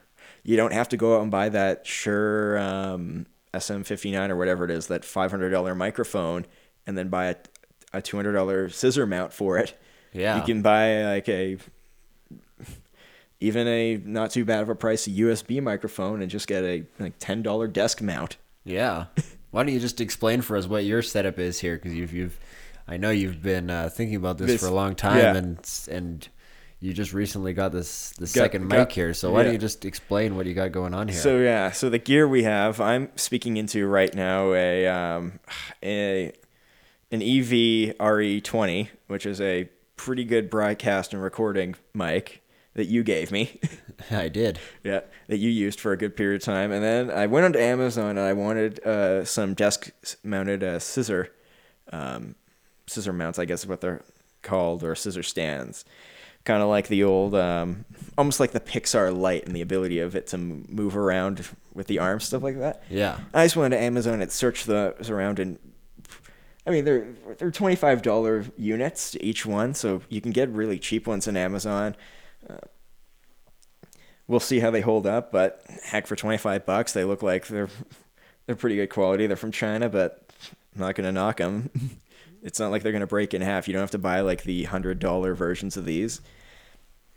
You 0.45 0.57
don't 0.57 0.73
have 0.73 0.89
to 0.91 0.97
go 0.97 1.17
out 1.17 1.23
and 1.23 1.31
buy 1.31 1.49
that 1.51 1.87
Shure 1.87 2.59
um, 2.59 3.27
SM59 3.55 4.31
or 4.31 4.37
whatever 4.37 4.65
it 4.65 4.71
is, 4.71 4.89
that 4.89 5.03
$500 5.03 5.77
microphone, 5.77 6.47
and 6.87 6.99
then 6.99 7.09
buy 7.09 7.27
a, 7.27 7.37
a 7.93 8.03
$200 8.03 8.73
scissor 8.73 9.07
mount 9.07 9.33
for 9.33 9.59
it. 9.59 9.79
Yeah. 10.13 10.37
You 10.37 10.43
can 10.43 10.63
buy 10.63 11.05
like 11.05 11.29
a 11.29 11.59
even 13.41 13.67
a 13.67 13.97
not 14.05 14.31
too 14.31 14.45
bad 14.45 14.63
of 14.63 14.69
a 14.69 14.75
price 14.75 15.09
USB 15.09 15.61
microphone 15.63 16.23
and 16.23 16.31
just 16.31 16.47
get 16.47 16.63
a 16.65 16.85
like 16.99 17.15
ten 17.19 17.43
dollar 17.43 17.67
desk 17.67 18.01
mount. 18.01 18.37
Yeah. 18.65 19.07
Why 19.51 19.65
don't 19.65 19.75
you 19.75 19.81
just 19.81 20.01
explain 20.01 20.41
for 20.43 20.57
us 20.57 20.67
what 20.67 20.85
your 20.85 21.03
setup 21.03 21.39
is 21.39 21.59
here? 21.61 21.77
Because 21.77 21.93
you've, 21.93 22.13
you've, 22.13 22.39
I 22.89 22.97
know 22.97 23.11
you've 23.11 23.43
been 23.43 23.69
uh, 23.69 23.91
thinking 23.91 24.17
about 24.17 24.39
this, 24.39 24.47
This- 24.49 24.61
for 24.63 24.69
a 24.69 24.75
long 24.75 24.95
time, 24.95 25.19
yeah. 25.19 25.35
and 25.37 25.71
and 25.91 26.29
you 26.83 26.93
just 26.93 27.13
recently 27.13 27.53
got 27.53 27.71
this 27.71 28.11
the 28.19 28.27
second 28.27 28.69
got- 28.69 28.79
mic 28.79 28.93
here. 28.93 29.15
So 29.15 29.31
why 29.31 29.45
don't 29.45 29.53
you 29.53 29.59
just 29.59 29.85
explain 29.85 30.35
what 30.35 30.47
you 30.47 30.53
got 30.53 30.73
going 30.73 30.95
on 30.95 31.07
here? 31.07 31.19
So 31.19 31.39
yeah, 31.39 31.71
so 31.71 31.89
the 31.89 31.99
gear 31.99 32.27
we 32.27 32.43
have, 32.43 32.81
I'm 32.81 33.11
speaking 33.17 33.57
into 33.57 33.87
right 33.87 34.13
now 34.13 34.53
a 34.53 34.89
um, 34.89 35.39
a 35.83 36.33
an 37.13 37.23
EV 37.23 37.97
RE20, 37.99 38.89
which 39.07 39.27
is 39.27 39.41
a 39.41 39.69
pretty 39.97 40.25
good 40.25 40.51
broadcast 40.51 41.13
and 41.15 41.23
recording 41.23 41.77
mic 41.95 42.43
that 42.75 42.87
you 42.87 43.05
gave 43.05 43.31
me. 43.31 43.61
I 44.11 44.29
did. 44.29 44.59
Yeah, 44.83 45.03
that 45.29 45.37
you 45.37 45.51
used 45.51 45.79
for 45.79 45.93
a 45.93 45.97
good 45.97 46.17
period 46.17 46.43
of 46.43 46.45
time, 46.45 46.73
and 46.73 46.83
then 46.83 47.11
I 47.11 47.27
went 47.27 47.45
onto 47.45 47.61
Amazon 47.61 48.11
and 48.11 48.21
I 48.21 48.33
wanted 48.33 48.85
uh, 48.85 49.25
some 49.25 49.55
desk-mounted 49.55 50.65
uh, 50.65 50.79
scissor, 50.81 51.33
um, 51.93 52.35
scissor 52.89 53.13
mounts, 53.13 53.39
I 53.39 53.45
guess 53.45 53.61
is 53.61 53.67
what 53.69 53.83
they're 53.83 54.03
called, 54.41 54.83
or 54.83 54.95
scissor 54.97 55.23
stands, 55.23 55.85
kind 56.45 56.63
of 56.63 56.69
like 56.69 56.89
the 56.89 57.05
old, 57.05 57.35
um, 57.35 57.85
almost 58.19 58.41
like 58.41 58.53
the 58.53 58.61
Pixar 58.61 59.17
Light 59.17 59.47
and 59.47 59.55
the 59.55 59.61
ability 59.61 59.99
of 60.01 60.17
it 60.17 60.27
to 60.29 60.39
move 60.39 60.97
around 60.97 61.47
with 61.75 61.87
the 61.87 61.99
arms, 61.99 62.25
stuff 62.25 62.43
like 62.43 62.59
that. 62.59 62.83
Yeah. 62.91 63.19
I 63.33 63.45
just 63.45 63.57
went 63.57 63.73
to 63.73 63.81
Amazon 63.81 64.21
and 64.21 64.31
searched 64.31 64.67
those 64.67 65.09
around, 65.11 65.39
and 65.39 65.59
I 66.67 66.71
mean 66.71 66.85
they're 66.85 67.07
they're 67.39 67.51
twenty 67.51 67.77
five 67.77 68.03
dollar 68.03 68.45
units 68.57 69.17
each 69.21 69.47
one, 69.47 69.75
so 69.75 70.03
you 70.09 70.21
can 70.21 70.33
get 70.33 70.49
really 70.49 70.79
cheap 70.79 71.07
ones 71.07 71.27
in 71.27 71.37
Amazon. 71.37 71.97
Uh, 72.49 72.57
we'll 74.27 74.41
see 74.41 74.61
how 74.61 74.71
they 74.71 74.81
hold 74.81 75.07
up, 75.07 75.33
but 75.33 75.63
heck, 75.85 76.07
for 76.07 76.17
twenty 76.17 76.39
five 76.39 76.67
bucks, 76.67 76.93
they 76.93 77.05
look 77.05 77.23
like 77.23 77.47
they're 77.47 77.71
they're 78.47 78.57
pretty 78.57 78.77
good 78.77 78.91
quality. 78.91 79.27
They're 79.27 79.37
from 79.37 79.53
China, 79.53 79.89
but 79.89 80.29
I'm 80.75 80.81
not 80.81 80.95
gonna 80.95 81.13
knock 81.13 81.39
them. 81.39 81.71
it's 82.43 82.59
not 82.59 82.71
like 82.71 82.83
they're 82.83 82.93
gonna 82.93 83.07
break 83.07 83.35
in 83.35 83.41
half. 83.43 83.69
You 83.69 83.73
don't 83.75 83.83
have 83.83 83.91
to 83.93 83.99
buy 83.99 84.21
like 84.21 84.43
the 84.43 84.65
hundred 84.65 84.99
dollar 84.99 85.35
versions 85.35 85.77
of 85.77 85.85
these. 85.85 86.21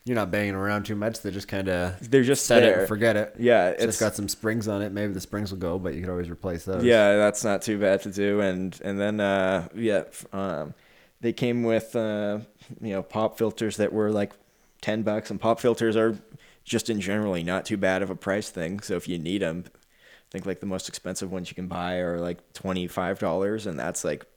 You're 0.06 0.16
not 0.16 0.30
banging 0.30 0.54
around 0.54 0.84
too 0.86 0.96
much. 0.96 1.22
They 1.22 1.32
just 1.32 1.48
kind 1.48 1.68
of 1.68 2.12
They're 2.12 2.22
just 2.22 2.46
set 2.46 2.62
it 2.62 2.78
and 2.78 2.88
forget 2.88 3.16
it. 3.16 3.36
Yeah, 3.40 3.70
It's 3.70 3.84
it's 3.84 3.94
just 3.94 4.00
got 4.00 4.16
some 4.16 4.30
springs 4.30 4.68
on 4.68 4.84
it. 4.84 4.92
Maybe 4.92 5.12
the 5.14 5.20
springs 5.20 5.52
will 5.52 5.58
go, 5.58 5.80
but 5.80 5.96
you 5.96 6.02
could 6.02 6.12
always 6.12 6.30
replace 6.30 6.64
those. 6.64 6.84
Yeah, 6.84 7.16
that's 7.16 7.44
not 7.44 7.64
too 7.64 7.80
bad 7.80 8.04
to 8.04 8.12
do. 8.12 8.40
And 8.40 8.80
and 8.84 9.00
then 9.00 9.20
uh, 9.20 9.68
yeah, 9.76 10.04
um, 10.32 10.76
they 11.22 11.34
came 11.34 11.64
with 11.64 11.96
uh, 11.96 12.40
you 12.82 12.94
know 12.94 13.02
pop 13.02 13.40
filters 13.40 13.78
that 13.78 13.92
were 13.92 14.12
like 14.12 14.34
ten 14.82 15.02
bucks, 15.02 15.32
and 15.32 15.40
pop 15.40 15.60
filters 15.60 15.96
are 15.96 16.20
just 16.64 16.88
in 16.88 17.02
generally 17.02 17.44
not 17.44 17.66
too 17.66 17.78
bad 17.78 18.04
of 18.04 18.12
a 18.12 18.16
price 18.16 18.52
thing. 18.52 18.82
So 18.82 18.96
if 18.96 19.08
you 19.08 19.18
need 19.18 19.42
them, 19.42 19.64
I 19.68 20.30
think 20.30 20.46
like 20.46 20.60
the 20.60 20.68
most 20.68 20.88
expensive 20.88 21.32
ones 21.32 21.50
you 21.50 21.56
can 21.56 21.68
buy 21.68 21.96
are 21.96 22.20
like 22.20 22.54
twenty 22.54 22.86
five 22.88 23.18
dollars, 23.18 23.66
and 23.66 23.80
that's 23.80 24.04
like 24.04 24.28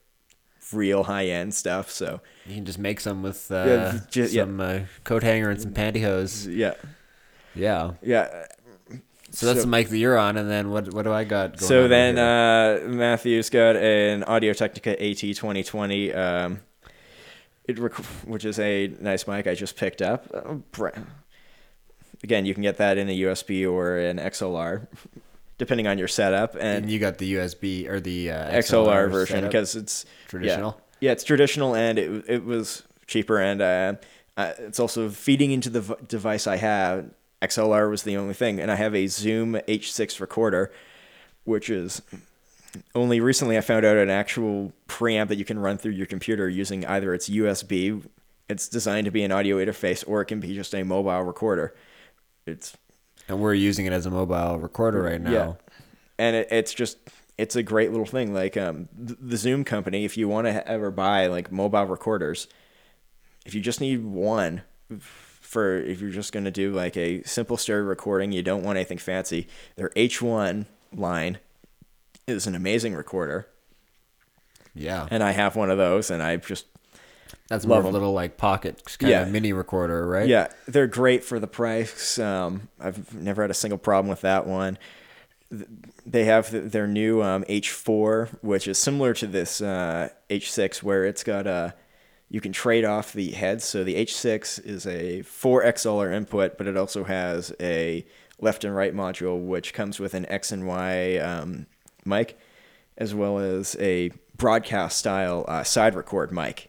real 0.72 1.04
high 1.04 1.26
end 1.26 1.54
stuff. 1.54 1.90
So 1.90 2.20
You 2.46 2.54
can 2.56 2.64
just 2.64 2.78
make 2.78 3.00
some 3.00 3.22
with 3.22 3.50
uh, 3.50 3.64
Yeah, 3.66 4.00
ju- 4.10 4.22
yeah. 4.30 4.42
some 4.44 4.60
uh, 4.60 4.80
coat 5.04 5.22
hanger 5.22 5.50
and 5.50 5.60
some 5.60 5.72
pantyhose. 5.72 6.46
yeah, 6.54 6.74
Yeah. 7.54 7.92
yeah. 8.02 8.46
So 9.30 9.46
that's 9.46 9.58
So- 9.58 9.62
the 9.62 9.66
mic 9.66 9.88
that 9.90 9.98
you're 9.98 10.16
on, 10.18 10.36
and 10.38 10.48
then 10.50 10.70
what 10.70 10.92
what 10.94 11.02
do 11.02 11.12
I 11.12 11.24
got 11.24 11.58
going 11.58 11.68
So 11.68 11.86
then 11.88 12.18
uh, 12.18 12.80
Matthew's 12.88 13.50
got 13.50 13.76
an 13.76 14.24
Audio 14.24 14.52
Technica 14.54 14.92
AT 15.02 15.18
2020, 15.18 16.12
um, 16.14 16.60
it 17.66 17.78
rec- 17.78 17.92
which 18.24 18.46
is 18.46 18.58
a 18.58 18.88
nice 19.00 19.26
mic 19.26 19.46
I 19.46 19.54
just 19.54 19.76
picked 19.76 20.00
up. 20.00 20.26
Uh, 20.32 20.90
Again, 22.24 22.46
you 22.46 22.54
can 22.54 22.62
get 22.64 22.78
that 22.78 22.98
in 22.98 23.08
a 23.08 23.16
USB 23.16 23.64
or 23.70 23.96
an 23.98 24.18
XLR. 24.18 24.88
Depending 25.58 25.86
on 25.86 25.98
your 25.98 26.08
setup. 26.08 26.54
And 26.54 26.84
And 26.84 26.90
you 26.90 26.98
got 26.98 27.18
the 27.18 27.34
USB 27.34 27.88
or 27.88 28.00
the 28.00 28.30
uh, 28.30 28.50
XLR 28.52 29.10
version 29.10 29.44
because 29.44 29.76
it's 29.76 30.04
yeah. 30.04 30.28
Traditional? 30.28 30.80
Yeah, 31.00 31.12
it's 31.12 31.24
traditional, 31.24 31.76
and 31.76 31.98
it 31.98 32.24
it 32.28 32.44
was 32.44 32.82
cheaper, 33.06 33.38
and 33.40 33.60
uh, 33.60 33.94
uh, 34.36 34.52
it's 34.58 34.80
also 34.80 35.10
feeding 35.10 35.52
into 35.52 35.70
the 35.70 35.80
v- 35.80 35.94
device 36.06 36.46
I 36.46 36.56
have. 36.56 37.10
XLR 37.40 37.88
was 37.88 38.02
the 38.02 38.16
only 38.16 38.34
thing, 38.34 38.58
and 38.58 38.68
I 38.70 38.74
have 38.74 38.96
a 38.96 39.06
Zoom 39.06 39.54
H6 39.68 40.20
recorder, 40.20 40.72
which 41.44 41.70
is 41.70 42.02
only 42.96 43.20
recently 43.20 43.56
I 43.56 43.60
found 43.60 43.84
out 43.84 43.96
an 43.96 44.10
actual 44.10 44.72
preamp 44.88 45.28
that 45.28 45.36
you 45.36 45.44
can 45.44 45.58
run 45.58 45.78
through 45.78 45.92
your 45.92 46.06
computer 46.06 46.48
using 46.48 46.84
either 46.86 47.14
its 47.14 47.28
USB. 47.28 48.04
It's 48.48 48.68
designed 48.68 49.04
to 49.04 49.10
be 49.12 49.22
an 49.22 49.30
audio 49.30 49.64
interface, 49.64 50.02
or 50.06 50.20
it 50.20 50.26
can 50.26 50.40
be 50.40 50.54
just 50.54 50.74
a 50.74 50.82
mobile 50.82 51.22
recorder. 51.22 51.74
It's 52.44 52.76
and 53.28 53.40
we're 53.40 53.54
using 53.54 53.86
it 53.86 53.92
as 53.92 54.06
a 54.06 54.10
mobile 54.10 54.58
recorder 54.58 55.02
right 55.02 55.20
now. 55.20 55.30
yeah. 55.30 55.52
And 56.18 56.34
it, 56.36 56.48
it's 56.50 56.74
just 56.74 56.98
it's 57.36 57.54
a 57.56 57.62
great 57.62 57.90
little 57.90 58.06
thing. 58.06 58.34
Like 58.34 58.56
um, 58.56 58.88
th- 59.06 59.18
the 59.20 59.36
Zoom 59.36 59.64
company, 59.64 60.04
if 60.04 60.16
you 60.16 60.28
want 60.28 60.46
to 60.46 60.66
ever 60.68 60.90
buy 60.90 61.26
like 61.28 61.52
mobile 61.52 61.84
recorders, 61.84 62.48
if 63.46 63.54
you 63.54 63.60
just 63.60 63.80
need 63.80 64.04
one 64.04 64.62
for 64.98 65.76
if 65.76 66.00
you're 66.00 66.10
just 66.10 66.32
going 66.32 66.44
to 66.44 66.50
do 66.50 66.72
like 66.72 66.96
a 66.96 67.22
simple 67.22 67.56
stereo 67.56 67.84
recording, 67.84 68.32
you 68.32 68.42
don't 68.42 68.62
want 68.64 68.76
anything 68.76 68.98
fancy. 68.98 69.46
Their 69.76 69.90
H1 69.90 70.66
line 70.92 71.38
is 72.26 72.46
an 72.46 72.54
amazing 72.54 72.94
recorder, 72.94 73.46
Yeah. 74.74 75.06
and 75.10 75.22
I 75.22 75.30
have 75.32 75.56
one 75.56 75.70
of 75.70 75.78
those, 75.78 76.10
and 76.10 76.22
I 76.22 76.36
just 76.36 76.66
That's 77.48 77.64
more 77.66 77.76
love 77.76 77.80
of 77.80 77.84
a 77.86 77.88
'em. 77.88 77.92
little 77.94 78.12
like 78.12 78.36
pocket 78.36 78.82
kind 78.98 79.10
Yeah. 79.10 79.22
of 79.22 79.30
mini 79.30 79.52
recorder, 79.52 80.06
right? 80.06 80.28
Yeah, 80.28 80.48
they're 80.66 80.86
great 80.86 81.24
for 81.24 81.38
the 81.40 81.46
price. 81.46 82.18
Um, 82.18 82.68
I've 82.78 83.14
never 83.14 83.42
had 83.42 83.50
a 83.50 83.54
single 83.54 83.78
problem 83.78 84.08
with 84.08 84.20
that 84.20 84.46
one. 84.46 84.78
Th- 85.50 85.66
They 86.04 86.24
have 86.24 86.50
th- 86.50 86.72
their 86.72 86.86
new 86.86 87.22
um, 87.22 87.44
H4, 87.48 88.28
which 88.42 88.66
is 88.68 88.78
similar 88.78 89.14
to 89.14 89.26
this 89.26 89.60
uh, 89.60 90.08
H6, 90.30 90.82
where 90.82 91.04
it's 91.04 91.24
got 91.24 91.46
a 91.46 91.74
you 92.30 92.42
can 92.42 92.52
trade 92.52 92.84
off 92.84 93.14
the 93.14 93.30
heads. 93.30 93.64
So 93.64 93.82
the 93.84 93.94
H6 93.96 94.58
is 94.62 94.86
a 94.86 95.22
four 95.22 95.62
XLR 95.64 96.12
input, 96.12 96.58
but 96.58 96.66
it 96.66 96.76
also 96.76 97.04
has 97.04 97.54
a 97.58 98.04
left 98.38 98.64
and 98.64 98.76
right 98.76 98.94
module, 98.94 99.42
which 99.46 99.72
comes 99.72 99.98
with 99.98 100.12
an 100.12 100.26
X 100.26 100.52
and 100.52 100.66
Y 100.66 101.16
um, 101.16 101.64
mic, 102.04 102.38
as 102.98 103.14
well 103.14 103.38
as 103.38 103.74
a 103.80 104.10
broadcast 104.36 104.98
style 104.98 105.46
uh, 105.48 105.62
side 105.64 105.94
record 105.94 106.30
mic. 106.30 106.67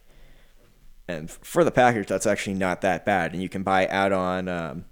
And 1.10 1.32
for 1.32 1.64
the 1.64 1.72
package, 1.72 2.08
that's 2.08 2.28
actually 2.28 2.54
not 2.54 2.82
that 2.82 3.04
bad. 3.04 3.34
And 3.34 3.42
you 3.42 3.50
can 3.50 3.64
buy 3.64 3.88
add-on 3.88 4.48
um, 4.48 4.86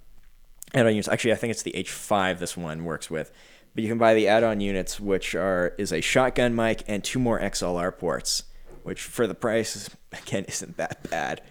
add-on 0.74 0.92
units. 0.92 1.08
Actually, 1.08 1.34
I 1.34 1.36
think 1.36 1.52
it's 1.52 1.62
the 1.62 1.74
H5 1.74 2.40
this 2.40 2.58
one 2.58 2.86
works 2.86 3.12
with. 3.12 3.32
But 3.76 3.84
you 3.84 3.90
can 3.90 4.00
buy 4.00 4.16
the 4.16 4.28
add-on 4.28 4.60
units, 4.60 5.00
which 5.00 5.36
are 5.36 5.76
is 5.78 5.94
a 5.94 6.02
shotgun 6.02 6.56
mic 6.56 6.84
and 6.88 7.04
two 7.04 7.20
more 7.20 7.40
XLR 7.40 7.96
ports, 7.96 8.46
which 8.82 9.04
for 9.04 9.28
the 9.28 9.36
price 9.36 9.96
again 10.12 10.46
isn't 10.46 10.78
that 10.78 11.08
bad. 11.08 11.42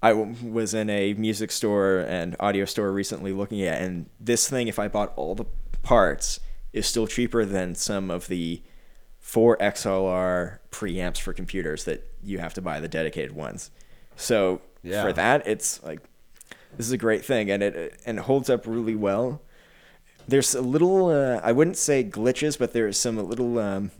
I 0.00 0.12
was 0.12 0.74
in 0.74 0.88
a 0.90 1.14
music 1.14 1.50
store 1.50 1.98
and 2.00 2.36
audio 2.38 2.66
store 2.66 2.92
recently 2.92 3.32
looking 3.32 3.62
at, 3.62 3.82
and 3.82 4.08
this 4.20 4.48
thing, 4.48 4.68
if 4.68 4.78
I 4.78 4.86
bought 4.86 5.12
all 5.16 5.34
the 5.34 5.46
parts, 5.82 6.38
is 6.72 6.86
still 6.86 7.08
cheaper 7.08 7.44
than 7.44 7.74
some 7.74 8.12
of 8.12 8.28
the 8.28 8.62
four 9.18 9.56
XLR 9.56 10.58
preamps 10.70 11.18
for 11.18 11.32
computers 11.32 11.82
that 11.84 12.08
you 12.22 12.38
have 12.38 12.54
to 12.54 12.62
buy 12.62 12.78
the 12.78 12.86
dedicated 12.86 13.34
ones. 13.34 13.72
So 14.16 14.60
Yeah. 14.82 15.02
for 15.02 15.12
that, 15.12 15.46
it's 15.46 15.82
like 15.82 16.00
this 16.76 16.86
is 16.86 16.92
a 16.92 16.98
great 16.98 17.24
thing, 17.24 17.50
and 17.50 17.62
it 17.62 18.00
and 18.06 18.18
it 18.18 18.22
holds 18.22 18.50
up 18.50 18.66
really 18.66 18.94
well. 18.96 19.40
There's 20.26 20.54
a 20.54 20.62
little, 20.62 21.08
uh, 21.08 21.40
I 21.44 21.52
wouldn't 21.52 21.76
say 21.76 22.02
glitches, 22.02 22.58
but 22.58 22.72
there's 22.72 22.96
some 22.98 23.16
little 23.28 23.58
um, 23.58 23.90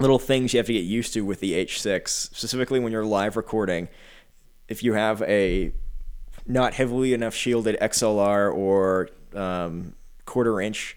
little 0.00 0.18
things 0.18 0.52
you 0.52 0.58
have 0.58 0.66
to 0.66 0.72
get 0.72 0.80
used 0.84 1.12
to 1.14 1.20
with 1.24 1.40
the 1.40 1.52
H6, 1.52 2.08
specifically 2.08 2.80
when 2.80 2.90
you're 2.92 3.04
live 3.04 3.36
recording. 3.36 3.88
If 4.68 4.82
you 4.82 4.94
have 4.94 5.22
a 5.22 5.72
not 6.46 6.74
heavily 6.74 7.14
enough 7.14 7.34
shielded 7.34 7.78
XLR 7.80 8.52
or 8.52 9.08
um, 9.34 9.94
quarter 10.24 10.60
inch, 10.60 10.96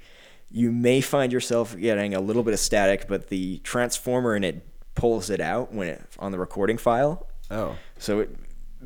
you 0.50 0.72
may 0.72 1.02
find 1.02 1.32
yourself 1.32 1.78
getting 1.78 2.14
a 2.16 2.20
little 2.20 2.44
bit 2.44 2.54
of 2.54 2.60
static, 2.60 3.08
but 3.08 3.28
the 3.28 3.60
transformer 3.60 4.36
in 4.36 4.44
it 4.44 4.66
pulls 4.96 5.30
it 5.30 5.40
out 5.40 5.72
when 5.74 5.88
it 5.90 6.02
on 6.18 6.32
the 6.32 6.40
recording 6.40 6.78
file. 6.78 7.28
Oh. 7.52 7.76
So 8.00 8.20
it 8.22 8.36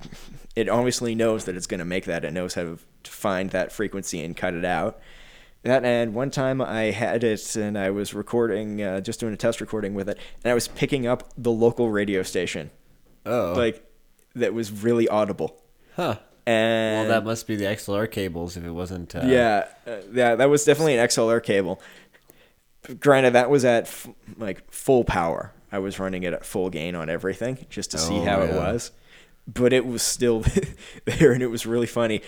it 0.56 0.70
obviously 0.70 1.16
knows 1.16 1.46
that 1.46 1.56
it's 1.56 1.68
going 1.68 1.80
to 1.80 1.86
make 1.86 2.06
that. 2.06 2.24
It 2.26 2.32
knows 2.34 2.54
how 2.54 2.64
to 3.04 3.12
find 3.12 3.50
that 3.52 3.72
frequency 3.72 4.24
and 4.24 4.36
cut 4.36 4.54
it 4.54 4.66
out. 4.66 5.00
That 5.64 5.86
and 5.86 6.14
one 6.16 6.32
time 6.32 6.60
I 6.62 6.86
had 6.92 7.24
it 7.24 7.56
and 7.56 7.78
I 7.78 7.92
was 7.92 8.14
recording, 8.16 8.82
uh, 8.82 9.00
just 9.02 9.20
doing 9.20 9.34
a 9.34 9.38
test 9.38 9.62
recording 9.62 9.94
with 9.94 10.10
it, 10.10 10.18
and 10.44 10.50
I 10.52 10.56
was 10.56 10.68
picking 10.68 11.06
up 11.06 11.32
the 11.38 11.52
local 11.52 11.92
radio 11.92 12.24
station, 12.24 12.72
Oh. 13.28 13.54
like 13.56 13.86
that 14.36 14.54
was 14.56 14.72
really 14.72 15.08
audible. 15.08 15.62
huh. 15.96 16.16
And 16.48 17.08
Well, 17.10 17.20
that 17.20 17.26
must 17.26 17.46
be 17.46 17.56
the 17.56 17.66
XLR 17.66 18.10
cables 18.10 18.58
if 18.58 18.64
it 18.64 18.72
wasn't. 18.72 19.14
Uh, 19.16 19.22
yeah, 19.26 19.68
uh, 19.86 19.98
yeah, 20.12 20.34
that 20.34 20.50
was 20.50 20.66
definitely 20.66 20.98
an 20.98 21.08
XLR 21.08 21.40
cable. 21.44 21.80
Granted, 23.00 23.34
that 23.34 23.52
was 23.52 23.64
at 23.64 23.84
f- 23.84 24.08
like 24.38 24.64
full 24.72 25.04
power. 25.04 25.54
I 25.72 25.78
was 25.78 26.00
running 26.00 26.24
it 26.24 26.34
at 26.34 26.44
full 26.44 26.72
gain 26.72 26.96
on 26.96 27.10
everything 27.10 27.68
just 27.70 27.92
to 27.92 28.00
see 28.00 28.18
Oh, 28.18 28.26
how 28.26 28.42
it 28.42 28.54
was, 28.56 28.90
but 29.52 29.74
it 29.74 29.86
was 29.86 30.02
still 30.02 30.44
there, 31.06 31.32
and 31.32 31.42
it 31.44 31.48
was 31.48 31.66
really 31.66 31.88
funny. 31.88 32.22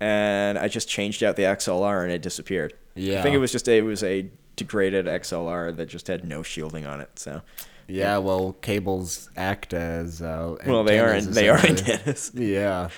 And 0.00 0.58
I 0.58 0.68
just 0.68 0.88
changed 0.88 1.22
out 1.22 1.36
the 1.36 1.44
XLR, 1.44 2.02
and 2.02 2.10
it 2.12 2.22
disappeared. 2.22 2.74
Yeah. 2.94 3.20
I 3.20 3.22
think 3.22 3.34
it 3.34 3.38
was 3.38 3.52
just 3.52 3.68
a, 3.68 3.78
it 3.78 3.82
was 3.82 4.02
a 4.02 4.28
degraded 4.56 5.06
XLR 5.06 5.74
that 5.76 5.86
just 5.86 6.08
had 6.08 6.24
no 6.24 6.42
shielding 6.42 6.86
on 6.86 7.00
it. 7.00 7.18
So, 7.18 7.42
Yeah. 7.86 8.18
Well, 8.18 8.54
cables 8.54 9.30
act 9.36 9.72
as. 9.74 10.20
Uh, 10.20 10.56
well, 10.66 10.82
they 10.84 10.98
are 10.98 11.20
they 11.20 11.48
are 11.48 11.58
antennas. 11.58 12.32
Yeah. 12.34 12.88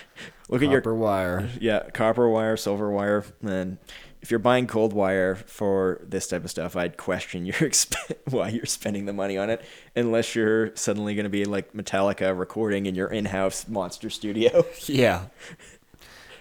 Look 0.48 0.62
at 0.62 0.70
your 0.70 0.80
Copper 0.82 0.94
wire. 0.94 1.48
Yeah, 1.58 1.88
copper 1.94 2.28
wire, 2.28 2.56
silver 2.58 2.90
wire, 2.90 3.24
and 3.42 3.78
if 4.24 4.30
you're 4.30 4.40
buying 4.40 4.66
cold 4.66 4.94
wire 4.94 5.34
for 5.34 6.00
this 6.02 6.26
type 6.26 6.44
of 6.44 6.50
stuff, 6.50 6.76
I'd 6.76 6.96
question 6.96 7.44
your 7.44 7.54
exp- 7.60 7.94
why 8.32 8.48
you're 8.48 8.64
spending 8.64 9.04
the 9.04 9.12
money 9.12 9.36
on 9.36 9.50
it, 9.50 9.62
unless 9.94 10.34
you're 10.34 10.74
suddenly 10.74 11.14
going 11.14 11.24
to 11.24 11.30
be 11.30 11.44
like 11.44 11.74
Metallica 11.74 12.36
recording 12.36 12.86
in 12.86 12.94
your 12.94 13.08
in-house 13.08 13.68
monster 13.68 14.08
studio. 14.08 14.64
Yeah. 14.86 15.26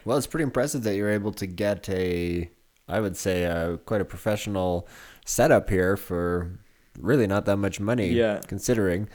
Well, 0.05 0.17
it's 0.17 0.27
pretty 0.27 0.43
impressive 0.43 0.83
that 0.83 0.95
you're 0.95 1.09
able 1.09 1.33
to 1.33 1.45
get 1.45 1.89
a, 1.89 2.49
I 2.87 3.01
would 3.01 3.17
say, 3.17 3.45
uh, 3.45 3.75
quite 3.77 3.99
a 3.99 4.05
professional 4.05 4.87
setup 5.25 5.69
here 5.69 5.97
for 5.97 6.57
really 6.97 7.27
not 7.27 7.43
that 7.47 7.57
much 7.57 7.81
money. 7.81 8.11
Yeah. 8.11 8.39
Considering 8.47 9.09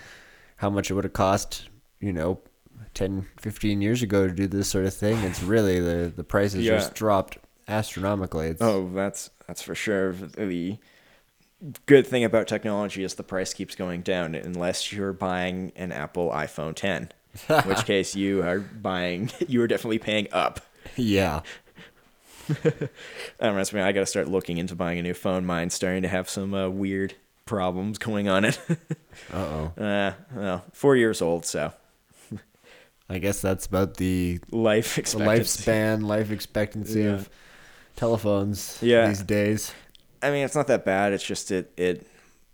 how 0.56 0.68
much 0.68 0.90
it 0.90 0.94
would 0.94 1.04
have 1.04 1.14
cost, 1.14 1.70
you 2.00 2.12
know, 2.12 2.40
10, 2.92 3.26
15 3.40 3.80
years 3.80 4.02
ago 4.02 4.26
to 4.26 4.32
do 4.34 4.46
this 4.46 4.68
sort 4.68 4.84
of 4.84 4.92
thing. 4.92 5.16
It's 5.24 5.42
really 5.42 5.80
the 5.80 6.12
the 6.14 6.24
prices 6.24 6.64
Yeah. 6.66 6.72
just 6.76 6.94
dropped 6.94 7.38
astronomically. 7.68 8.48
It's, 8.48 8.62
oh, 8.62 8.90
that's 8.94 9.30
that's 9.46 9.62
for 9.62 9.74
sure. 9.74 10.12
The 10.12 10.78
good 11.86 12.06
thing 12.06 12.24
about 12.24 12.46
technology 12.46 13.02
is 13.02 13.14
the 13.14 13.22
price 13.22 13.52
keeps 13.52 13.74
going 13.74 14.02
down 14.02 14.34
unless 14.34 14.92
you're 14.92 15.12
buying 15.12 15.72
an 15.76 15.90
Apple 15.92 16.30
iPhone 16.30 16.74
10, 16.74 17.10
in 17.48 17.54
which 17.64 17.84
case 17.84 18.14
you 18.14 18.42
are 18.42 18.60
buying 18.60 19.30
you 19.48 19.60
are 19.62 19.66
definitely 19.66 19.98
paying 19.98 20.28
up. 20.32 20.60
yeah. 20.96 21.40
That 22.48 22.90
reminds 23.40 23.72
me, 23.74 23.80
I 23.82 23.92
got 23.92 24.00
to 24.00 24.06
start 24.06 24.26
looking 24.28 24.56
into 24.56 24.74
buying 24.74 24.98
a 24.98 25.02
new 25.02 25.12
phone. 25.14 25.44
Mine's 25.44 25.74
starting 25.74 26.00
to 26.02 26.08
have 26.08 26.30
some 26.30 26.54
uh, 26.54 26.68
weird 26.70 27.12
problems 27.44 27.98
going 27.98 28.26
on 28.28 28.44
it. 28.46 28.58
Uh 29.32 29.36
oh. 29.36 29.82
uh, 29.82 30.12
well, 30.34 30.64
four 30.72 30.96
years 30.96 31.20
old, 31.20 31.44
so 31.44 31.72
I 33.10 33.18
guess 33.18 33.40
that's 33.42 33.66
about 33.66 33.98
the, 33.98 34.40
life 34.50 34.96
expectancy. 34.98 35.62
lifespan, 35.62 36.02
life 36.04 36.30
expectancy 36.30 37.00
Yeah. 37.02 37.14
of 37.14 37.28
telephones 37.98 38.78
Yeah. 38.80 39.08
these 39.08 39.22
days. 39.22 39.72
I 40.22 40.30
mean, 40.30 40.44
it's 40.44 40.54
not 40.54 40.66
that 40.68 40.84
bad. 40.84 41.12
It's 41.12 41.24
just 41.24 41.50
it 41.50 41.72
it 41.76 42.06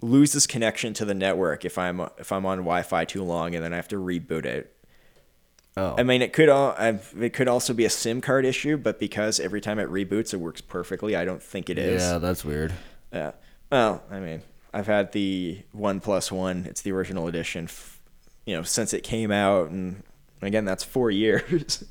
loses 0.02 0.46
connection 0.46 0.92
to 0.94 1.04
the 1.04 1.14
network 1.14 1.64
if 1.64 1.78
I'm 1.78 2.00
if 2.18 2.30
I'm 2.32 2.44
on 2.46 2.58
Wi-Fi 2.58 3.04
too 3.04 3.22
long, 3.22 3.54
and 3.54 3.64
then 3.64 3.72
I 3.72 3.76
have 3.76 3.88
to 3.88 3.96
reboot 3.96 4.44
it. 4.44 4.70
Oh. 5.76 5.94
I 5.98 6.02
mean, 6.04 6.22
it 6.22 6.32
could 6.32 6.48
all 6.48 6.74
I've, 6.78 7.12
it 7.20 7.32
could 7.32 7.48
also 7.48 7.72
be 7.74 7.84
a 7.84 7.90
SIM 7.90 8.20
card 8.20 8.44
issue, 8.44 8.76
but 8.76 8.98
because 9.00 9.40
every 9.40 9.60
time 9.60 9.78
it 9.78 9.88
reboots, 9.90 10.32
it 10.34 10.36
works 10.38 10.60
perfectly. 10.60 11.16
I 11.16 11.24
don't 11.24 11.42
think 11.42 11.68
it 11.70 11.78
is. 11.78 12.02
Yeah, 12.02 12.18
that's 12.18 12.44
weird. 12.44 12.72
Yeah. 13.12 13.32
Well, 13.72 14.02
I 14.10 14.20
mean, 14.20 14.42
I've 14.72 14.86
had 14.86 15.12
the 15.12 15.62
OnePlus 15.76 16.30
One. 16.30 16.66
It's 16.68 16.82
the 16.82 16.92
original 16.92 17.26
edition. 17.26 17.64
f- 17.64 17.98
You 18.46 18.56
know, 18.56 18.62
since 18.62 18.92
it 18.92 19.02
came 19.02 19.32
out, 19.32 19.70
and 19.70 20.02
again, 20.42 20.64
that's 20.64 20.84
four 20.84 21.10
years, 21.24 21.82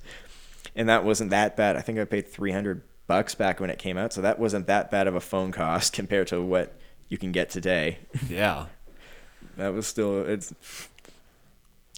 and 0.76 0.88
that 0.88 1.04
wasn't 1.04 1.32
that 1.32 1.58
bad. 1.58 1.76
I 1.76 1.82
think 1.82 1.98
I 2.00 2.06
paid 2.06 2.28
three 2.30 2.52
hundred 2.52 2.84
bucks 3.08 3.36
back 3.36 3.60
when 3.60 3.70
it 3.70 3.80
came 3.80 3.98
out, 3.98 4.14
so 4.14 4.22
that 4.22 4.40
wasn't 4.40 4.68
that 4.68 4.92
bad 4.92 5.08
of 5.08 5.16
a 5.16 5.22
phone 5.22 5.52
cost 5.52 5.94
compared 5.94 6.28
to 6.28 6.42
what 6.42 6.78
you 7.10 7.18
can 7.18 7.32
get 7.32 7.50
today. 7.50 8.00
Yeah. 8.30 8.68
that 9.58 9.74
was 9.74 9.88
still 9.88 10.26
it's. 10.26 10.54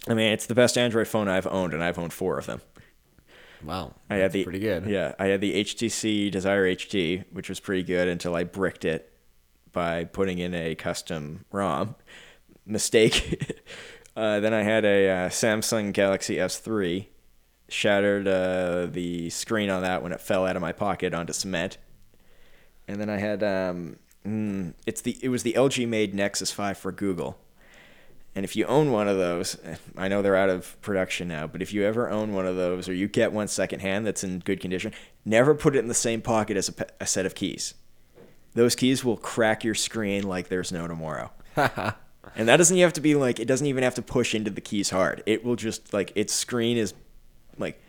I 0.08 0.14
mean, 0.14 0.32
it's 0.32 0.46
the 0.46 0.54
best 0.54 0.78
Android 0.78 1.08
phone 1.08 1.26
I've 1.26 1.48
owned, 1.48 1.74
and 1.74 1.82
I've 1.82 1.98
owned 1.98 2.12
four 2.12 2.38
of 2.38 2.46
them. 2.46 2.60
Wow. 3.64 3.94
I 4.08 4.16
had 4.16 4.32
the 4.32 4.44
pretty 4.44 4.60
good. 4.60 4.86
Yeah, 4.86 5.14
I 5.18 5.26
had 5.26 5.40
the 5.40 5.64
HTC 5.64 6.30
Desire 6.30 6.64
HD, 6.64 7.24
which 7.32 7.48
was 7.48 7.58
pretty 7.58 7.82
good 7.82 8.06
until 8.06 8.36
I 8.36 8.44
bricked 8.44 8.84
it 8.84 9.12
by 9.72 10.04
putting 10.04 10.38
in 10.38 10.54
a 10.54 10.74
custom 10.74 11.44
ROM. 11.50 11.96
Mistake. 12.64 13.64
uh, 14.16 14.40
then 14.40 14.54
I 14.54 14.62
had 14.62 14.84
a 14.84 15.08
uh, 15.08 15.28
Samsung 15.28 15.92
Galaxy 15.92 16.36
S3. 16.36 17.06
Shattered 17.68 18.28
uh, 18.28 18.86
the 18.86 19.30
screen 19.30 19.70
on 19.70 19.82
that 19.82 20.02
when 20.02 20.12
it 20.12 20.20
fell 20.20 20.46
out 20.46 20.56
of 20.56 20.62
my 20.62 20.72
pocket 20.72 21.12
onto 21.12 21.32
cement. 21.32 21.78
And 22.86 23.00
then 23.00 23.10
I 23.10 23.16
had 23.16 23.42
um, 23.42 23.96
mm, 24.24 24.74
it's 24.86 25.00
the 25.00 25.18
it 25.22 25.28
was 25.28 25.42
the 25.42 25.54
LG 25.54 25.88
made 25.88 26.14
Nexus 26.14 26.52
5 26.52 26.78
for 26.78 26.92
Google. 26.92 27.38
And 28.36 28.44
if 28.44 28.54
you 28.54 28.66
own 28.66 28.92
one 28.92 29.08
of 29.08 29.16
those, 29.16 29.56
eh, 29.64 29.76
I 29.96 30.08
know 30.08 30.20
they're 30.20 30.36
out 30.36 30.50
of 30.50 30.78
production 30.82 31.26
now, 31.26 31.46
but 31.46 31.62
if 31.62 31.72
you 31.72 31.84
ever 31.84 32.10
own 32.10 32.34
one 32.34 32.46
of 32.46 32.54
those 32.54 32.86
or 32.86 32.92
you 32.92 33.08
get 33.08 33.32
one 33.32 33.48
secondhand 33.48 34.06
that's 34.06 34.22
in 34.22 34.40
good 34.40 34.60
condition, 34.60 34.92
never 35.24 35.54
put 35.54 35.74
it 35.74 35.78
in 35.78 35.88
the 35.88 35.94
same 35.94 36.20
pocket 36.20 36.56
as 36.56 36.68
a, 36.68 36.86
a 37.00 37.06
set 37.06 37.24
of 37.24 37.34
keys. 37.34 37.72
Those 38.52 38.74
keys 38.74 39.02
will 39.02 39.16
crack 39.16 39.64
your 39.64 39.74
screen 39.74 40.22
like 40.24 40.48
there's 40.48 40.70
no 40.70 40.86
tomorrow. 40.86 41.30
and 41.56 42.48
that 42.48 42.58
doesn't 42.58 42.76
have 42.76 42.92
to 42.92 43.00
be 43.00 43.14
like, 43.14 43.40
it 43.40 43.46
doesn't 43.46 43.66
even 43.66 43.82
have 43.82 43.94
to 43.94 44.02
push 44.02 44.34
into 44.34 44.50
the 44.50 44.60
keys 44.60 44.90
hard. 44.90 45.22
It 45.24 45.42
will 45.42 45.56
just, 45.56 45.94
like, 45.94 46.12
its 46.14 46.34
screen 46.34 46.76
is 46.76 46.92
like 47.58 47.80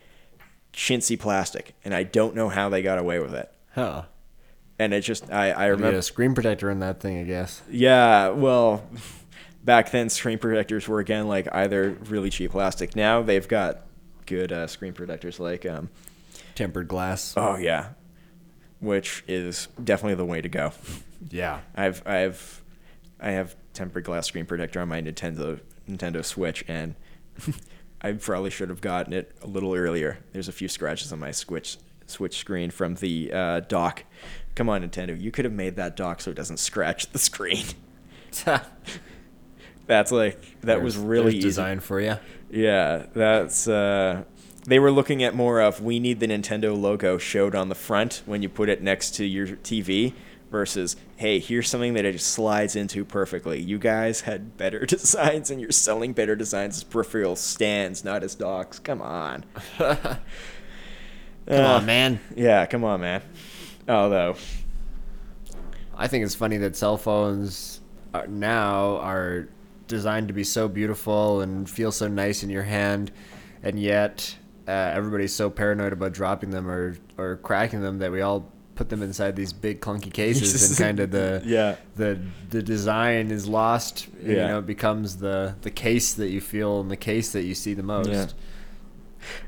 chintzy 0.74 1.20
plastic. 1.20 1.76
And 1.84 1.94
I 1.94 2.04
don't 2.04 2.36
know 2.36 2.50
how 2.50 2.70
they 2.70 2.82
got 2.82 2.98
away 3.00 3.20
with 3.20 3.34
it. 3.34 3.52
Huh. 3.74 4.04
And 4.80 4.94
it 4.94 5.02
just, 5.02 5.32
I, 5.32 5.52
I 5.52 5.66
remember. 5.68 5.98
a 5.98 6.02
screen 6.04 6.34
protector 6.36 6.70
in 6.70 6.80
that 6.80 7.00
thing, 7.00 7.20
I 7.20 7.24
guess. 7.24 7.62
Yeah, 7.70 8.30
well, 8.30 8.88
back 9.64 9.92
then 9.92 10.10
screen 10.10 10.38
protectors 10.38 10.88
were 10.88 11.00
again 11.00 11.28
like 11.28 11.48
either 11.54 11.98
really 12.06 12.30
cheap 12.30 12.52
plastic. 12.52 12.96
Now 12.96 13.22
they've 13.22 13.48
got 13.48 13.82
good 14.26 14.52
uh, 14.52 14.68
screen 14.68 14.94
protectors 14.94 15.40
like 15.40 15.66
um 15.66 15.90
Tempered 16.56 16.88
glass. 16.88 17.34
oh 17.38 17.56
yeah, 17.56 17.90
which 18.80 19.24
is 19.28 19.68
definitely 19.84 20.16
the 20.16 20.26
way 20.26 20.42
to 20.42 20.50
go. 20.50 20.72
Yeah. 21.30 21.60
I've 21.76 22.02
I've 22.06 22.64
I 23.20 23.32
have 23.32 23.56
tempered 23.74 24.04
glass 24.06 24.26
screen 24.28 24.46
protector 24.46 24.80
on 24.80 24.88
my 24.88 25.02
Nintendo 25.02 25.60
Nintendo 25.88 26.26
Switch 26.26 26.64
and 26.68 26.96
I 28.02 28.12
probably 28.14 28.50
should 28.50 28.70
have 28.70 28.82
gotten 28.82 29.14
it 29.14 29.32
a 29.42 29.48
little 29.48 29.74
earlier. 29.74 30.20
There's 30.32 30.48
a 30.48 30.52
few 30.52 30.68
scratches 30.68 31.12
on 31.12 31.20
my 31.20 31.32
Switch 31.32 31.78
Switch 32.06 32.38
screen 32.38 32.72
from 32.72 32.96
the 32.96 33.32
uh, 33.34 33.60
dock. 33.62 34.06
Come 34.56 34.70
on, 34.70 34.88
Nintendo, 34.88 35.20
you 35.20 35.30
could 35.30 35.46
have 35.46 35.54
made 35.54 35.76
that 35.76 35.96
dock 35.98 36.22
so 36.22 36.32
it 36.32 36.36
doesn't 36.36 36.58
scratch 36.58 37.12
the 37.12 37.20
screen. 37.20 37.66
That's 39.88 40.12
like 40.12 40.62
that 40.62 40.82
was 40.82 40.98
really 40.98 41.40
designed 41.40 41.84
for 41.84 42.00
you. 42.02 42.18
Yeah, 42.50 43.06
that's 43.14 43.68
uh 43.68 44.24
they 44.66 44.80
were 44.80 44.92
looking 44.92 45.24
at 45.24 45.34
more 45.34 45.62
of 45.62 45.82
we 45.82 46.00
need 46.00 46.20
the 46.20 46.28
Nintendo 46.28 46.78
logo 46.78 47.18
showed 47.18 47.56
on 47.56 47.70
the 47.70 47.76
front 47.76 48.22
when 48.26 48.42
you 48.42 48.50
put 48.50 48.68
it 48.68 48.82
next 48.84 49.16
to 49.16 49.26
your 49.26 49.48
TV 49.48 50.14
versus 50.50 50.96
hey, 51.18 51.40
here's 51.40 51.70
something 51.70 51.94
that 51.96 52.06
it 52.06 52.14
just 52.14 52.28
slides 52.32 52.76
into 52.76 53.04
perfectly. 53.04 53.62
You 53.62 53.78
guys 53.80 54.22
had 54.22 54.58
better 54.58 54.80
designs 54.86 55.50
and 55.52 55.60
you're 55.60 55.72
selling 55.72 56.14
better 56.14 56.36
designs 56.36 56.78
as 56.78 56.84
peripheral 56.84 57.36
stands, 57.36 58.04
not 58.04 58.24
as 58.24 58.36
docks. 58.36 58.80
Come 58.80 59.02
on. 59.02 59.46
Come 59.78 60.18
Uh, 61.50 61.56
on, 61.78 61.86
man. 61.86 62.20
Yeah, 62.36 62.66
come 62.66 62.84
on, 62.84 63.00
man. 63.02 63.22
Although 63.88 64.36
I 65.96 66.08
think 66.08 66.26
it's 66.26 66.36
funny 66.36 66.58
that 66.58 66.76
cell 66.76 66.98
phones 66.98 67.80
are 68.14 68.28
now 68.28 68.98
are 68.98 69.48
designed 69.88 70.28
to 70.28 70.34
be 70.34 70.44
so 70.44 70.68
beautiful 70.68 71.40
and 71.42 71.70
feel 71.70 71.92
so 71.94 72.08
nice 72.10 72.44
in 72.44 72.50
your 72.50 72.64
hand, 72.64 73.12
and 73.64 73.80
yet 73.80 74.36
uh, 74.68 74.72
everybody's 74.72 75.34
so 75.34 75.50
paranoid 75.50 75.94
about 75.94 76.12
dropping 76.12 76.50
them 76.50 76.70
or, 76.70 76.98
or 77.18 77.38
cracking 77.38 77.82
them 77.82 78.00
that 78.00 78.12
we 78.12 78.20
all 78.22 78.52
put 78.78 78.90
them 78.90 79.02
inside 79.04 79.36
these 79.36 79.52
big 79.52 79.82
clunky 79.82 80.14
cases 80.22 80.70
and 80.70 80.78
kind 80.78 81.00
of 81.00 81.12
the 81.12 81.42
Yeah. 81.46 81.76
the 81.96 82.20
the 82.50 82.62
design 82.64 83.32
is 83.32 83.48
lost. 83.48 84.08
You 84.24 84.36
know, 84.36 84.60
it 84.60 84.66
becomes 84.68 85.18
the 85.18 85.56
the 85.62 85.72
case 85.72 86.14
that 86.14 86.30
you 86.30 86.40
feel 86.40 86.80
and 86.80 86.90
the 86.90 86.96
case 87.12 87.32
that 87.34 87.44
you 87.44 87.56
see 87.56 87.74
the 87.74 87.84
most. 87.84 88.10
Yeah. 88.10 88.28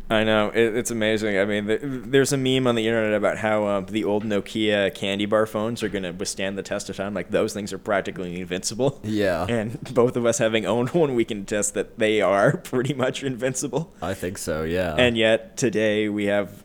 I 0.10 0.24
know 0.24 0.50
it, 0.50 0.76
it's 0.76 0.92
amazing. 0.92 1.38
I 1.38 1.46
mean, 1.46 1.68
th- 1.68 1.82
there's 1.84 2.34
a 2.34 2.38
meme 2.38 2.66
on 2.68 2.76
the 2.76 2.86
internet 2.88 3.14
about 3.14 3.38
how 3.38 3.66
um, 3.68 3.86
the 3.86 4.04
old 4.04 4.24
Nokia 4.26 4.94
candy 4.94 5.26
bar 5.28 5.46
phones 5.46 5.84
are 5.84 5.90
going 5.90 6.04
to 6.04 6.12
withstand 6.12 6.58
the 6.58 6.64
test 6.64 6.90
of 6.90 6.98
time. 6.98 7.14
Like 7.14 7.30
those 7.30 7.54
things 7.54 7.72
are 7.72 7.78
practically 7.78 8.42
invincible. 8.42 9.00
Yeah. 9.04 9.46
And 9.60 9.80
both 9.94 10.18
of 10.18 10.26
us 10.26 10.40
having 10.40 10.66
owned 10.66 10.90
one, 10.90 11.14
we 11.16 11.24
can 11.24 11.42
attest 11.42 11.76
that 11.76 12.00
they 12.00 12.20
are 12.22 12.58
pretty 12.58 12.94
much 12.94 13.24
invincible. 13.24 13.94
I 14.02 14.16
think 14.16 14.38
so. 14.40 14.64
Yeah. 14.64 14.96
And 14.98 15.16
yet 15.16 15.56
today 15.56 16.10
we 16.10 16.26
have, 16.26 16.64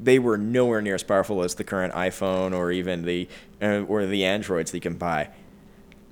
they 0.00 0.18
were 0.18 0.36
nowhere 0.38 0.80
near 0.82 0.94
as 0.94 1.02
powerful 1.02 1.42
as 1.42 1.54
the 1.56 1.64
current 1.64 1.92
iPhone 1.94 2.54
or 2.56 2.70
even 2.72 3.04
the 3.04 3.28
uh, 3.60 3.82
or 3.88 4.06
the 4.06 4.24
Androids 4.24 4.70
that 4.70 4.76
you 4.76 4.80
can 4.82 4.94
buy. 4.96 5.28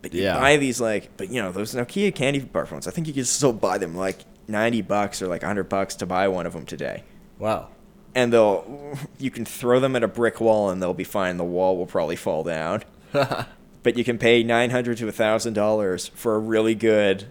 But 0.03 0.15
you 0.15 0.23
Yeah. 0.23 0.39
buy 0.39 0.57
these 0.57 0.81
like, 0.81 1.11
but 1.17 1.31
you 1.31 1.43
know 1.43 1.53
those 1.53 1.75
Nokia 1.75 2.15
candy 2.15 2.41
bar 2.41 2.67
phones. 2.67 2.87
I 2.89 2.91
think 2.91 3.07
you 3.07 3.13
can 3.13 3.25
still 3.25 3.53
buy 3.53 3.79
them 3.79 3.95
like 3.95 4.21
ninety 4.49 4.83
bucks 4.83 5.21
or 5.23 5.29
like 5.29 5.43
hundred 5.43 5.69
bucks 5.69 5.95
to 5.97 6.07
buy 6.07 6.27
one 6.29 6.47
of 6.47 6.53
them 6.53 6.65
today. 6.67 7.05
wow. 7.39 7.69
And 8.13 8.33
they'll, 8.33 8.99
you 9.19 9.31
can 9.31 9.45
throw 9.45 9.79
them 9.79 9.95
at 9.95 10.03
a 10.03 10.09
brick 10.09 10.41
wall 10.41 10.69
and 10.71 10.83
they'll 10.83 10.95
be 10.95 11.05
fine. 11.05 11.37
The 11.37 11.45
wall 11.45 11.77
will 11.77 11.87
probably 11.87 12.17
fall 12.17 12.43
down. 12.43 12.83
but 13.13 13.97
you 13.97 14.03
can 14.03 14.19
pay 14.19 14.43
nine 14.43 14.71
hundred 14.71 14.99
to 14.99 15.13
thousand 15.13 15.53
dollars 15.55 16.09
for 16.15 16.35
a 16.35 16.39
really 16.41 16.75
good 16.75 17.27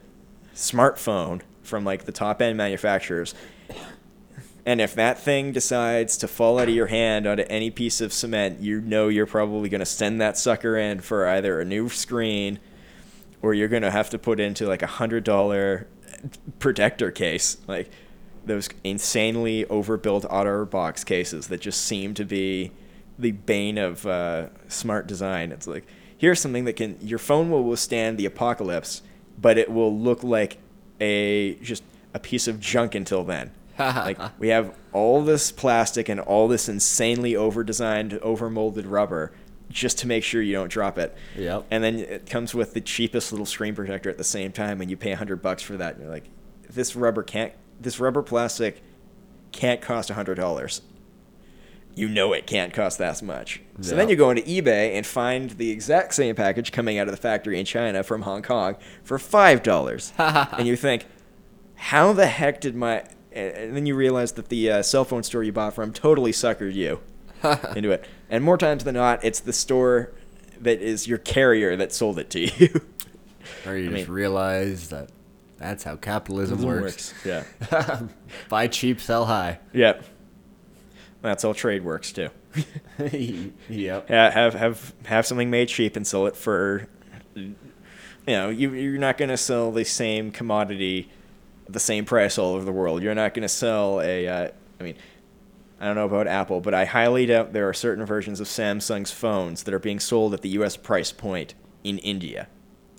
smartphone 0.55 1.41
from 1.63 1.83
like 1.83 2.05
the 2.05 2.11
top 2.11 2.41
end 2.41 2.57
manufacturers. 2.57 3.33
And 4.65 4.81
if 4.81 4.93
that 4.95 5.19
thing 5.19 5.51
decides 5.51 6.17
to 6.17 6.27
fall 6.27 6.59
out 6.59 6.67
of 6.67 6.75
your 6.75 6.87
hand 6.87 7.25
onto 7.25 7.43
any 7.43 7.71
piece 7.71 8.01
of 8.01 8.13
cement, 8.13 8.59
you 8.59 8.81
know 8.81 9.07
you're 9.07 9.25
probably 9.25 9.69
going 9.69 9.79
to 9.79 9.85
send 9.85 10.19
that 10.21 10.37
sucker 10.37 10.77
in 10.77 10.99
for 10.99 11.27
either 11.27 11.59
a 11.59 11.65
new 11.65 11.89
screen 11.89 12.59
or 13.41 13.53
you're 13.53 13.67
going 13.67 13.83
to 13.83 13.91
have 13.91 14.09
to 14.09 14.19
put 14.19 14.39
into 14.39 14.67
like 14.67 14.81
a 14.81 14.87
hundred 14.87 15.23
dollar 15.23 15.87
protector 16.59 17.11
case. 17.11 17.57
Like 17.67 17.89
those 18.45 18.69
insanely 18.83 19.65
overbuilt 19.65 20.23
OtterBox 20.25 21.05
cases 21.05 21.47
that 21.47 21.61
just 21.61 21.81
seem 21.81 22.13
to 22.15 22.25
be 22.25 22.71
the 23.17 23.31
bane 23.31 23.77
of 23.77 24.05
uh, 24.05 24.47
smart 24.67 25.07
design. 25.07 25.51
It's 25.51 25.67
like 25.67 25.85
here's 26.17 26.39
something 26.39 26.65
that 26.65 26.73
can 26.73 26.97
your 27.01 27.19
phone 27.19 27.49
will 27.49 27.63
withstand 27.63 28.17
the 28.17 28.25
apocalypse, 28.25 29.01
but 29.39 29.57
it 29.57 29.71
will 29.71 29.95
look 29.97 30.23
like 30.23 30.57
a 30.99 31.55
just 31.55 31.83
a 32.13 32.19
piece 32.19 32.47
of 32.47 32.59
junk 32.59 32.95
until 32.95 33.23
then. 33.23 33.51
Like 33.79 34.19
we 34.39 34.49
have 34.49 34.75
all 34.93 35.23
this 35.23 35.51
plastic 35.51 36.09
and 36.09 36.19
all 36.19 36.47
this 36.47 36.69
insanely 36.69 37.35
over-designed, 37.35 38.13
over-molded 38.19 38.85
rubber 38.85 39.31
just 39.69 39.99
to 39.99 40.07
make 40.07 40.23
sure 40.23 40.41
you 40.41 40.53
don't 40.53 40.71
drop 40.71 40.97
it. 40.97 41.15
Yep. 41.37 41.65
And 41.71 41.83
then 41.83 41.95
it 41.95 42.25
comes 42.25 42.53
with 42.53 42.73
the 42.73 42.81
cheapest 42.81 43.31
little 43.31 43.45
screen 43.45 43.75
protector 43.75 44.09
at 44.09 44.17
the 44.17 44.23
same 44.23 44.51
time, 44.51 44.81
and 44.81 44.89
you 44.89 44.97
pay 44.97 45.11
a 45.11 45.15
hundred 45.15 45.41
bucks 45.41 45.61
for 45.63 45.77
that. 45.77 45.95
And 45.95 46.03
you're 46.03 46.11
like, 46.11 46.29
this 46.69 46.95
rubber 46.95 47.23
can't, 47.23 47.53
this 47.79 47.99
rubber 47.99 48.21
plastic 48.21 48.81
can't 49.51 49.81
cost 49.81 50.09
a 50.09 50.13
hundred 50.13 50.35
dollars. 50.35 50.81
You 51.95 52.07
know 52.07 52.33
it 52.33 52.47
can't 52.47 52.71
cost 52.71 52.97
that 52.99 53.21
much. 53.21 53.61
So 53.81 53.95
then 53.95 54.09
you 54.09 54.15
go 54.15 54.29
into 54.29 54.43
eBay 54.43 54.95
and 54.95 55.05
find 55.05 55.49
the 55.51 55.69
exact 55.69 56.13
same 56.13 56.35
package 56.35 56.71
coming 56.71 56.97
out 56.97 57.07
of 57.07 57.11
the 57.11 57.21
factory 57.21 57.59
in 57.59 57.65
China 57.65 58.03
from 58.03 58.21
Hong 58.21 58.41
Kong 58.41 58.77
for 59.03 59.19
five 59.19 59.63
dollars, 59.63 60.13
and 60.17 60.67
you 60.67 60.75
think, 60.75 61.05
how 61.75 62.13
the 62.13 62.27
heck 62.27 62.61
did 62.61 62.75
my? 62.75 63.03
And 63.31 63.55
and 63.55 63.75
then 63.77 63.85
you 63.85 63.95
realize 63.95 64.33
that 64.33 64.49
the 64.49 64.71
uh, 64.71 64.81
cell 64.81 65.05
phone 65.05 65.23
store 65.23 65.43
you 65.43 65.51
bought 65.51 65.73
from 65.73 65.93
totally 65.93 66.31
suckered 66.31 66.73
you 66.73 66.99
into 67.75 67.91
it. 67.91 68.05
And 68.29 68.43
more 68.43 68.57
times 68.57 68.83
than 68.83 68.95
not, 68.95 69.23
it's 69.23 69.39
the 69.39 69.53
store 69.53 70.11
that 70.61 70.81
is 70.81 71.07
your 71.07 71.17
carrier 71.19 71.75
that 71.75 71.93
sold 71.93 72.19
it 72.19 72.29
to 72.31 72.39
you. 72.57 72.81
Or 73.65 73.75
you 73.77 73.89
I 73.89 73.93
just 73.93 74.07
mean- 74.07 74.15
realize 74.15 74.89
that 74.89 75.09
that's 75.57 75.83
how 75.83 75.95
capitalism 75.97 76.61
works. 76.63 77.13
Yeah. 77.25 77.43
Buy 78.49 78.67
cheap, 78.67 79.01
sell 79.01 79.25
high. 79.25 79.59
Yep. 79.73 80.05
That's 81.21 81.43
how 81.43 81.51
trade 81.51 81.83
works 81.83 82.13
too. 82.13 82.29
yep. 83.69 84.09
Yeah, 84.09 84.31
have 84.31 84.53
have 84.53 84.93
have 85.05 85.25
something 85.27 85.49
made 85.49 85.67
cheap 85.67 85.95
and 85.95 86.07
sell 86.07 86.27
it 86.27 86.35
for. 86.35 86.87
You 87.35 87.55
know, 88.27 88.49
you 88.49 88.73
you're 88.73 88.97
not 88.99 89.17
going 89.17 89.29
to 89.29 89.37
sell 89.37 89.71
the 89.71 89.83
same 89.83 90.31
commodity 90.31 91.09
the 91.71 91.79
same 91.79 92.05
price 92.05 92.37
all 92.37 92.55
over 92.55 92.65
the 92.65 92.71
world. 92.71 93.01
You're 93.03 93.15
not 93.15 93.33
going 93.33 93.43
to 93.43 93.49
sell 93.49 94.01
a. 94.01 94.27
Uh, 94.27 94.49
I 94.79 94.83
mean, 94.83 94.95
I 95.79 95.85
don't 95.85 95.95
know 95.95 96.05
about 96.05 96.27
Apple, 96.27 96.61
but 96.61 96.73
I 96.73 96.85
highly 96.85 97.25
doubt 97.25 97.53
there 97.53 97.69
are 97.69 97.73
certain 97.73 98.05
versions 98.05 98.39
of 98.39 98.47
Samsung's 98.47 99.11
phones 99.11 99.63
that 99.63 99.73
are 99.73 99.79
being 99.79 99.99
sold 99.99 100.33
at 100.33 100.41
the 100.41 100.49
U.S. 100.49 100.75
price 100.75 101.11
point 101.11 101.53
in 101.83 101.99
India. 101.99 102.47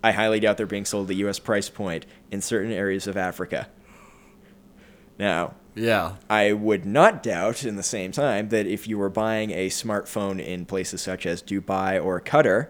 I 0.02 0.12
highly 0.12 0.40
doubt 0.40 0.56
they're 0.56 0.66
being 0.66 0.86
sold 0.86 1.04
at 1.04 1.08
the 1.08 1.16
U.S. 1.16 1.38
price 1.38 1.68
point 1.68 2.06
in 2.30 2.40
certain 2.40 2.72
areas 2.72 3.06
of 3.06 3.16
Africa. 3.18 3.68
Now, 5.18 5.54
Yeah. 5.74 6.14
I 6.30 6.52
would 6.54 6.86
not 6.86 7.22
doubt 7.22 7.64
in 7.64 7.76
the 7.76 7.82
same 7.82 8.12
time 8.12 8.48
that 8.48 8.66
if 8.66 8.88
you 8.88 8.96
were 8.96 9.10
buying 9.10 9.50
a 9.50 9.68
smartphone 9.68 10.42
in 10.42 10.64
places 10.64 11.02
such 11.02 11.26
as 11.26 11.42
Dubai 11.42 12.02
or 12.02 12.20
Qatar, 12.20 12.68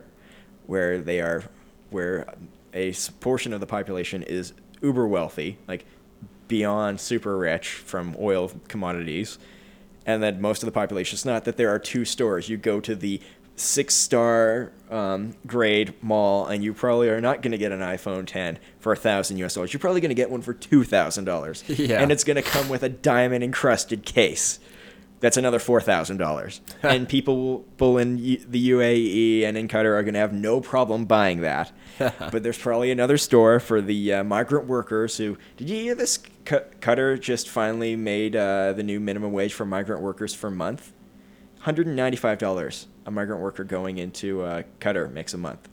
where 0.67 1.01
they 1.01 1.21
are, 1.21 1.45
where 1.91 2.35
a 2.75 2.93
portion 3.21 3.53
of 3.53 3.61
the 3.61 3.67
population 3.67 4.23
is 4.25 4.53
uber 4.83 5.07
wealthy, 5.07 5.59
like 5.69 5.85
beyond 6.49 7.01
super 7.01 7.37
rich 7.37 7.69
from 7.69 8.17
oil 8.19 8.51
commodities, 8.69 9.39
and 10.07 10.23
that 10.23 10.41
most 10.41 10.63
of 10.63 10.67
the 10.67 10.73
population 10.73 11.15
is 11.17 11.25
not. 11.25 11.45
That 11.45 11.57
there 11.57 11.69
are 11.71 11.79
two 11.79 12.05
stores. 12.05 12.49
You 12.49 12.57
go 12.57 12.81
to 12.81 12.95
the 12.95 13.21
six 13.57 13.95
star 13.95 14.73
um, 14.91 15.35
grade 15.47 15.93
mall, 16.03 16.47
and 16.47 16.65
you 16.65 16.73
probably 16.73 17.09
are 17.11 17.21
not 17.21 17.43
going 17.43 17.53
to 17.53 17.59
get 17.59 17.73
an 17.73 17.81
iPhone 17.81 18.27
10 18.27 18.59
for 18.79 18.93
a 18.93 18.97
thousand 18.97 19.37
US 19.39 19.55
dollars. 19.55 19.73
You're 19.73 19.81
probably 19.81 20.01
going 20.01 20.09
to 20.11 20.15
get 20.15 20.31
one 20.31 20.43
for 20.43 20.55
two 20.55 20.83
thousand 20.85 21.25
dollars, 21.25 21.63
Yeah. 21.69 22.03
and 22.03 22.11
it's 22.11 22.25
going 22.25 22.37
to 22.37 22.43
come 22.43 22.69
with 22.69 22.83
a 22.83 22.89
diamond 22.89 23.45
encrusted 23.45 24.05
case. 24.05 24.59
That's 25.21 25.37
another 25.37 25.59
four 25.59 25.81
thousand 25.81 26.17
dollars, 26.17 26.61
and 26.83 27.09
people 27.09 27.59
people 27.59 27.99
in 27.99 28.17
the 28.17 28.71
UAE 28.71 29.45
and 29.45 29.57
in 29.57 29.69
Qatar 29.69 29.97
are 29.99 30.03
going 30.03 30.15
to 30.15 30.21
have 30.21 30.33
no 30.33 30.61
problem 30.61 31.05
buying 31.05 31.43
that. 31.43 31.73
but 31.99 32.43
there's 32.43 32.59
probably 32.59 32.91
another 32.91 33.19
store 33.19 33.61
for 33.61 33.81
the 33.83 34.15
uh, 34.15 34.25
migrant 34.25 34.67
workers 34.67 35.19
who. 35.19 35.37
Did 35.57 35.69
you 35.69 35.77
hear 35.77 35.95
this? 35.95 36.19
Qatar 36.47 37.21
just 37.21 37.49
finally 37.49 37.97
made 37.97 38.35
uh, 38.35 38.73
the 38.73 38.83
new 38.83 38.99
minimum 38.99 39.33
wage 39.33 39.53
for 39.53 39.67
migrant 39.67 40.03
workers 40.03 40.35
for 40.35 40.47
a 40.49 40.53
month. 40.53 40.93
Hundred 41.61 41.87
and 41.87 41.97
ninety-five 41.97 42.39
dollars 42.39 42.87
a 43.07 43.11
migrant 43.11 43.43
worker 43.43 43.65
going 43.65 43.99
into 43.99 44.43
uh, 44.43 44.63
Qatar 44.81 45.13
makes 45.13 45.35
a 45.35 45.39
month. 45.39 45.69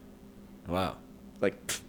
Wow. 0.67 0.97
Like, 1.39 1.67
pfft, 1.67 1.81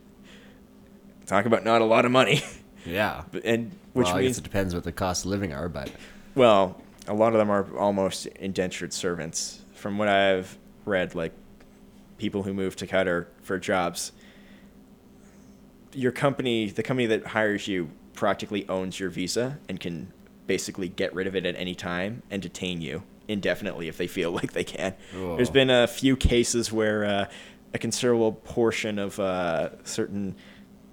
talk 1.27 1.47
about 1.47 1.65
not 1.65 1.81
a 1.81 1.85
lot 1.85 2.05
of 2.05 2.11
money, 2.11 2.43
Yeah. 2.85 3.23
And 3.45 3.73
which 3.93 4.07
well, 4.07 4.17
I 4.17 4.21
means 4.21 4.37
guess 4.37 4.39
it 4.39 4.45
depends 4.45 4.75
what 4.75 4.85
the 4.85 4.93
cost 4.93 5.25
of 5.25 5.31
living 5.31 5.53
are, 5.53 5.69
but 5.69 5.91
Well, 6.35 6.81
a 7.09 7.15
lot 7.15 7.33
of 7.33 7.39
them 7.39 7.51
are 7.51 7.77
almost 7.77 8.27
indentured 8.27 8.93
servants. 8.93 9.65
From 9.73 9.99
what 9.99 10.09
I've 10.09 10.59
read, 10.85 11.15
like 11.15 11.33
people 12.19 12.43
who 12.43 12.53
move 12.53 12.77
to 12.77 12.87
Qatar 12.87 13.27
for 13.43 13.59
jobs, 13.59 14.13
your 15.93 16.13
company, 16.13 16.69
the 16.71 16.83
company 16.83 17.07
that 17.07 17.29
hires 17.29 17.67
you, 17.67 17.91
practically 18.13 18.69
owns 18.69 18.99
your 18.99 19.11
visa 19.11 19.59
and 19.69 19.79
can 19.79 20.13
basically 20.49 20.89
get 20.89 21.15
rid 21.15 21.27
of 21.27 21.37
it 21.37 21.47
at 21.47 21.55
any 21.57 21.75
time 21.75 22.23
and 22.31 22.43
detain 22.43 22.81
you 22.81 23.03
indefinitely 23.29 23.87
if 23.87 23.97
they 23.97 24.07
feel 24.07 24.31
like 24.39 24.53
they 24.53 24.65
can. 24.65 24.95
There's 25.37 25.51
been 25.51 25.71
a 25.71 25.87
few 25.87 26.17
cases 26.17 26.73
where 26.73 27.05
uh, 27.05 27.27
a 27.73 27.79
considerable 27.79 28.33
portion 28.33 28.99
of 28.99 29.19
uh, 29.21 29.71
certain 29.85 30.35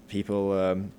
people, 0.08 0.52
um, 0.52 0.92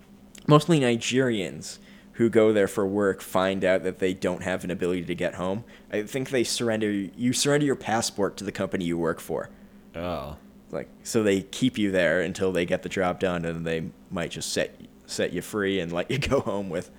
mostly 0.47 0.79
Nigerians, 0.79 1.79
who 2.17 2.29
go 2.29 2.51
there 2.51 2.67
for 2.67 2.85
work 2.85 3.21
find 3.21 3.63
out 3.63 3.83
that 3.83 3.99
they 3.99 4.11
don't 4.11 4.41
have 4.41 4.63
an 4.63 4.71
ability 4.71 5.03
to 5.05 5.13
get 5.15 5.35
home. 5.35 5.63
I 5.91 6.01
think 6.03 6.29
they 6.31 6.43
surrender 6.43 6.89
you 6.91 7.31
surrender 7.31 7.65
your 7.65 7.75
passport 7.75 8.37
to 8.37 8.43
the 8.43 8.51
company 8.51 8.85
you 8.85 8.97
work 8.97 9.19
for. 9.19 9.49
oh, 9.95 10.35
Like 10.71 10.89
so 11.03 11.21
they 11.21 11.41
keep 11.41 11.77
you 11.77 11.91
there 11.91 12.21
until 12.21 12.51
they 12.51 12.65
get 12.65 12.81
the 12.83 12.89
job 12.89 13.19
done 13.19 13.45
and 13.45 13.65
they 13.65 13.89
might 14.09 14.31
just 14.31 14.51
set 14.51 14.75
set 15.05 15.31
you 15.31 15.41
free 15.41 15.79
and 15.79 15.91
let 15.91 16.09
you 16.09 16.17
go 16.33 16.39
home 16.39 16.69
with 16.69 16.89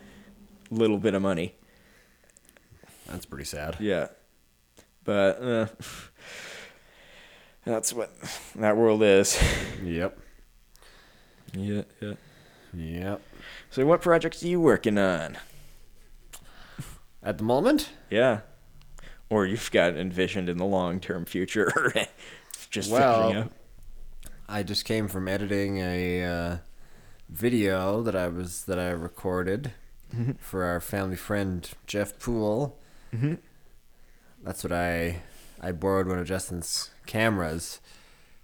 a 0.70 0.74
little 0.74 0.98
bit 0.98 1.14
of 1.14 1.22
money. 1.22 1.54
that's 3.06 3.26
pretty 3.26 3.44
sad. 3.44 3.76
Yeah. 3.80 4.08
But 5.04 5.42
uh, 5.42 5.66
that's 7.64 7.92
what 7.92 8.12
that 8.56 8.76
world 8.76 9.02
is. 9.02 9.42
Yep. 9.82 10.18
yeah, 11.54 11.82
yeah. 12.00 12.14
Yep. 12.74 13.22
So 13.70 13.84
what 13.86 14.00
projects 14.00 14.42
are 14.42 14.48
you 14.48 14.60
working 14.60 14.98
on? 14.98 15.38
At 17.22 17.38
the 17.38 17.44
moment, 17.44 17.90
Yeah. 18.10 18.40
Or 19.30 19.44
you've 19.44 19.70
got 19.70 19.94
envisioned 19.94 20.48
in 20.48 20.56
the 20.56 20.64
long 20.64 21.00
term 21.00 21.26
future. 21.26 21.92
just 22.70 22.90
Well. 22.90 23.50
I 24.48 24.62
just 24.62 24.86
came 24.86 25.08
from 25.08 25.28
editing 25.28 25.78
a 25.78 26.24
uh, 26.24 26.56
video 27.28 28.00
that 28.02 28.16
I 28.16 28.28
was 28.28 28.64
that 28.64 28.78
I 28.78 28.88
recorded 28.88 29.72
for 30.38 30.64
our 30.64 30.80
family 30.80 31.16
friend 31.16 31.68
Jeff 31.86 32.18
Poole. 32.18 32.78
Mm-hmm. 33.14 33.34
That's 34.42 34.64
what 34.64 34.72
I 34.72 35.20
I 35.60 35.72
borrowed 35.72 36.06
one 36.06 36.18
of 36.18 36.26
Justin's 36.26 36.90
cameras 37.04 37.80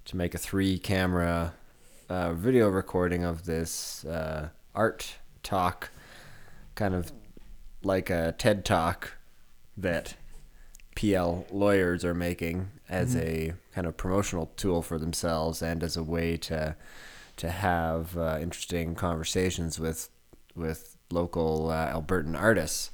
to 0.05 0.17
make 0.17 0.35
a 0.35 0.39
three 0.39 0.79
camera 0.79 1.55
uh, 2.11 2.35
video 2.35 2.69
recording 2.69 3.25
of 3.25 3.47
this 3.47 4.05
uh, 4.05 4.51
art 4.75 5.15
talk, 5.43 5.91
kind 6.75 6.95
of 6.95 7.13
like 7.83 8.11
a 8.11 8.35
TED 8.39 8.65
talk 8.65 9.13
that 9.77 10.15
PL 10.97 11.47
lawyers 11.51 12.05
are 12.05 12.15
making 12.15 12.71
as 12.89 13.17
a 13.17 13.53
kind 13.75 13.87
of 13.87 13.97
promotional 13.97 14.53
tool 14.57 14.81
for 14.83 14.99
themselves 14.99 15.61
and 15.63 15.83
as 15.83 15.97
a 15.97 16.03
way 16.03 16.37
to 16.37 16.77
to 17.37 17.51
have 17.51 18.17
uh, 18.17 18.39
interesting 18.41 18.95
conversations 18.95 19.81
with 19.81 20.09
with 20.55 20.97
local 21.11 21.71
uh, 21.71 21.93
Albertan 21.93 22.39
artists. 22.41 22.91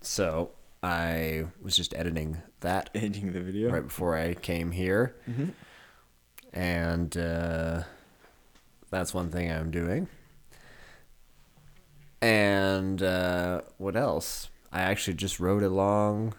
So 0.00 0.50
I 0.82 1.46
was 1.60 1.76
just 1.76 1.92
editing 1.94 2.38
that 2.60 2.90
editing 2.94 3.32
the 3.32 3.40
video. 3.40 3.70
right 3.72 3.82
before 3.82 4.16
I 4.16 4.34
came 4.34 4.70
here, 4.70 5.16
Mm-hmm. 5.28 5.48
and 6.52 7.16
uh, 7.16 7.82
that's 8.90 9.12
one 9.12 9.30
thing 9.30 9.50
I'm 9.50 9.70
doing. 9.70 10.08
And 12.26 13.02
uh, 13.02 13.60
what 13.78 13.94
else? 13.94 14.48
I 14.72 14.80
actually 14.82 15.14
just 15.14 15.38
wrote 15.38 15.62
a 15.62 15.68
long 15.68 16.34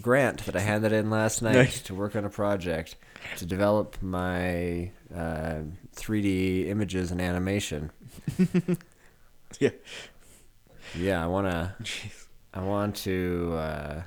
grant 0.00 0.46
that 0.46 0.54
I 0.54 0.60
handed 0.60 0.92
in 0.92 1.10
last 1.10 1.42
night 1.42 1.54
Nice. 1.56 1.82
to 1.82 1.94
work 1.96 2.14
on 2.14 2.24
a 2.24 2.30
project 2.30 2.94
to 3.38 3.44
develop 3.44 4.00
my 4.00 4.92
uh, 5.14 5.62
3D 5.96 6.68
images 6.68 7.10
and 7.10 7.20
animation. 7.20 7.90
Yeah. 9.60 9.68
Yeah, 10.96 11.22
I 11.22 11.26
want 11.26 11.46
to. 11.46 11.74
I 12.54 12.62
want 12.62 12.96
to 13.04 13.52
uh, 13.54 14.02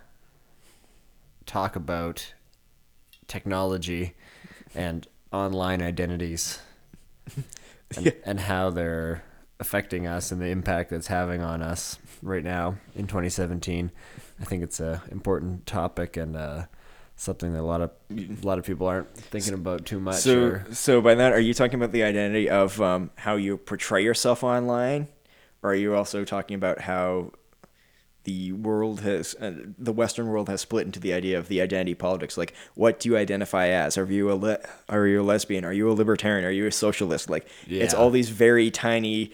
talk 1.46 1.76
about 1.76 2.34
technology 3.28 4.16
and 4.74 5.08
online 5.32 5.84
identities 5.84 6.58
and, 7.96 8.06
Yeah. 8.08 8.12
and 8.26 8.40
how 8.40 8.72
they're 8.72 9.24
affecting 9.60 10.06
us 10.08 10.32
and 10.32 10.42
the 10.42 10.48
impact 10.48 10.90
that's 10.90 11.08
having 11.08 11.42
on 11.42 11.62
us 11.62 11.98
right 12.22 12.44
now 12.44 12.76
in 12.96 13.08
2017. 13.08 13.92
I 14.40 14.44
think 14.44 14.64
it's 14.64 14.80
a 14.80 15.02
important 15.12 15.66
topic 15.66 16.18
and 16.18 16.36
uh, 16.36 16.66
something 17.16 17.54
that 17.54 17.62
a 17.62 17.64
lot 17.64 17.82
of 17.82 17.92
a 18.12 18.46
lot 18.46 18.60
of 18.60 18.66
people 18.66 18.88
aren't 18.88 19.14
thinking 19.16 19.54
about 19.54 19.86
too 19.86 20.00
much. 20.00 20.18
So, 20.18 20.40
or- 20.44 20.66
so 20.72 21.02
by 21.02 21.16
that, 21.16 21.32
are 21.34 21.40
you 21.40 21.54
talking 21.54 21.76
about 21.76 21.92
the 21.94 22.04
identity 22.04 22.50
of 22.50 22.82
um, 22.82 23.12
how 23.16 23.36
you 23.38 23.58
portray 23.58 24.04
yourself 24.04 24.44
online, 24.44 25.08
or 25.64 25.72
are 25.72 25.76
you 25.76 25.96
also 25.96 26.26
talking 26.26 26.56
about 26.56 26.82
how 26.82 27.32
the 28.26 28.52
world 28.52 29.02
has, 29.02 29.36
uh, 29.40 29.54
the 29.78 29.94
Western 29.94 30.28
world 30.28 30.50
has 30.50 30.62
split 30.62 30.86
into 30.86 31.00
the 31.00 31.14
idea 31.14 31.40
of 31.40 31.48
the 31.48 31.62
identity 31.62 31.96
politics? 31.96 32.38
Like, 32.38 32.54
what 32.76 33.00
do 33.00 33.10
you 33.10 33.18
identify 33.18 33.68
as? 33.68 33.98
Are 33.98 34.06
you 34.06 34.32
a 34.32 34.36
le- 34.36 34.60
are 34.90 35.08
you 35.08 35.22
a 35.22 35.24
lesbian? 35.24 35.64
Are 35.64 35.74
you 35.74 35.90
a 35.90 35.94
libertarian? 35.94 36.46
Are 36.46 36.52
you 36.52 36.68
a 36.68 36.72
socialist? 36.72 37.30
Like, 37.30 37.48
it's 37.84 37.94
all 37.94 38.10
these 38.10 38.30
very 38.30 38.70
tiny 38.70 39.32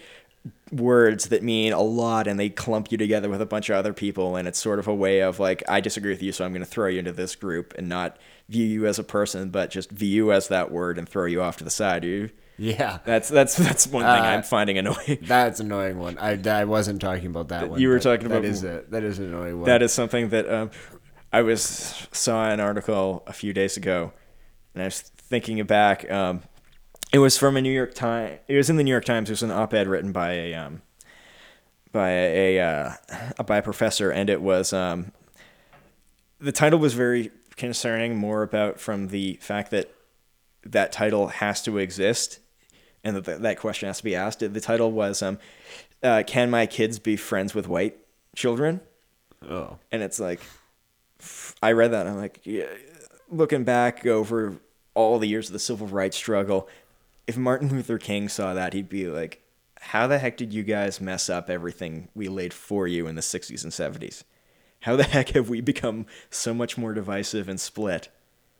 words 0.70 1.26
that 1.28 1.42
mean 1.42 1.72
a 1.72 1.80
lot 1.80 2.26
and 2.26 2.40
they 2.40 2.48
clump 2.48 2.90
you 2.90 2.98
together 2.98 3.28
with 3.28 3.40
a 3.40 3.46
bunch 3.46 3.68
of 3.68 3.76
other 3.76 3.92
people 3.92 4.36
and 4.36 4.48
it's 4.48 4.58
sort 4.58 4.78
of 4.78 4.88
a 4.88 4.94
way 4.94 5.20
of 5.20 5.38
like 5.38 5.62
i 5.68 5.80
disagree 5.80 6.10
with 6.10 6.22
you 6.22 6.32
so 6.32 6.44
i'm 6.44 6.52
going 6.52 6.64
to 6.64 6.66
throw 6.66 6.88
you 6.88 6.98
into 6.98 7.12
this 7.12 7.36
group 7.36 7.74
and 7.76 7.88
not 7.88 8.16
view 8.48 8.64
you 8.64 8.86
as 8.86 8.98
a 8.98 9.04
person 9.04 9.50
but 9.50 9.70
just 9.70 9.90
view 9.90 10.08
you 10.08 10.32
as 10.32 10.48
that 10.48 10.70
word 10.72 10.98
and 10.98 11.08
throw 11.08 11.26
you 11.26 11.42
off 11.42 11.58
to 11.58 11.64
the 11.64 11.70
side 11.70 12.02
you 12.04 12.30
yeah, 12.58 12.98
that's 13.04 13.28
that's 13.28 13.56
that's 13.56 13.86
one 13.86 14.02
thing 14.02 14.10
Uh, 14.24 14.36
i'm 14.36 14.42
finding 14.42 14.78
annoying 14.78 15.18
that's 15.22 15.60
an 15.60 15.66
annoying 15.66 15.98
one. 15.98 16.18
I, 16.18 16.38
I 16.46 16.64
wasn't 16.64 17.00
talking 17.00 17.26
about 17.26 17.48
that 17.48 17.68
one. 17.70 17.80
You 17.80 17.88
were 17.88 17.98
talking 17.98 18.26
about- 18.26 18.44
is 18.44 18.62
a 18.64 18.84
that 18.90 19.02
is 19.04 19.18
an 19.18 19.26
annoying 19.26 19.58
one. 19.60 19.66
that 19.66 19.82
is 19.82 19.92
something 19.92 20.28
that 20.30 20.48
um, 20.52 20.70
i 21.32 21.40
was 21.42 22.06
saw 22.12 22.50
an 22.50 22.60
article 22.60 23.22
a 23.26 23.32
few 23.32 23.52
days 23.52 23.76
ago 23.76 24.12
and 24.74 24.82
i 24.82 24.86
was 24.86 25.00
thinking 25.00 25.64
back 25.64 26.10
um, 26.10 26.42
it 27.12 27.18
was 27.18 27.38
from 27.38 27.56
a 27.56 27.60
new 27.62 27.72
york 27.72 27.94
times 27.94 28.38
it 28.48 28.56
was 28.56 28.68
in 28.70 28.76
the 28.76 28.84
new 28.84 28.90
york 28.90 29.04
times 29.04 29.30
it 29.30 29.32
was 29.32 29.42
an 29.42 29.50
op-ed 29.50 29.88
written 29.88 30.12
by 30.12 30.32
a 30.32 30.54
um, 30.54 30.82
by 31.92 32.08
a, 32.10 32.58
uh, 32.58 33.42
by 33.44 33.58
a 33.58 33.62
professor, 33.62 34.10
and 34.10 34.30
it 34.30 34.40
was 34.40 34.72
um, 34.72 35.12
the 36.40 36.50
title 36.52 36.78
was 36.78 36.94
very 36.94 37.30
concerning, 37.56 38.16
more 38.16 38.42
about 38.42 38.80
from 38.80 39.08
the 39.08 39.34
fact 39.42 39.70
that 39.72 39.92
that 40.64 40.90
title 40.90 41.28
has 41.28 41.60
to 41.64 41.76
exist, 41.76 42.38
and 43.04 43.16
that 43.16 43.42
that 43.42 43.58
question 43.58 43.88
has 43.88 43.98
to 43.98 44.04
be 44.04 44.14
asked. 44.14 44.40
The 44.40 44.60
title 44.60 44.92
was 44.92 45.22
um, 45.22 45.38
uh, 46.02 46.22
"Can 46.26 46.50
my 46.50 46.66
kids 46.66 46.98
be 46.98 47.16
friends 47.16 47.54
with 47.54 47.68
white 47.68 47.96
children?" 48.36 48.80
oh. 49.48 49.78
And 49.90 50.02
it's 50.02 50.20
like, 50.20 50.40
I 51.62 51.72
read 51.72 51.92
that 51.92 52.06
and 52.06 52.16
I'm 52.16 52.20
like, 52.20 52.40
yeah, 52.44 52.66
looking 53.30 53.64
back 53.64 54.06
over 54.06 54.56
all 54.94 55.18
the 55.18 55.26
years 55.28 55.48
of 55.48 55.52
the 55.52 55.58
civil 55.58 55.86
rights 55.86 56.16
struggle, 56.16 56.68
if 57.26 57.36
Martin 57.36 57.68
Luther 57.68 57.98
King 57.98 58.28
saw 58.28 58.54
that, 58.54 58.72
he'd 58.72 58.88
be 58.88 59.06
like, 59.06 59.42
how 59.80 60.06
the 60.06 60.18
heck 60.18 60.36
did 60.36 60.52
you 60.52 60.62
guys 60.62 61.00
mess 61.00 61.28
up 61.28 61.50
everything 61.50 62.08
we 62.14 62.28
laid 62.28 62.52
for 62.54 62.86
you 62.86 63.06
in 63.06 63.14
the 63.16 63.20
60s 63.20 63.64
and 63.64 63.72
70s? 63.72 64.22
How 64.80 64.96
the 64.96 65.04
heck 65.04 65.30
have 65.30 65.48
we 65.48 65.60
become 65.60 66.06
so 66.30 66.52
much 66.54 66.76
more 66.78 66.92
divisive 66.92 67.48
and 67.48 67.60
split 67.60 68.08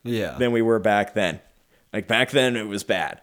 Yeah. 0.04 0.36
than 0.38 0.50
we 0.52 0.62
were 0.62 0.78
back 0.78 1.14
then? 1.14 1.40
Like 1.92 2.08
back 2.08 2.30
then 2.30 2.56
it 2.56 2.66
was 2.66 2.82
bad. 2.82 3.20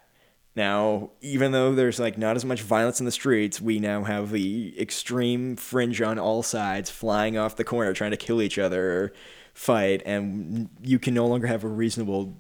Now, 0.60 1.12
even 1.22 1.54
though 1.54 1.74
there's 1.74 2.02
like 2.02 2.18
not 2.18 2.36
as 2.36 2.44
much 2.44 2.64
violence 2.64 3.00
in 3.00 3.06
the 3.06 3.14
streets, 3.14 3.62
we 3.62 3.80
now 3.80 4.04
have 4.04 4.30
the 4.32 4.76
extreme 4.78 5.56
fringe 5.56 6.02
on 6.02 6.20
all 6.20 6.44
sides 6.44 6.90
flying 6.90 7.38
off 7.38 7.56
the 7.56 7.64
corner 7.64 7.94
trying 7.94 8.12
to 8.12 8.18
kill 8.18 8.42
each 8.42 8.60
other 8.60 8.92
or 8.92 9.14
fight, 9.54 10.04
and 10.06 10.68
you 10.82 11.00
can 11.00 11.14
no 11.14 11.26
longer 11.28 11.48
have 11.48 11.64
a 11.64 11.68
reasonable 11.70 12.36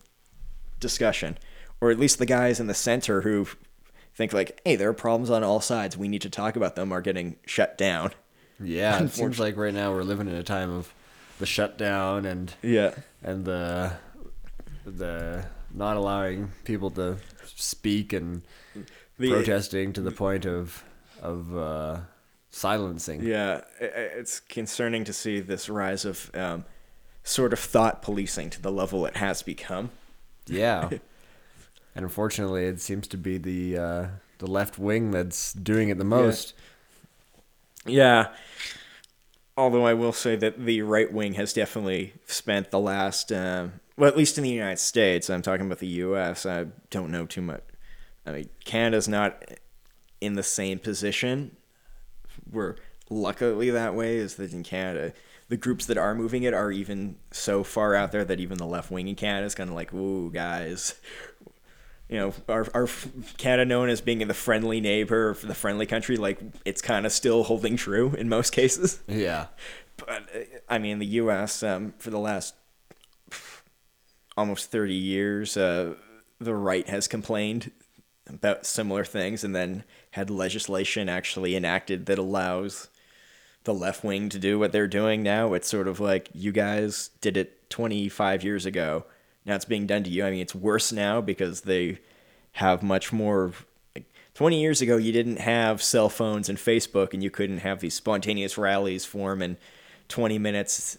discussion. 0.81 1.37
Or 1.79 1.91
at 1.91 1.97
least 1.97 2.19
the 2.19 2.25
guys 2.25 2.59
in 2.59 2.67
the 2.67 2.73
center 2.73 3.21
who 3.21 3.47
think 4.13 4.33
like, 4.33 4.59
hey, 4.65 4.75
there 4.75 4.89
are 4.89 4.93
problems 4.93 5.29
on 5.29 5.41
all 5.41 5.61
sides, 5.61 5.95
we 5.95 6.09
need 6.09 6.21
to 6.23 6.29
talk 6.29 6.57
about 6.57 6.75
them, 6.75 6.91
are 6.91 6.99
getting 6.99 7.37
shut 7.45 7.77
down. 7.77 8.11
Yeah, 8.59 9.01
it 9.01 9.11
seems 9.11 9.39
like 9.39 9.55
right 9.55 9.73
now 9.73 9.93
we're 9.93 10.03
living 10.03 10.27
in 10.27 10.35
a 10.35 10.43
time 10.43 10.71
of 10.71 10.93
the 11.39 11.45
shutdown 11.45 12.25
and 12.25 12.53
Yeah. 12.61 12.95
and 13.23 13.45
the 13.45 13.93
the 14.85 15.45
not 15.73 15.95
allowing 15.95 16.51
people 16.65 16.89
to 16.91 17.15
speak 17.55 18.13
and 18.13 18.41
The- 19.17 19.29
protesting 19.29 19.93
to 19.93 20.01
the 20.01 20.11
point 20.11 20.45
of 20.45 20.83
of 21.21 21.55
uh, 21.57 21.99
silencing. 22.49 23.23
Yeah, 23.23 23.61
it's 23.79 24.39
concerning 24.39 25.03
to 25.05 25.13
see 25.13 25.39
this 25.39 25.69
rise 25.69 26.05
of 26.05 26.31
um, 26.33 26.65
sort 27.23 27.53
of 27.53 27.59
thought 27.59 28.01
policing 28.01 28.49
to 28.51 28.61
the 28.61 28.71
level 28.71 29.05
it 29.05 29.17
has 29.17 29.41
become. 29.43 29.91
Yeah. 30.47 30.89
and 31.95 32.03
unfortunately, 32.05 32.65
it 32.65 32.81
seems 32.81 33.07
to 33.09 33.17
be 33.17 33.37
the 33.37 33.77
uh, 33.77 34.07
the 34.39 34.47
left 34.47 34.79
wing 34.79 35.11
that's 35.11 35.53
doing 35.53 35.89
it 35.89 35.97
the 35.97 36.03
most. 36.05 36.53
Yeah. 37.85 38.29
Although 39.57 39.85
I 39.85 39.93
will 39.93 40.13
say 40.13 40.37
that 40.37 40.65
the 40.65 40.81
right 40.83 41.11
wing 41.11 41.33
has 41.33 41.51
definitely 41.51 42.13
spent 42.25 42.71
the 42.71 42.79
last, 42.79 43.29
um, 43.33 43.73
well, 43.99 44.07
at 44.07 44.15
least 44.15 44.37
in 44.37 44.45
the 44.45 44.49
United 44.49 44.79
States, 44.79 45.29
I'm 45.29 45.41
talking 45.41 45.65
about 45.65 45.79
the 45.79 45.87
U.S. 45.87 46.45
I 46.45 46.67
don't 46.89 47.11
know 47.11 47.25
too 47.25 47.41
much. 47.41 47.61
I 48.25 48.31
mean, 48.31 48.49
Canada's 48.63 49.09
not 49.09 49.43
in 50.21 50.33
the 50.35 50.43
same 50.43 50.79
position. 50.79 51.57
We're 52.49 52.75
luckily 53.09 53.69
that 53.71 53.95
way, 53.95 54.15
is 54.15 54.35
that 54.35 54.53
in 54.53 54.63
Canada, 54.63 55.11
the 55.49 55.57
groups 55.57 55.85
that 55.87 55.97
are 55.97 56.15
moving 56.15 56.43
it 56.43 56.53
are 56.53 56.71
even 56.71 57.17
so 57.31 57.61
far 57.61 57.93
out 57.93 58.13
there 58.13 58.23
that 58.23 58.39
even 58.39 58.57
the 58.57 58.65
left 58.65 58.89
wing 58.89 59.09
in 59.09 59.15
Canada 59.15 59.45
is 59.45 59.53
kind 59.53 59.69
of 59.69 59.75
like, 59.75 59.93
"Ooh, 59.93 60.31
guys." 60.31 60.95
You 62.07 62.17
know, 62.17 62.33
our, 62.47 62.67
our 62.73 62.87
Canada 63.37 63.65
known 63.65 63.89
as 63.89 64.01
being 64.01 64.25
the 64.27 64.33
friendly 64.33 64.81
neighbor, 64.81 65.35
the 65.43 65.53
friendly 65.53 65.85
country, 65.85 66.17
like 66.17 66.39
it's 66.65 66.81
kind 66.81 67.05
of 67.05 67.11
still 67.11 67.43
holding 67.43 67.75
true 67.75 68.15
in 68.17 68.29
most 68.29 68.51
cases. 68.51 69.01
Yeah. 69.07 69.47
But 69.97 70.09
uh, 70.09 70.39
I 70.69 70.79
mean, 70.79 70.99
the 70.99 71.05
U.S. 71.05 71.61
Um, 71.61 71.93
for 71.99 72.09
the 72.09 72.17
last 72.17 72.55
almost 74.39 74.71
thirty 74.71 74.95
years, 74.95 75.57
uh, 75.57 75.95
the 76.39 76.55
right 76.55 76.87
has 76.87 77.07
complained 77.07 77.71
about 78.27 78.65
similar 78.65 79.03
things, 79.03 79.43
and 79.43 79.53
then 79.53 79.83
had 80.11 80.29
legislation 80.29 81.09
actually 81.09 81.55
enacted 81.55 82.05
that 82.05 82.17
allows 82.17 82.87
the 83.65 83.73
left 83.73 84.03
wing 84.03 84.29
to 84.29 84.39
do 84.39 84.57
what 84.57 84.71
they're 84.71 84.87
doing 84.87 85.21
now. 85.21 85.53
It's 85.53 85.67
sort 85.67 85.87
of 85.87 85.99
like 85.99 86.29
you 86.33 86.51
guys 86.51 87.09
did 87.21 87.35
it 87.35 87.69
twenty 87.69 88.07
five 88.07 88.43
years 88.43 88.65
ago. 88.65 89.05
Now 89.45 89.55
it's 89.55 89.65
being 89.65 89.85
done 89.85 90.03
to 90.03 90.09
you. 90.09 90.25
I 90.25 90.31
mean, 90.31 90.41
it's 90.41 90.55
worse 90.55 90.91
now 90.91 91.21
because 91.21 91.61
they 91.61 91.99
have 92.53 92.81
much 92.81 93.11
more. 93.11 93.51
Like, 93.93 94.05
20 94.35 94.61
years 94.61 94.81
ago, 94.81 94.95
you 94.95 95.11
didn't 95.11 95.39
have 95.39 95.83
cell 95.83 96.07
phones 96.07 96.47
and 96.47 96.57
Facebook, 96.57 97.13
and 97.13 97.21
you 97.21 97.29
couldn't 97.29 97.57
have 97.57 97.81
these 97.81 97.93
spontaneous 97.93 98.57
rallies 98.57 99.03
form 99.03 99.41
in 99.41 99.57
20 100.07 100.37
minutes. 100.37 100.97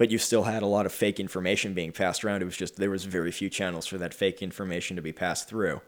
But 0.00 0.10
you 0.10 0.16
still 0.16 0.44
had 0.44 0.62
a 0.62 0.66
lot 0.66 0.86
of 0.86 0.92
fake 0.92 1.20
information 1.20 1.74
being 1.74 1.92
passed 1.92 2.24
around. 2.24 2.40
It 2.40 2.46
was 2.46 2.56
just 2.56 2.76
there 2.76 2.88
was 2.88 3.04
very 3.04 3.30
few 3.30 3.50
channels 3.50 3.86
for 3.86 3.98
that 3.98 4.14
fake 4.14 4.40
information 4.40 4.96
to 4.96 5.02
be 5.02 5.12
passed 5.12 5.46
through, 5.46 5.82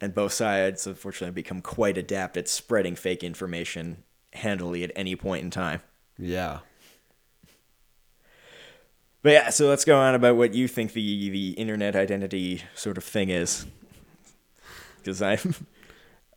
and 0.00 0.12
both 0.12 0.32
sides, 0.32 0.84
unfortunately, 0.84 1.26
have 1.26 1.34
become 1.36 1.62
quite 1.62 1.96
adept 1.96 2.36
at 2.36 2.48
spreading 2.48 2.96
fake 2.96 3.22
information 3.22 4.02
handily 4.32 4.82
at 4.82 4.90
any 4.96 5.14
point 5.14 5.44
in 5.44 5.50
time. 5.52 5.80
Yeah. 6.18 6.58
But 9.22 9.30
yeah, 9.30 9.50
so 9.50 9.68
let's 9.68 9.84
go 9.84 9.96
on 9.96 10.16
about 10.16 10.34
what 10.34 10.52
you 10.52 10.66
think 10.66 10.92
the 10.92 11.30
the 11.30 11.50
internet 11.50 11.94
identity 11.94 12.62
sort 12.74 12.98
of 12.98 13.04
thing 13.04 13.30
is, 13.30 13.64
because 14.98 15.22
I'm 15.22 15.54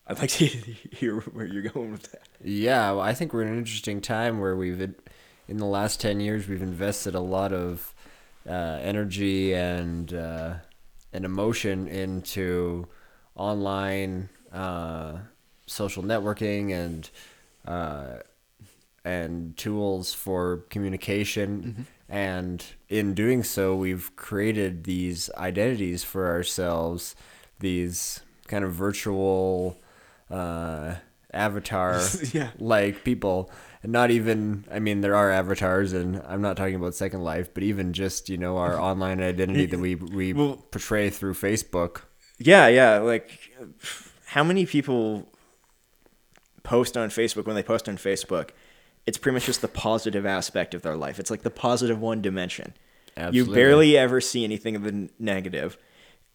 I'd 0.06 0.20
like 0.20 0.30
to 0.30 0.46
hear 0.92 1.22
where 1.22 1.48
you're 1.48 1.64
going 1.64 1.92
with 1.92 2.12
that. 2.12 2.28
Yeah, 2.44 2.92
well, 2.92 3.02
I 3.02 3.16
think 3.16 3.34
we're 3.34 3.42
in 3.42 3.48
an 3.48 3.58
interesting 3.58 4.00
time 4.00 4.40
where 4.40 4.56
we've, 4.56 4.94
in 5.48 5.58
the 5.58 5.66
last 5.66 6.00
10 6.02 6.20
years, 6.20 6.48
we've 6.48 6.62
invested 6.62 7.16
a 7.16 7.20
lot 7.20 7.52
of 7.54 7.94
uh, 8.48 8.52
energy 8.82 9.54
and, 9.54 10.14
uh, 10.14 10.56
and 11.12 11.26
emotion 11.26 11.88
into 11.88 12.88
online 13.36 14.30
uh, 14.52 15.18
social 15.66 16.04
networking 16.04 16.72
and, 16.72 17.10
uh, 17.68 18.18
and 19.06 19.56
tools 19.58 20.14
for 20.14 20.58
communication. 20.70 21.88
And 22.10 22.64
in 22.90 23.14
doing 23.14 23.44
so, 23.44 23.76
we've 23.76 24.16
created 24.16 24.84
these 24.84 25.30
identities 25.38 26.04
for 26.04 26.28
ourselves, 26.28 27.16
these 27.60 28.20
kind 28.48 28.64
of 28.64 28.74
virtual 28.74 29.78
uh, 30.30 30.96
avatar 31.34 32.02
Yeah. 32.34 32.50
like 32.60 33.04
people 33.04 33.50
and 33.84 33.92
not 33.92 34.10
even 34.12 34.66
i 34.72 34.80
mean 34.80 35.02
there 35.02 35.16
are 35.16 35.30
avatars 35.30 35.94
and 35.94 36.22
i'm 36.28 36.42
not 36.42 36.58
talking 36.58 36.76
about 36.76 36.96
second 36.96 37.22
life 37.24 37.54
but 37.54 37.62
even 37.64 37.94
just 37.94 38.30
you 38.30 38.38
know 38.38 38.58
our 38.58 38.80
online 38.90 39.22
identity 39.22 39.66
that 39.68 39.80
we 39.80 39.96
we 39.96 40.34
Well- 40.34 40.58
portray 40.72 41.10
through 41.10 41.34
facebook 41.36 42.02
Yeah, 42.40 42.68
yeah. 42.68 42.98
Like, 42.98 43.30
how 44.26 44.44
many 44.44 44.66
people 44.66 45.30
post 46.64 46.98
on 46.98 47.10
Facebook 47.10 47.46
when 47.46 47.56
they 47.56 47.64
post 47.64 47.88
on 47.88 47.96
Facebook? 47.98 48.50
It's 49.06 49.18
pretty 49.18 49.34
much 49.36 49.46
just 49.46 49.62
the 49.62 49.68
positive 49.68 50.26
aspect 50.26 50.74
of 50.74 50.82
their 50.82 50.96
life. 50.98 51.20
It's 51.20 51.30
like 51.30 51.44
the 51.44 51.52
positive 51.52 52.00
one 52.02 52.22
dimension. 52.22 52.74
Absolutely. 53.16 53.38
You 53.40 53.56
barely 53.56 53.98
ever 53.98 54.20
see 54.20 54.44
anything 54.44 54.76
of 54.76 54.84
the 54.84 55.10
negative. 55.20 55.78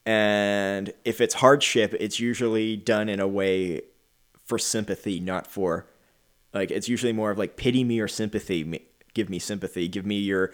And 0.06 0.92
if 1.04 1.20
it's 1.20 1.34
hardship, 1.34 1.94
it's 1.98 2.20
usually 2.20 2.76
done 2.76 3.08
in 3.08 3.20
a 3.20 3.28
way 3.28 3.82
for 4.46 4.58
sympathy, 4.58 5.18
not 5.20 5.46
for 5.46 5.86
like 6.54 6.70
it's 6.70 6.88
usually 6.88 7.12
more 7.12 7.30
of 7.30 7.38
like 7.38 7.56
pity 7.56 7.84
me 7.84 8.00
or 8.00 8.08
sympathy. 8.08 8.64
Me, 8.64 8.82
give 9.14 9.28
me 9.28 9.38
sympathy. 9.38 9.88
Give 9.88 10.06
me 10.06 10.18
your 10.18 10.52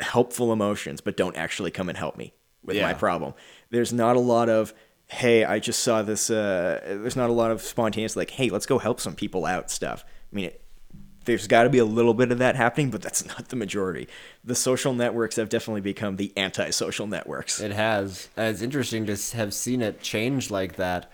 helpful 0.00 0.52
emotions, 0.52 1.00
but 1.00 1.16
don't 1.16 1.36
actually 1.36 1.70
come 1.70 1.88
and 1.88 1.98
help 1.98 2.16
me 2.16 2.32
with 2.62 2.80
my 2.80 2.94
problem. 2.94 3.34
There's 3.70 3.92
not 3.92 4.16
a 4.16 4.20
lot 4.20 4.48
of 4.48 4.74
hey, 5.06 5.44
I 5.44 5.58
just 5.58 5.82
saw 5.82 6.02
this. 6.02 6.30
Uh, 6.30 6.80
there's 6.82 7.16
not 7.16 7.30
a 7.30 7.32
lot 7.32 7.50
of 7.50 7.60
spontaneous 7.60 8.16
like 8.16 8.30
hey, 8.30 8.50
let's 8.50 8.66
go 8.66 8.78
help 8.78 9.00
some 9.00 9.14
people 9.14 9.46
out 9.46 9.70
stuff. 9.70 10.04
I 10.32 10.34
mean, 10.34 10.46
it, 10.46 10.64
there's 11.24 11.46
got 11.46 11.64
to 11.64 11.70
be 11.70 11.78
a 11.78 11.84
little 11.84 12.14
bit 12.14 12.32
of 12.32 12.38
that 12.38 12.56
happening, 12.56 12.90
but 12.90 13.02
that's 13.02 13.24
not 13.26 13.48
the 13.48 13.56
majority. 13.56 14.08
The 14.42 14.54
social 14.54 14.94
networks 14.94 15.36
have 15.36 15.48
definitely 15.48 15.80
become 15.80 16.16
the 16.16 16.32
anti-social 16.36 17.06
networks. 17.06 17.60
it 17.60 17.72
has 17.72 18.28
Uh, 18.36 18.42
it's 18.42 18.62
interesting 18.62 19.06
to 19.06 19.36
have 19.36 19.54
seen 19.54 19.82
it 19.82 20.00
change 20.00 20.50
like 20.50 20.76
that 20.76 21.10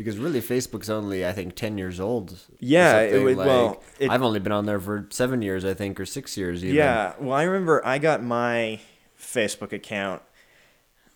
because 0.00 0.18
really 0.18 0.40
facebook's 0.40 0.90
only 0.90 1.24
i 1.26 1.32
think 1.32 1.54
10 1.54 1.78
years 1.78 2.00
old 2.00 2.38
Yeah, 2.58 3.00
it 3.00 3.22
would- 3.22 3.36
well, 3.36 3.82
it- 3.98 4.10
i've 4.10 4.22
only 4.22 4.40
been 4.40 4.52
on 4.52 4.66
there 4.66 4.80
for 4.80 5.06
seven 5.10 5.42
years 5.42 5.64
i 5.64 5.74
think 5.74 6.00
or 6.00 6.06
six 6.06 6.36
years 6.36 6.64
even 6.64 6.76
Yeah, 6.76 7.12
well, 7.20 7.32
I 7.34 7.42
remember 7.44 7.84
I 7.86 7.98
got 7.98 8.22
my 8.22 8.80
Facebook 9.18 9.72
account 9.72 10.22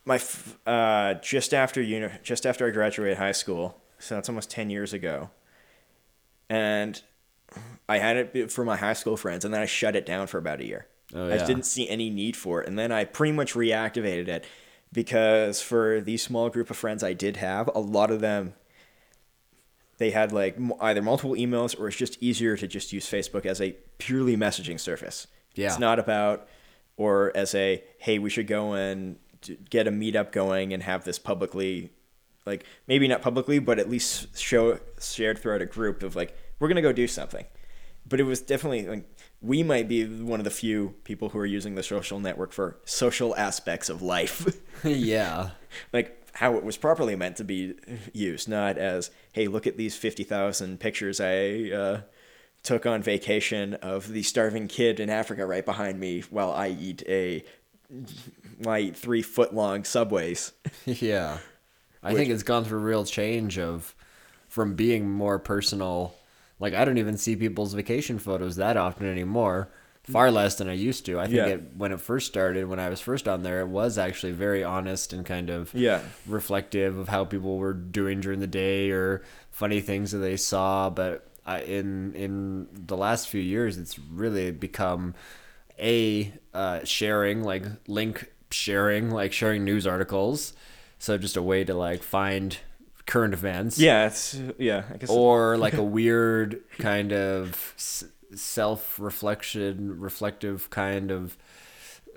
my 0.05 0.16
f- 0.16 0.59
uh, 0.66 1.14
just 1.14 1.55
after 1.55 1.80
uni- 1.80 2.11
just 2.22 2.45
after 2.47 2.66
I 2.66 2.70
graduated 2.70 3.16
high 3.16 3.32
school, 3.32 3.80
so 3.99 4.14
that's 4.16 4.28
almost 4.28 4.51
ten 4.51 4.68
years 4.68 4.93
ago, 4.93 5.30
and 6.51 7.01
I 7.89 7.99
had 7.99 8.16
it 8.35 8.53
for 8.53 8.64
my 8.64 8.76
high 8.76 8.93
school 8.93 9.16
friends, 9.16 9.45
and 9.45 9.55
then 9.55 9.61
I 9.62 9.66
shut 9.66 9.97
it 9.97 10.05
down 10.05 10.26
for 10.26 10.39
about 10.39 10.61
a 10.61 10.66
year. 10.66 10.87
Oh, 11.14 11.28
yeah. 11.28 11.43
I 11.43 11.47
didn't 11.47 11.64
see 11.66 11.89
any 11.89 12.11
need 12.11 12.37
for 12.37 12.61
it, 12.62 12.68
and 12.68 12.78
then 12.78 12.93
I 12.93 13.05
pretty 13.05 13.32
much 13.32 13.55
reactivated 13.55 14.28
it 14.28 14.45
because 14.93 15.61
for 15.62 16.01
the 16.01 16.16
small 16.16 16.51
group 16.51 16.70
of 16.70 16.76
friends 16.76 17.03
I 17.03 17.12
did 17.14 17.39
have, 17.39 17.70
a 17.74 17.80
lot 17.80 18.11
of 18.11 18.20
them 18.20 18.55
they 19.99 20.11
had 20.11 20.32
like 20.32 20.57
either 20.80 21.03
multiple 21.03 21.34
emails 21.34 21.78
or 21.78 21.88
it's 21.88 21.97
just 21.97 22.22
easier 22.22 22.57
to 22.57 22.66
just 22.66 22.92
use 22.92 23.09
Facebook 23.09 23.47
as 23.47 23.61
a 23.61 23.76
purely 23.99 24.36
messaging 24.36 24.78
surface. 24.78 25.26
Yeah. 25.55 25.66
It's 25.66 25.78
not 25.78 25.99
about 25.99 26.49
or 26.97 27.32
as 27.36 27.55
a 27.55 27.82
hey, 27.99 28.18
we 28.18 28.30
should 28.30 28.47
go 28.47 28.72
and 28.72 29.16
get 29.70 29.86
a 29.86 29.90
meetup 29.90 30.32
going 30.32 30.72
and 30.72 30.82
have 30.82 31.05
this 31.05 31.18
publicly 31.18 31.90
like 32.47 32.64
maybe 32.86 33.09
not 33.09 33.22
publicly, 33.22 33.59
but 33.59 33.78
at 33.78 33.88
least 33.88 34.38
show 34.38 34.78
shared 35.01 35.38
throughout 35.38 35.62
a 35.62 35.66
group 35.66 36.03
of 36.03 36.16
like 36.16 36.36
we're 36.59 36.68
going 36.68 36.76
to 36.76 36.82
go 36.82 36.92
do 36.92 37.07
something. 37.07 37.45
But 38.07 38.20
it 38.20 38.24
was 38.24 38.40
definitely 38.40 38.86
like 38.86 39.09
we 39.40 39.62
might 39.62 39.88
be 39.88 40.05
one 40.05 40.40
of 40.40 40.45
the 40.45 40.51
few 40.51 40.95
people 41.05 41.30
who 41.30 41.38
are 41.38 41.47
using 41.47 41.74
the 41.74 41.82
social 41.82 42.20
network 42.20 42.53
for 42.53 42.78
social 42.84 43.34
aspects 43.36 43.88
of 43.88 44.03
life. 44.03 44.61
yeah 44.84 45.51
like 45.92 46.24
how 46.35 46.57
it 46.57 46.64
was 46.64 46.76
properly 46.76 47.16
meant 47.16 47.37
to 47.37 47.45
be 47.45 47.74
used, 48.12 48.49
not 48.49 48.76
as, 48.78 49.11
hey, 49.32 49.47
look 49.49 49.66
at 49.66 49.76
these 49.76 49.97
50,000 49.97 50.80
pictures 50.80 51.20
I 51.20 51.70
uh, 51.70 52.01
took 52.62 52.87
on 52.87 53.03
vacation 53.03 53.74
of 53.74 54.09
the 54.09 54.22
starving 54.22 54.68
kid 54.68 55.01
in 55.01 55.11
Africa 55.11 55.47
right 55.47 55.64
behind 55.64 56.01
me 56.01 56.22
while 56.30 56.51
I 56.51 56.68
eat 56.68 57.03
a, 57.09 57.45
eat 58.78 58.97
three 58.97 59.22
foot 59.22 59.55
long 59.55 59.85
subways. 59.85 60.53
yeah 60.85 61.39
I 62.05 62.14
think 62.14 62.30
it's 62.30 62.43
gone 62.43 62.64
through 62.64 62.80
a 62.80 62.82
real 62.82 63.05
change 63.05 63.59
of 63.59 63.95
from 64.49 64.74
being 64.74 65.11
more 65.11 65.39
personal. 65.39 66.14
Like 66.61 66.74
I 66.74 66.85
don't 66.85 66.99
even 66.99 67.16
see 67.16 67.35
people's 67.35 67.72
vacation 67.72 68.18
photos 68.18 68.57
that 68.57 68.76
often 68.76 69.07
anymore. 69.07 69.70
Far 70.05 70.30
less 70.30 70.57
than 70.57 70.68
I 70.68 70.74
used 70.74 71.07
to. 71.07 71.18
I 71.18 71.24
think 71.24 71.36
Yeah. 71.36 71.46
it, 71.46 71.62
when 71.76 71.90
it 71.92 72.00
first 72.00 72.26
started, 72.26 72.66
when 72.68 72.78
I 72.78 72.88
was 72.90 73.00
first 73.00 73.26
on 73.26 73.42
there, 73.42 73.61
it 73.62 73.68
was 73.68 73.96
actually 73.96 74.32
very 74.32 74.62
honest 74.62 75.12
and 75.14 75.24
kind 75.24 75.48
of 75.48 75.72
Yeah. 75.72 76.00
reflective 76.26 76.98
of 76.98 77.09
how 77.09 77.24
people 77.24 77.57
were 77.57 77.72
doing 77.72 78.20
during 78.20 78.40
the 78.40 78.46
day 78.46 78.90
or 78.90 79.22
funny 79.50 79.80
things 79.80 80.11
that 80.12 80.18
they 80.18 80.36
saw. 80.36 80.90
But 80.90 81.26
I, 81.46 81.61
in 81.62 82.14
in 82.14 82.68
the 82.86 82.96
last 82.96 83.28
few 83.28 83.40
years, 83.40 83.78
it's 83.78 83.98
really 83.98 84.50
become 84.50 85.14
a 85.78 86.32
uh, 86.52 86.84
sharing 86.84 87.42
like 87.42 87.64
link 87.88 88.30
sharing 88.50 89.11
like 89.11 89.32
sharing 89.32 89.64
news 89.64 89.86
articles. 89.86 90.52
So 90.98 91.18
just 91.18 91.36
a 91.36 91.42
way 91.42 91.64
to 91.64 91.74
like 91.74 92.02
find 92.02 92.57
current 93.07 93.34
events 93.34 93.78
Yeah, 93.78 94.07
it's 94.07 94.34
yeah. 94.59 94.84
I 94.92 94.96
guess 94.96 95.11
or 95.11 95.59
like 95.59 95.74
a 95.74 95.82
weird 95.98 96.61
kind 96.78 97.12
of 97.12 97.74
s- 98.35 98.41
self-reflection 98.41 100.01
reflective 100.01 100.70
kind 100.70 101.11
of 101.11 101.37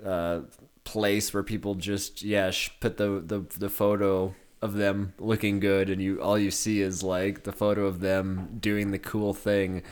uh, 0.04 0.40
place 0.84 1.32
where 1.34 1.42
people 1.42 1.74
just 1.74 2.22
yeah 2.22 2.50
sh- 2.50 2.70
put 2.80 2.96
the, 2.96 3.22
the 3.24 3.44
the 3.58 3.68
photo 3.68 4.34
of 4.62 4.74
them 4.74 5.12
looking 5.18 5.60
good 5.60 5.88
and 5.90 6.00
you 6.02 6.20
all 6.20 6.38
you 6.38 6.50
see 6.50 6.80
is 6.80 7.02
like 7.02 7.44
the 7.44 7.52
photo 7.52 7.86
of 7.86 8.00
them 8.00 8.56
doing 8.60 8.90
the 8.90 8.98
cool 8.98 9.32
thing 9.34 9.82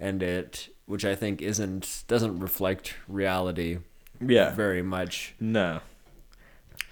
and 0.00 0.22
it 0.22 0.68
which 0.86 1.04
i 1.04 1.14
think 1.14 1.40
isn't 1.42 2.04
doesn't 2.08 2.38
reflect 2.40 2.94
reality 3.08 3.78
yeah. 4.20 4.52
very 4.54 4.82
much 4.82 5.34
No. 5.40 5.80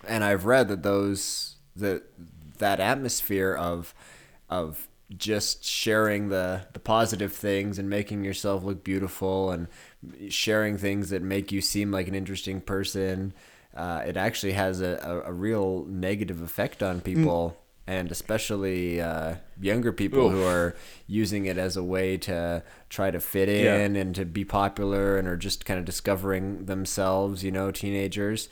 and 0.07 0.22
I've 0.22 0.45
read 0.45 0.68
that 0.68 0.82
those 0.82 1.57
that 1.74 2.03
that 2.59 2.78
atmosphere 2.80 3.55
of 3.55 3.95
of 4.51 4.86
just 5.16 5.64
sharing 5.64 6.28
the 6.28 6.66
the 6.72 6.78
positive 6.80 7.32
things 7.32 7.78
and 7.78 7.88
making 7.90 8.24
yourself 8.24 8.64
look 8.64 8.82
beautiful 8.82 9.50
and 9.50 9.68
sharing 10.28 10.76
things 10.78 11.11
that 11.11 11.22
make 11.22 11.52
you 11.52 11.61
seem 11.61 11.90
like 11.90 12.09
an 12.09 12.14
interesting 12.14 12.61
person 12.61 13.32
uh, 13.76 14.02
it 14.07 14.16
actually 14.16 14.52
has 14.52 14.80
a, 14.80 14.98
a, 15.02 15.30
a 15.30 15.32
real 15.32 15.84
negative 15.88 16.40
effect 16.40 16.82
on 16.82 17.00
people 17.00 17.57
and 17.86 18.11
especially 18.11 18.98
uh, 19.00 19.34
younger 19.61 19.92
people 19.92 20.30
who 20.30 20.42
are 20.42 20.74
using 21.07 21.44
it 21.44 21.59
as 21.59 21.76
a 21.76 21.84
way 21.84 22.16
to 22.16 22.62
try 22.88 23.11
to 23.11 23.20
fit 23.20 23.48
Yeah. 23.48 23.76
in 23.80 23.96
and 23.96 24.14
to 24.14 24.24
be 24.24 24.44
popular 24.44 25.18
and 25.18 25.28
are 25.28 25.36
just 25.36 25.66
kind 25.66 25.78
of 25.78 25.84
discovering 25.84 26.64
themselves 26.64 27.44
you 27.44 27.50
know 27.52 27.70
teenagers 27.70 28.48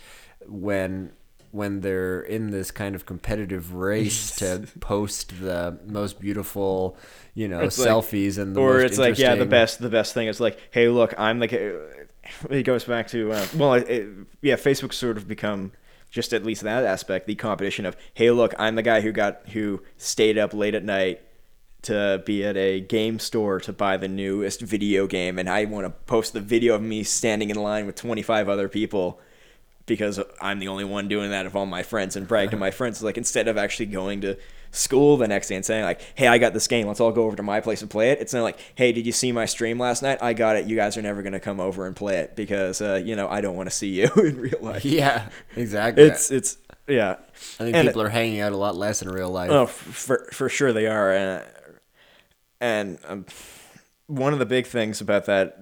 when 0.46 1.12
when 1.52 1.80
they're 1.82 2.22
in 2.22 2.50
this 2.50 2.70
kind 2.70 2.94
of 2.94 3.06
competitive 3.06 3.74
race 3.74 4.34
to 4.36 4.66
post 4.80 5.38
the 5.40 5.78
most 5.86 6.18
beautiful 6.18 6.96
you 7.34 7.46
know 7.46 7.60
It's 7.60 7.78
like- 7.78 7.88
selfies 7.88 8.38
and 8.38 8.56
the 8.56 8.60
or 8.60 8.74
most 8.78 8.84
it's 8.84 8.98
like 8.98 9.18
yeah 9.18 9.34
the 9.36 9.46
best 9.46 9.78
the 9.78 9.90
best 9.90 10.14
thing 10.14 10.26
is 10.28 10.40
like 10.40 10.58
hey 10.70 10.88
look 10.88 11.14
i'm 11.18 11.38
like 11.38 11.52
it 12.50 12.62
goes 12.64 12.84
back 12.84 13.06
to 13.08 13.32
uh, 13.32 13.46
well 13.56 13.74
it, 13.74 13.88
it, 13.88 14.08
yeah 14.40 14.54
facebook 14.56 14.92
sort 14.92 15.16
of 15.16 15.28
become 15.28 15.72
just 16.10 16.32
at 16.32 16.42
least 16.44 16.62
that 16.62 16.84
aspect 16.84 17.26
the 17.26 17.34
competition 17.34 17.84
of 17.86 17.96
hey 18.14 18.30
look 18.30 18.54
i'm 18.58 18.74
the 18.74 18.82
guy 18.82 19.00
who 19.02 19.12
got 19.12 19.42
who 19.48 19.82
stayed 19.98 20.38
up 20.38 20.54
late 20.54 20.74
at 20.74 20.84
night 20.84 21.20
to 21.82 22.22
be 22.24 22.44
at 22.44 22.56
a 22.56 22.80
game 22.80 23.18
store 23.18 23.58
to 23.60 23.72
buy 23.72 23.96
the 23.96 24.08
newest 24.08 24.60
video 24.62 25.06
game 25.06 25.38
and 25.38 25.50
i 25.50 25.64
want 25.66 25.84
to 25.84 25.90
post 26.06 26.32
the 26.32 26.40
video 26.40 26.74
of 26.74 26.80
me 26.82 27.02
standing 27.02 27.50
in 27.50 27.56
line 27.56 27.86
with 27.86 27.96
25 27.96 28.48
other 28.48 28.68
people 28.68 29.20
because 29.86 30.20
I'm 30.40 30.58
the 30.58 30.68
only 30.68 30.84
one 30.84 31.08
doing 31.08 31.30
that 31.30 31.46
of 31.46 31.56
all 31.56 31.66
my 31.66 31.82
friends 31.82 32.16
and 32.16 32.26
brag 32.26 32.50
to 32.52 32.56
my 32.56 32.70
friends 32.70 33.02
like 33.02 33.16
instead 33.18 33.48
of 33.48 33.56
actually 33.56 33.86
going 33.86 34.20
to 34.22 34.38
school 34.70 35.18
the 35.18 35.28
next 35.28 35.48
day 35.48 35.56
and 35.56 35.64
saying 35.64 35.84
like 35.84 36.00
hey 36.14 36.26
I 36.28 36.38
got 36.38 36.54
this 36.54 36.66
game. 36.66 36.86
Let's 36.86 37.00
all 37.00 37.12
go 37.12 37.24
over 37.24 37.36
to 37.36 37.42
my 37.42 37.60
place 37.60 37.82
and 37.82 37.90
play 37.90 38.10
it. 38.10 38.20
It's 38.20 38.32
not 38.32 38.42
like 38.42 38.58
hey 38.74 38.92
did 38.92 39.04
you 39.06 39.12
see 39.12 39.32
my 39.32 39.44
stream 39.46 39.78
last 39.78 40.02
night? 40.02 40.18
I 40.22 40.32
got 40.32 40.56
it. 40.56 40.66
You 40.66 40.76
guys 40.76 40.96
are 40.96 41.02
never 41.02 41.22
going 41.22 41.34
to 41.34 41.40
come 41.40 41.60
over 41.60 41.86
and 41.86 41.94
play 41.94 42.18
it 42.18 42.36
because 42.36 42.80
uh, 42.80 43.00
you 43.04 43.16
know 43.16 43.28
I 43.28 43.40
don't 43.40 43.56
want 43.56 43.68
to 43.68 43.74
see 43.74 43.88
you 43.88 44.10
in 44.16 44.38
real 44.40 44.58
life. 44.60 44.84
Yeah 44.84 45.28
exactly. 45.56 46.04
It's 46.04 46.30
it's 46.30 46.58
yeah. 46.86 47.16
I 47.60 47.64
think 47.64 47.76
and- 47.76 47.88
people 47.88 48.02
are 48.02 48.08
hanging 48.08 48.40
out 48.40 48.52
a 48.52 48.56
lot 48.56 48.76
less 48.76 49.02
in 49.02 49.08
real 49.08 49.30
life. 49.30 49.50
Oh, 49.50 49.66
for 49.66 50.28
for 50.32 50.48
sure 50.48 50.72
they 50.72 50.86
are, 50.86 51.12
and 51.12 51.44
and 52.60 52.98
um, 53.06 53.26
one 54.06 54.32
of 54.32 54.38
the 54.38 54.46
big 54.46 54.66
things 54.66 55.00
about 55.00 55.26
that, 55.26 55.58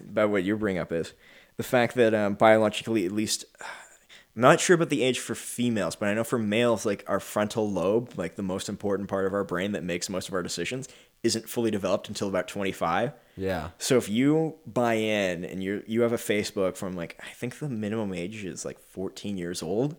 about 0.00 0.30
what 0.30 0.44
you 0.44 0.56
bring 0.56 0.78
up 0.78 0.92
is 0.92 1.12
the 1.56 1.62
fact 1.62 1.94
that 1.94 2.14
um, 2.14 2.34
biologically, 2.34 3.04
at 3.06 3.12
least, 3.12 3.44
I'm 3.60 4.42
not 4.42 4.60
sure 4.60 4.74
about 4.74 4.88
the 4.90 5.02
age 5.02 5.18
for 5.20 5.34
females, 5.34 5.94
but 5.96 6.08
I 6.08 6.14
know 6.14 6.24
for 6.24 6.38
males, 6.38 6.84
like 6.84 7.04
our 7.06 7.20
frontal 7.20 7.70
lobe, 7.70 8.12
like 8.16 8.34
the 8.36 8.42
most 8.42 8.68
important 8.68 9.08
part 9.08 9.26
of 9.26 9.32
our 9.34 9.44
brain 9.44 9.72
that 9.72 9.84
makes 9.84 10.08
most 10.08 10.28
of 10.28 10.34
our 10.34 10.42
decisions, 10.42 10.88
isn't 11.22 11.48
fully 11.48 11.70
developed 11.70 12.08
until 12.08 12.28
about 12.28 12.48
25. 12.48 13.12
yeah 13.36 13.70
So 13.78 13.96
if 13.96 14.08
you 14.08 14.56
buy 14.66 14.94
in 14.94 15.44
and 15.44 15.62
you 15.62 15.82
you 15.86 16.02
have 16.02 16.12
a 16.12 16.16
Facebook 16.18 16.76
from 16.76 16.94
like 16.96 17.18
I 17.22 17.30
think 17.32 17.58
the 17.58 17.68
minimum 17.68 18.12
age 18.12 18.44
is 18.44 18.64
like 18.64 18.78
14 18.78 19.38
years 19.38 19.62
old. 19.62 19.96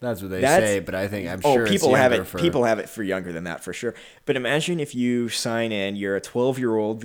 that's 0.00 0.20
what 0.22 0.30
they 0.30 0.40
That's- 0.42 0.68
say 0.70 0.78
but 0.80 0.94
i 0.94 1.08
think 1.08 1.26
i'm 1.28 1.40
Oh, 1.42 1.54
sure 1.54 1.66
people 1.66 1.88
it's 1.90 1.98
have 1.98 2.12
it. 2.12 2.26
for 2.26 2.38
People 2.38 2.64
have 2.64 2.78
it 2.78 2.88
for 2.88 3.02
younger 3.02 3.32
than 3.32 3.44
that 3.44 3.64
for 3.64 3.72
sure. 3.72 3.94
But 4.26 4.36
imagine 4.36 4.78
if 4.78 4.94
you 4.94 5.28
sign 5.30 5.72
in, 5.72 5.96
you're 5.96 6.16
a 6.16 6.20
12 6.20 6.58
year 6.58 6.76
old, 6.76 7.04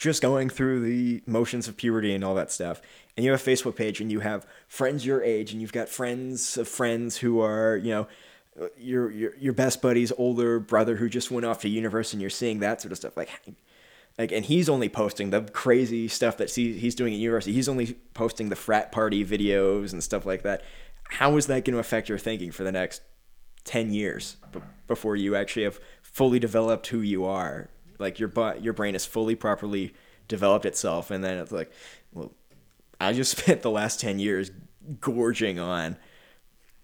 just 0.00 0.22
going 0.22 0.48
through 0.48 0.80
the 0.80 1.22
motions 1.26 1.68
of 1.68 1.76
puberty 1.76 2.14
and 2.14 2.24
all 2.24 2.34
that 2.34 2.50
stuff, 2.50 2.80
and 3.16 3.24
you 3.24 3.30
have 3.30 3.46
a 3.46 3.50
Facebook 3.50 3.76
page 3.76 4.00
and 4.00 4.10
you 4.10 4.20
have 4.20 4.46
friends 4.66 5.04
your 5.04 5.22
age, 5.22 5.52
and 5.52 5.60
you've 5.60 5.74
got 5.74 5.90
friends 5.90 6.56
of 6.56 6.66
friends 6.66 7.18
who 7.18 7.40
are, 7.40 7.76
you 7.76 7.90
know, 7.90 8.08
your 8.78 9.10
your 9.10 9.36
your 9.36 9.52
best 9.52 9.80
buddy's 9.80 10.10
older 10.16 10.58
brother 10.58 10.96
who 10.96 11.08
just 11.08 11.30
went 11.30 11.46
off 11.46 11.60
to 11.60 11.68
university, 11.68 12.16
and 12.16 12.22
you're 12.22 12.30
seeing 12.30 12.58
that 12.60 12.80
sort 12.80 12.90
of 12.90 12.98
stuff, 12.98 13.16
like. 13.16 13.30
Like, 14.18 14.32
and 14.32 14.44
he's 14.44 14.68
only 14.68 14.90
posting 14.90 15.30
the 15.30 15.42
crazy 15.42 16.06
stuff 16.06 16.36
that 16.38 16.50
he's 16.50 16.94
doing 16.94 17.14
at 17.14 17.20
university. 17.20 17.54
He's 17.54 17.70
only 17.70 17.94
posting 18.12 18.50
the 18.50 18.56
frat 18.56 18.92
party 18.92 19.24
videos 19.24 19.94
and 19.94 20.02
stuff 20.02 20.26
like 20.26 20.42
that. 20.42 20.62
How 21.04 21.36
is 21.36 21.46
that 21.46 21.64
going 21.64 21.74
to 21.74 21.78
affect 21.78 22.10
your 22.10 22.18
thinking 22.18 22.50
for 22.50 22.62
the 22.62 22.72
next 22.72 23.00
10 23.64 23.94
years 23.94 24.36
before 24.86 25.16
you 25.16 25.36
actually 25.36 25.62
have 25.62 25.78
fully 26.02 26.38
developed 26.38 26.88
who 26.88 27.00
you 27.00 27.24
are 27.24 27.70
like 28.00 28.18
your 28.18 28.30
your 28.60 28.72
brain 28.72 28.94
has 28.94 29.06
fully 29.06 29.34
properly 29.34 29.94
developed 30.28 30.64
itself 30.64 31.10
and 31.10 31.22
then 31.22 31.38
it's 31.38 31.52
like 31.52 31.70
well 32.12 32.32
i 33.00 33.12
just 33.12 33.36
spent 33.38 33.62
the 33.62 33.70
last 33.70 34.00
10 34.00 34.18
years 34.18 34.50
gorging 35.00 35.58
on 35.58 35.96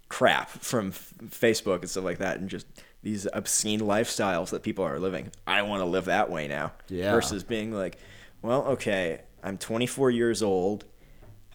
crap 0.08 0.48
from 0.48 0.88
f- 0.88 1.14
facebook 1.24 1.80
and 1.80 1.90
stuff 1.90 2.04
like 2.04 2.18
that 2.18 2.38
and 2.38 2.48
just 2.48 2.66
these 3.02 3.26
obscene 3.32 3.80
lifestyles 3.80 4.50
that 4.50 4.64
people 4.64 4.84
are 4.84 4.98
living. 4.98 5.30
I 5.46 5.62
want 5.62 5.80
to 5.80 5.84
live 5.84 6.06
that 6.06 6.28
way 6.28 6.48
now. 6.48 6.72
Yeah. 6.88 7.12
versus 7.12 7.44
being 7.44 7.72
like 7.72 7.98
well 8.42 8.62
okay 8.64 9.20
i'm 9.42 9.58
24 9.58 10.10
years 10.10 10.42
old. 10.42 10.84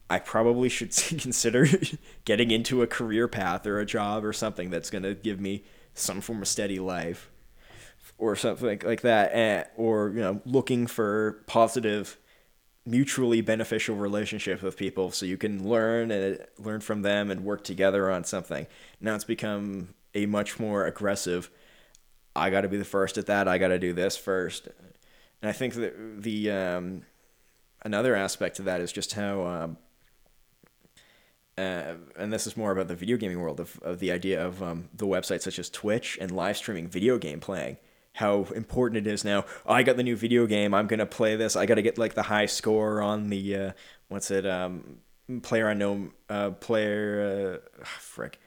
I 0.10 0.20
probably 0.20 0.68
should 0.70 0.96
consider 1.22 1.68
getting 2.26 2.52
into 2.52 2.82
a 2.82 2.88
career 2.88 3.28
path 3.28 3.66
or 3.66 3.80
a 3.80 3.86
job 3.86 4.26
or 4.26 4.34
something 4.34 4.70
that's 4.70 4.90
going 4.90 5.04
to 5.04 5.14
give 5.14 5.40
me 5.40 5.64
some 5.94 6.22
form 6.22 6.42
of 6.42 6.48
steady 6.48 6.80
life 6.80 7.31
or 8.22 8.36
something 8.36 8.68
like, 8.68 8.84
like 8.84 9.02
that. 9.02 9.32
eh, 9.34 9.64
or, 9.76 10.10
you 10.10 10.22
know, 10.22 10.42
looking 10.46 10.86
for 10.86 11.44
positive, 11.48 12.18
mutually 12.86 13.42
beneficial 13.42 13.96
relationships 13.96 14.62
with 14.62 14.78
people 14.78 15.12
so 15.12 15.26
you 15.26 15.38
can 15.38 15.68
learn 15.68 16.12
and 16.12 16.46
learn 16.60 16.80
from 16.82 17.02
them 17.02 17.32
and 17.32 17.44
work 17.44 17.64
together 17.64 18.12
on 18.12 18.24
something. 18.24 18.68
Now 19.02 19.16
it's 19.16 19.24
become 19.24 19.96
a 20.14 20.28
much 20.28 20.60
more 20.60 20.86
aggressive, 20.86 21.50
I 22.36 22.50
got 22.50 22.62
to 22.62 22.70
be 22.70 22.78
the 22.78 22.86
first 22.86 23.18
at 23.18 23.26
that. 23.26 23.48
I 23.48 23.58
got 23.58 23.70
to 23.70 23.80
do 23.80 23.92
this 23.92 24.16
first. 24.16 24.68
And 25.42 25.50
I 25.50 25.52
think 25.52 25.74
that 25.74 26.22
the, 26.22 26.52
um, 26.52 27.02
another 27.84 28.16
aspect 28.16 28.58
to 28.58 28.62
that 28.64 28.80
is 28.80 28.92
just 28.92 29.14
how 29.14 29.46
um, 29.46 29.78
uh, 31.58 31.96
and 32.18 32.32
this 32.32 32.48
is 32.48 32.56
more 32.56 32.72
about 32.72 32.88
the 32.88 32.96
video 32.96 33.18
gaming 33.18 33.40
world 33.40 33.60
of, 33.60 33.80
of 33.84 34.00
the 34.00 34.12
idea 34.12 34.44
of 34.44 34.64
um, 34.64 34.90
the 34.94 35.06
websites 35.06 35.42
such 35.42 35.60
as 35.60 35.70
Twitch 35.70 36.18
and 36.22 36.32
live 36.32 36.58
streaming 36.58 36.88
video 36.88 37.18
game 37.18 37.40
playing. 37.40 37.78
How 38.14 38.44
important 38.56 39.08
it 39.08 39.12
is 39.12 39.24
now. 39.24 39.46
Oh, 39.66 39.74
I 39.74 39.84
got 39.84 39.98
the 39.98 40.04
new 40.04 40.16
video 40.16 40.46
game. 40.46 40.74
I'm 40.74 40.88
gonna 40.88 41.06
play 41.06 41.36
this. 41.36 41.56
I 41.56 41.66
gotta 41.66 41.82
get 41.82 41.98
like 41.98 42.14
the 42.14 42.24
high 42.24 42.46
score 42.46 43.02
on 43.02 43.30
the 43.30 43.56
uh, 43.56 43.72
what's 44.10 44.32
it? 44.32 44.46
Um, 44.46 44.98
player 45.42 45.70
unknown. 45.70 46.12
Uh, 46.30 46.52
player. 46.52 47.62
Uh, 47.82 47.84
frick. 47.86 48.40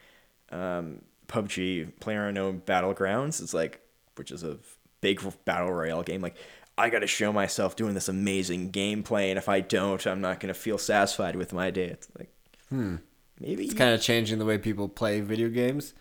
Um, 0.51 1.01
PUBG. 1.29 1.99
Player 1.99 2.29
unknown 2.29 2.63
battlegrounds. 2.67 3.41
It's 3.41 3.55
like 3.55 3.81
which 4.17 4.31
is 4.31 4.45
a 4.45 4.59
big 5.01 5.21
battle 5.45 5.73
royale 5.73 6.03
game. 6.03 6.21
Like 6.21 6.37
I 6.77 6.91
gotta 6.91 7.07
show 7.07 7.33
myself 7.33 7.75
doing 7.75 7.95
this 7.95 8.09
amazing 8.09 8.71
gameplay, 8.71 9.31
and 9.31 9.39
if 9.39 9.49
I 9.49 9.61
don't, 9.61 10.05
I'm 10.07 10.21
not 10.21 10.41
gonna 10.41 10.55
feel 10.55 10.77
satisfied 10.77 11.37
with 11.37 11.55
my 11.55 11.71
day. 11.71 11.87
It's 11.87 12.09
like 12.19 12.29
hmm. 12.69 12.97
maybe 13.41 13.65
it's 13.65 13.75
kind 13.75 13.95
of 13.95 14.03
changing 14.03 14.39
the 14.39 14.45
way 14.45 14.59
people 14.59 14.89
play 14.89 15.21
video 15.21 15.49
games 15.49 15.95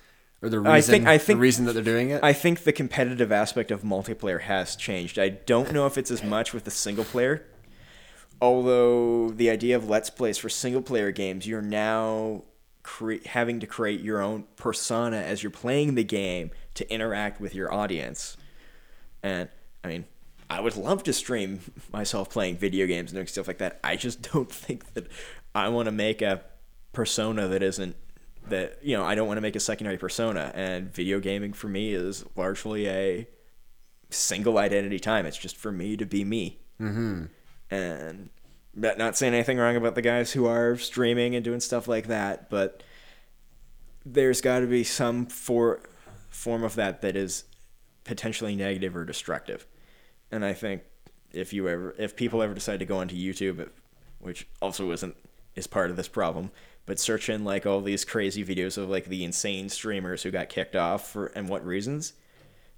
or 0.44 0.50
the 0.50 0.60
reason 0.60 0.72
I 0.74 0.82
think- 0.82 1.08
I 1.08 1.18
think- 1.18 1.38
the 1.38 1.42
reason 1.42 1.66
that 1.66 1.74
they're 1.74 1.82
doing 1.84 2.10
it 2.12 2.22
I 2.24 2.34
think 2.34 2.64
the 2.64 2.74
competitive 2.74 3.32
aspect 3.32 3.72
of 3.72 3.82
multiplayer 3.82 4.42
has 4.42 4.76
changed. 4.76 5.18
I 5.18 5.30
don't 5.30 5.72
know 5.72 5.86
if 5.88 5.98
it's 5.98 6.12
as 6.12 6.22
much 6.24 6.54
with 6.54 6.66
the 6.66 6.72
single 6.72 7.06
player. 7.06 7.46
Although 8.42 9.30
the 9.30 9.50
idea 9.50 9.76
of 9.76 9.88
let's 9.90 10.10
plays 10.10 10.38
for 10.38 10.50
single 10.50 10.82
player 10.82 11.12
games, 11.12 11.48
you're 11.48 11.62
now 11.62 12.44
cre- 12.82 13.24
having 13.26 13.60
to 13.62 13.68
create 13.68 14.02
your 14.02 14.22
own 14.22 14.44
persona 14.58 15.18
as 15.18 15.42
you're 15.44 15.50
playing 15.50 15.96
the 15.96 16.04
game 16.04 16.52
to 16.74 16.92
interact 16.92 17.40
with 17.40 17.56
your 17.56 17.74
audience. 17.74 18.36
And 19.22 19.48
I 19.84 19.88
mean, 19.88 20.06
I 20.50 20.60
would 20.60 20.76
love 20.76 21.04
to 21.04 21.14
stream 21.14 21.62
myself 21.94 22.30
playing 22.30 22.58
video 22.58 22.86
games 22.86 23.12
and 23.12 23.18
doing 23.18 23.28
stuff 23.28 23.48
like 23.48 23.60
that. 23.60 23.80
I 23.84 23.96
just 23.96 24.22
don't 24.34 24.52
think 24.52 24.94
that 24.94 25.08
I 25.56 25.70
want 25.70 25.86
to 25.86 25.92
make 25.94 26.22
a 26.22 26.42
persona 26.92 27.48
that 27.48 27.64
isn't 27.64 27.96
that 28.48 28.80
you 28.82 28.96
know 28.96 29.04
I 29.04 29.16
don't 29.16 29.28
want 29.28 29.38
to 29.38 29.42
make 29.42 29.56
a 29.56 29.60
secondary 29.60 29.98
persona. 29.98 30.52
And 30.54 30.94
video 30.94 31.20
gaming 31.20 31.54
for 31.54 31.68
me 31.68 31.94
is 31.94 32.26
largely 32.36 32.88
a 32.88 33.28
single 34.10 34.58
identity 34.58 35.00
time. 35.00 35.26
It's 35.26 35.38
just 35.38 35.58
for 35.58 35.72
me 35.72 35.98
to 35.98 36.06
be 36.06 36.24
me. 36.24 36.60
Mm-hmm. 36.80 37.26
And 37.72 38.30
not 38.76 38.98
not 38.98 39.18
saying 39.18 39.34
anything 39.34 39.58
wrong 39.58 39.76
about 39.76 39.96
the 39.96 40.02
guys 40.02 40.32
who 40.32 40.46
are 40.46 40.78
streaming 40.78 41.36
and 41.36 41.44
doing 41.44 41.60
stuff 41.60 41.88
like 41.88 42.08
that, 42.08 42.50
but 42.50 42.84
there's 44.06 44.42
got 44.42 44.60
to 44.60 44.68
be 44.68 44.84
some 44.84 45.26
for 45.26 45.82
form 46.30 46.64
of 46.64 46.76
that 46.76 47.02
that 47.02 47.16
is 47.16 47.46
potentially 48.04 48.56
negative 48.56 48.96
or 48.96 49.06
destructive. 49.06 49.66
And 50.32 50.44
I 50.44 50.54
think 50.54 50.82
if 51.32 51.54
you 51.54 51.68
ever, 51.68 51.96
if 51.98 52.16
people 52.16 52.42
ever 52.42 52.54
decide 52.54 52.80
to 52.80 52.86
go 52.86 52.98
onto 52.98 53.16
YouTube, 53.16 53.70
which 54.20 54.48
also 54.62 54.92
isn't 54.92 55.16
is 55.56 55.68
part 55.68 55.90
of 55.90 55.96
this 55.96 56.08
problem, 56.08 56.52
but 56.86 57.00
searching 57.00 57.44
like 57.44 57.66
all 57.66 57.82
these 57.82 58.06
crazy 58.06 58.44
videos 58.44 58.78
of 58.78 58.90
like 58.90 59.06
the 59.06 59.24
insane 59.24 59.70
streamers 59.70 60.24
who 60.24 60.32
got 60.32 60.50
kicked 60.50 60.76
off 60.76 61.10
for 61.10 61.28
and 61.28 61.48
what 61.48 61.66
reasons, 61.66 62.14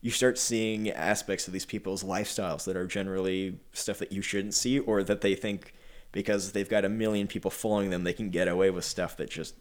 you 0.01 0.11
start 0.11 0.37
seeing 0.37 0.89
aspects 0.91 1.47
of 1.47 1.53
these 1.53 1.65
people's 1.65 2.03
lifestyles 2.03 2.65
that 2.65 2.77
are 2.77 2.85
generally 2.85 3.57
stuff 3.73 3.97
that 3.99 4.11
you 4.11 4.21
shouldn't 4.21 4.53
see 4.53 4.77
or 4.79 5.03
that 5.03 5.21
they 5.21 5.33
think 5.33 5.73
because 6.11 6.51
they've 6.51 6.69
got 6.69 6.85
a 6.85 6.89
million 6.89 7.27
people 7.27 7.49
following 7.49 7.89
them 7.89 8.03
they 8.03 8.13
can 8.13 8.29
get 8.29 8.47
away 8.47 8.69
with 8.69 8.85
stuff 8.85 9.17
that 9.17 9.29
just 9.29 9.55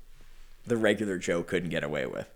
the 0.66 0.76
regular 0.76 1.18
Joe 1.18 1.42
couldn't 1.42 1.70
get 1.70 1.82
away 1.82 2.07
with. 2.07 2.28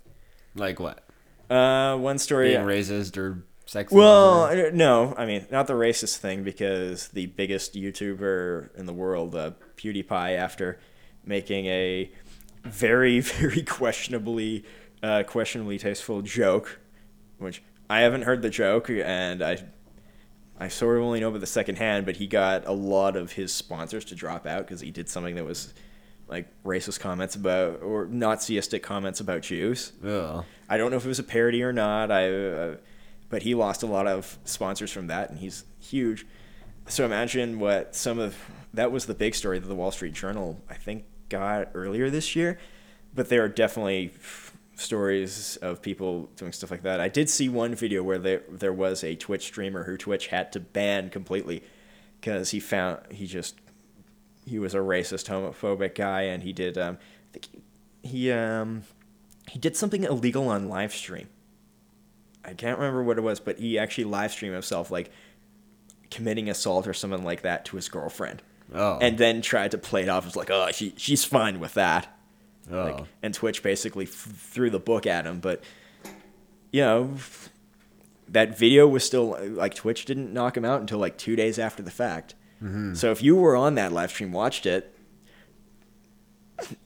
Like 0.54 0.80
what? 0.80 1.06
Uh, 1.50 1.96
one 1.96 2.18
story. 2.18 2.48
Being 2.48 2.60
racist 2.62 3.16
or 3.16 3.44
sexist? 3.66 3.92
Well, 3.92 4.48
or- 4.48 4.70
no, 4.70 5.14
I 5.16 5.26
mean 5.26 5.46
not 5.50 5.66
the 5.66 5.74
racist 5.74 6.16
thing 6.16 6.42
because 6.42 7.08
the 7.08 7.26
biggest 7.26 7.74
YouTuber 7.74 8.74
in 8.76 8.86
the 8.86 8.92
world, 8.94 9.34
uh, 9.34 9.52
PewDiePie, 9.76 10.36
after 10.36 10.80
making 11.28 11.66
a 11.66 12.10
very 12.64 13.20
very 13.38 13.62
questionably 13.62 14.64
uh, 15.02 15.22
questionably 15.22 15.78
tasteful 15.78 16.22
joke, 16.22 16.80
which 17.38 17.62
I 17.88 18.00
haven't 18.00 18.22
heard 18.22 18.42
the 18.42 18.50
joke 18.50 18.90
and 18.90 19.42
I 19.42 19.64
I 20.60 20.68
sort 20.68 20.96
of 20.96 21.04
only 21.04 21.20
know 21.20 21.28
about 21.28 21.40
the 21.40 21.46
second 21.46 21.76
hand, 21.76 22.04
but 22.04 22.16
he 22.16 22.26
got 22.26 22.66
a 22.66 22.72
lot 22.72 23.14
of 23.14 23.32
his 23.32 23.52
sponsors 23.52 24.04
to 24.06 24.16
drop 24.16 24.44
out 24.44 24.66
because 24.66 24.80
he 24.80 24.90
did 24.90 25.08
something 25.08 25.36
that 25.36 25.44
was 25.44 25.72
like 26.26 26.48
racist 26.64 26.98
comments 27.00 27.36
about 27.36 27.80
or 27.80 28.06
Nazistic 28.06 28.82
comments 28.82 29.20
about 29.20 29.42
Jews. 29.42 29.92
Ugh. 30.04 30.44
I 30.68 30.76
don't 30.76 30.90
know 30.90 30.96
if 30.96 31.04
it 31.04 31.08
was 31.08 31.20
a 31.20 31.24
parody 31.24 31.62
or 31.62 31.72
not. 31.72 32.10
I, 32.10 32.30
uh, 32.32 32.76
but 33.30 33.42
he 33.42 33.54
lost 33.54 33.82
a 33.82 33.86
lot 33.86 34.06
of 34.06 34.38
sponsors 34.44 34.90
from 34.90 35.08
that, 35.08 35.30
and 35.30 35.38
he's 35.38 35.64
huge. 35.80 36.26
So 36.88 37.04
imagine 37.04 37.60
what 37.60 37.94
some 37.94 38.18
of 38.18 38.36
that 38.74 38.90
was 38.90 39.06
the 39.06 39.14
big 39.14 39.34
story 39.34 39.58
that 39.58 39.66
the 39.66 39.74
Wall 39.74 39.90
Street 39.90 40.14
Journal 40.14 40.60
I 40.68 40.74
think 40.74 41.04
got 41.28 41.70
earlier 41.74 42.10
this 42.10 42.34
year. 42.36 42.58
But 43.14 43.28
there 43.28 43.42
are 43.42 43.48
definitely 43.48 44.12
stories 44.76 45.56
of 45.56 45.82
people 45.82 46.30
doing 46.36 46.52
stuff 46.52 46.70
like 46.70 46.82
that. 46.82 47.00
I 47.00 47.08
did 47.08 47.28
see 47.28 47.48
one 47.48 47.74
video 47.74 48.02
where 48.02 48.18
there 48.18 48.42
there 48.48 48.72
was 48.72 49.02
a 49.02 49.16
Twitch 49.16 49.44
streamer 49.44 49.84
who 49.84 49.96
Twitch 49.96 50.28
had 50.28 50.52
to 50.52 50.60
ban 50.60 51.10
completely 51.10 51.62
because 52.20 52.50
he 52.50 52.60
found 52.60 53.00
he 53.10 53.26
just 53.26 53.56
he 54.46 54.58
was 54.58 54.74
a 54.74 54.78
racist 54.78 55.28
homophobic 55.28 55.94
guy 55.94 56.22
and 56.22 56.42
he 56.42 56.52
did 56.52 56.78
um 56.78 56.98
I 57.30 57.32
think 57.32 57.48
he, 58.02 58.08
he 58.08 58.32
um 58.32 58.84
he 59.50 59.58
did 59.58 59.76
something 59.76 60.04
illegal 60.04 60.48
on 60.48 60.68
live 60.68 60.92
stream. 60.92 61.28
I 62.44 62.54
can't 62.54 62.78
remember 62.78 63.02
what 63.02 63.18
it 63.18 63.22
was, 63.22 63.40
but 63.40 63.58
he 63.58 63.78
actually 63.78 64.04
live 64.04 64.32
streamed 64.32 64.54
himself 64.54 64.90
like 64.90 65.10
committing 66.10 66.48
assault 66.48 66.86
or 66.86 66.94
something 66.94 67.24
like 67.24 67.42
that 67.42 67.64
to 67.66 67.76
his 67.76 67.88
girlfriend. 67.88 68.42
Oh. 68.74 68.98
And 69.00 69.16
then 69.18 69.40
tried 69.40 69.70
to 69.70 69.78
play 69.78 70.02
it 70.02 70.08
off 70.08 70.26
as 70.26 70.36
like, 70.36 70.50
oh, 70.50 70.70
she 70.72 70.92
she's 70.96 71.24
fine 71.24 71.58
with 71.60 71.74
that. 71.74 72.14
Oh. 72.70 72.84
Like, 72.84 73.04
and 73.22 73.32
Twitch 73.32 73.62
basically 73.62 74.04
f- 74.04 74.10
threw 74.10 74.68
the 74.70 74.78
book 74.78 75.06
at 75.06 75.24
him, 75.24 75.40
but 75.40 75.62
you 76.70 76.82
know, 76.82 77.14
that 78.28 78.58
video 78.58 78.86
was 78.86 79.04
still 79.04 79.36
like 79.40 79.74
Twitch 79.74 80.04
didn't 80.04 80.32
knock 80.34 80.56
him 80.56 80.64
out 80.64 80.80
until 80.80 80.98
like 80.98 81.16
two 81.16 81.34
days 81.34 81.58
after 81.58 81.82
the 81.82 81.90
fact. 81.90 82.34
So 82.94 83.12
if 83.12 83.22
you 83.22 83.36
were 83.36 83.54
on 83.54 83.76
that 83.76 83.92
live 83.92 84.10
stream, 84.10 84.32
watched 84.32 84.66
it, 84.66 84.92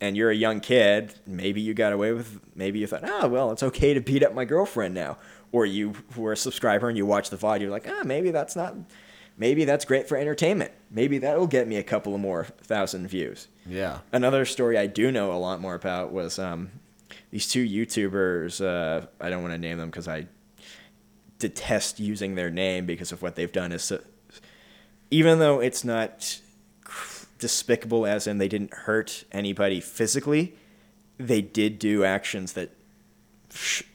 and 0.03 0.19
you're 0.19 0.31
a 0.31 0.35
young 0.35 0.61
kid, 0.61 1.15
maybe 1.27 1.63
you 1.63 1.73
got 1.73 1.95
away 1.95 2.13
with. 2.13 2.41
Maybe 2.55 2.79
you 2.79 2.87
thought, 2.87 3.05
oh 3.05 3.27
well, 3.29 3.51
it's 3.53 3.63
okay 3.63 3.95
to 3.95 4.01
beat 4.01 4.23
up 4.23 4.35
my 4.35 4.45
girlfriend 4.45 4.95
now. 4.95 5.17
Or 5.51 5.65
you 5.65 5.95
were 6.15 6.33
a 6.33 6.37
subscriber 6.37 6.89
and 6.91 6.99
you 6.99 7.07
watched 7.07 7.31
the 7.31 7.39
VOD, 7.39 7.63
you're 7.63 7.71
like, 7.71 7.87
ah, 7.89 8.03
maybe 8.05 8.31
that's 8.31 8.55
not. 8.55 8.75
Maybe 9.37 9.65
that's 9.65 9.85
great 9.85 10.09
for 10.09 10.17
entertainment. 10.17 10.73
Maybe 10.91 11.19
that'll 11.19 11.47
get 11.47 11.67
me 11.67 11.77
a 11.77 11.83
couple 11.83 12.15
of 12.15 12.21
more 12.21 12.45
thousand 12.45 13.09
views. 13.09 13.49
yeah. 13.67 13.99
Another 14.13 14.45
story 14.45 14.77
I 14.79 14.87
do 14.87 15.11
know 15.11 15.33
a 15.33 15.39
lot 15.39 15.61
more 15.61 15.75
about 15.75 16.13
was 16.13 16.39
um, 16.39 16.71
these 17.31 17.49
two 17.49 17.67
YouTubers. 17.67 18.65
Uh, 18.65 19.07
I 19.21 19.31
don't 19.31 19.43
want 19.43 19.55
to 19.55 19.59
name 19.59 19.79
them 19.79 19.91
because 19.91 20.09
I 20.09 20.27
detest 21.39 21.99
using 21.99 22.35
their 22.35 22.51
name 22.51 22.87
because 22.87 23.11
of 23.11 23.23
what 23.23 23.35
they've 23.35 23.51
done. 23.53 23.73
Is 23.73 23.83
so, 23.83 24.01
even 25.11 25.39
though 25.39 25.61
it's 25.61 25.83
not 25.85 26.41
despicable, 27.39 28.07
as 28.07 28.27
in 28.27 28.39
they 28.39 28.49
didn't 28.49 28.73
hurt 28.73 29.25
anybody 29.33 29.81
physically, 29.81 30.55
they 31.19 31.41
did 31.43 31.79
do 31.79 32.05
actions 32.05 32.53
that 32.53 32.71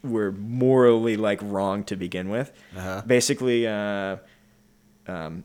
were 0.04 0.32
morally 0.32 1.16
like 1.18 1.40
wrong 1.42 1.84
to 1.86 1.96
begin 1.96 2.30
with. 2.30 2.52
Uh-huh. 2.76 3.02
Basically, 3.08 3.66
uh, 3.66 4.18
um, 5.08 5.44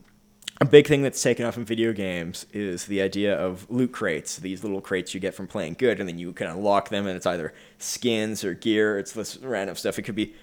a 0.61 0.65
big 0.65 0.87
thing 0.87 1.01
that's 1.01 1.21
taken 1.21 1.45
off 1.45 1.57
in 1.57 1.65
video 1.65 1.93
games 1.93 2.45
is 2.53 2.85
the 2.85 3.01
idea 3.01 3.35
of 3.35 3.69
loot 3.69 3.91
crates. 3.91 4.37
These 4.37 4.63
little 4.63 4.81
crates 4.81 5.13
you 5.13 5.19
get 5.19 5.33
from 5.33 5.47
playing 5.47 5.75
good, 5.79 5.99
and 5.99 6.07
then 6.07 6.19
you 6.19 6.31
can 6.31 6.47
unlock 6.47 6.89
them, 6.89 7.07
and 7.07 7.15
it's 7.15 7.25
either 7.25 7.53
skins 7.77 8.43
or 8.43 8.53
gear. 8.53 8.97
It's 8.97 9.11
this 9.11 9.37
random 9.37 9.75
stuff. 9.75 9.97
It 9.97 10.03
could 10.03 10.15
be 10.15 10.35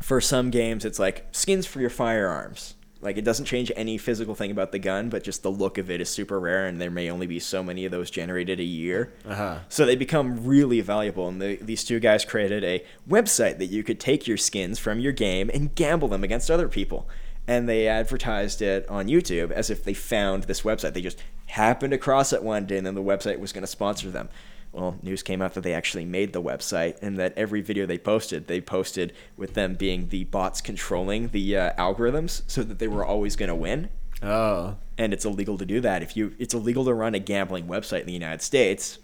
for 0.00 0.20
some 0.20 0.50
games, 0.50 0.84
it's 0.84 0.98
like 0.98 1.26
skins 1.32 1.66
for 1.66 1.80
your 1.80 1.90
firearms. 1.90 2.74
Like 3.00 3.18
it 3.18 3.24
doesn't 3.24 3.44
change 3.44 3.70
any 3.76 3.98
physical 3.98 4.34
thing 4.34 4.50
about 4.50 4.72
the 4.72 4.78
gun, 4.78 5.10
but 5.10 5.22
just 5.22 5.42
the 5.42 5.50
look 5.50 5.78
of 5.78 5.90
it 5.90 6.00
is 6.00 6.08
super 6.08 6.40
rare, 6.40 6.66
and 6.66 6.80
there 6.80 6.90
may 6.90 7.10
only 7.10 7.26
be 7.26 7.38
so 7.38 7.62
many 7.62 7.84
of 7.84 7.92
those 7.92 8.10
generated 8.10 8.58
a 8.58 8.64
year. 8.64 9.12
Uh-huh. 9.24 9.58
So 9.68 9.84
they 9.84 9.96
become 9.96 10.46
really 10.46 10.80
valuable, 10.80 11.28
and 11.28 11.40
the, 11.40 11.56
these 11.56 11.84
two 11.84 12.00
guys 12.00 12.24
created 12.24 12.64
a 12.64 12.84
website 13.08 13.58
that 13.58 13.66
you 13.66 13.82
could 13.82 14.00
take 14.00 14.26
your 14.26 14.38
skins 14.38 14.78
from 14.78 14.98
your 14.98 15.12
game 15.12 15.50
and 15.52 15.74
gamble 15.74 16.08
them 16.08 16.24
against 16.24 16.50
other 16.50 16.68
people. 16.68 17.08
And 17.48 17.68
they 17.68 17.86
advertised 17.86 18.60
it 18.60 18.88
on 18.88 19.06
YouTube 19.06 19.50
as 19.52 19.70
if 19.70 19.84
they 19.84 19.94
found 19.94 20.44
this 20.44 20.62
website. 20.62 20.94
They 20.94 21.00
just 21.02 21.22
happened 21.46 21.92
across 21.92 22.32
it 22.32 22.42
one 22.42 22.66
day, 22.66 22.76
and 22.76 22.86
then 22.86 22.94
the 22.96 23.02
website 23.02 23.38
was 23.38 23.52
going 23.52 23.62
to 23.62 23.68
sponsor 23.68 24.10
them. 24.10 24.28
Well, 24.72 24.98
news 25.02 25.22
came 25.22 25.40
out 25.40 25.54
that 25.54 25.62
they 25.62 25.72
actually 25.72 26.04
made 26.04 26.32
the 26.32 26.42
website, 26.42 26.98
and 27.00 27.16
that 27.18 27.32
every 27.36 27.60
video 27.62 27.86
they 27.86 27.98
posted, 27.98 28.46
they 28.48 28.60
posted 28.60 29.12
with 29.36 29.54
them 29.54 29.74
being 29.74 30.08
the 30.08 30.24
bots 30.24 30.60
controlling 30.60 31.28
the 31.28 31.56
uh, 31.56 31.72
algorithms, 31.78 32.42
so 32.46 32.62
that 32.64 32.78
they 32.78 32.88
were 32.88 33.04
always 33.04 33.36
going 33.36 33.48
to 33.48 33.54
win 33.54 33.88
Oh. 34.22 34.76
and 34.98 35.12
it's 35.12 35.24
illegal 35.26 35.56
to 35.58 35.64
do 35.66 35.80
that. 35.82 36.02
If 36.02 36.16
you, 36.16 36.34
it's 36.38 36.52
illegal 36.54 36.84
to 36.86 36.94
run 36.94 37.14
a 37.14 37.18
gambling 37.18 37.68
website 37.68 38.00
in 38.00 38.06
the 38.06 38.12
United 38.12 38.42
States. 38.42 38.98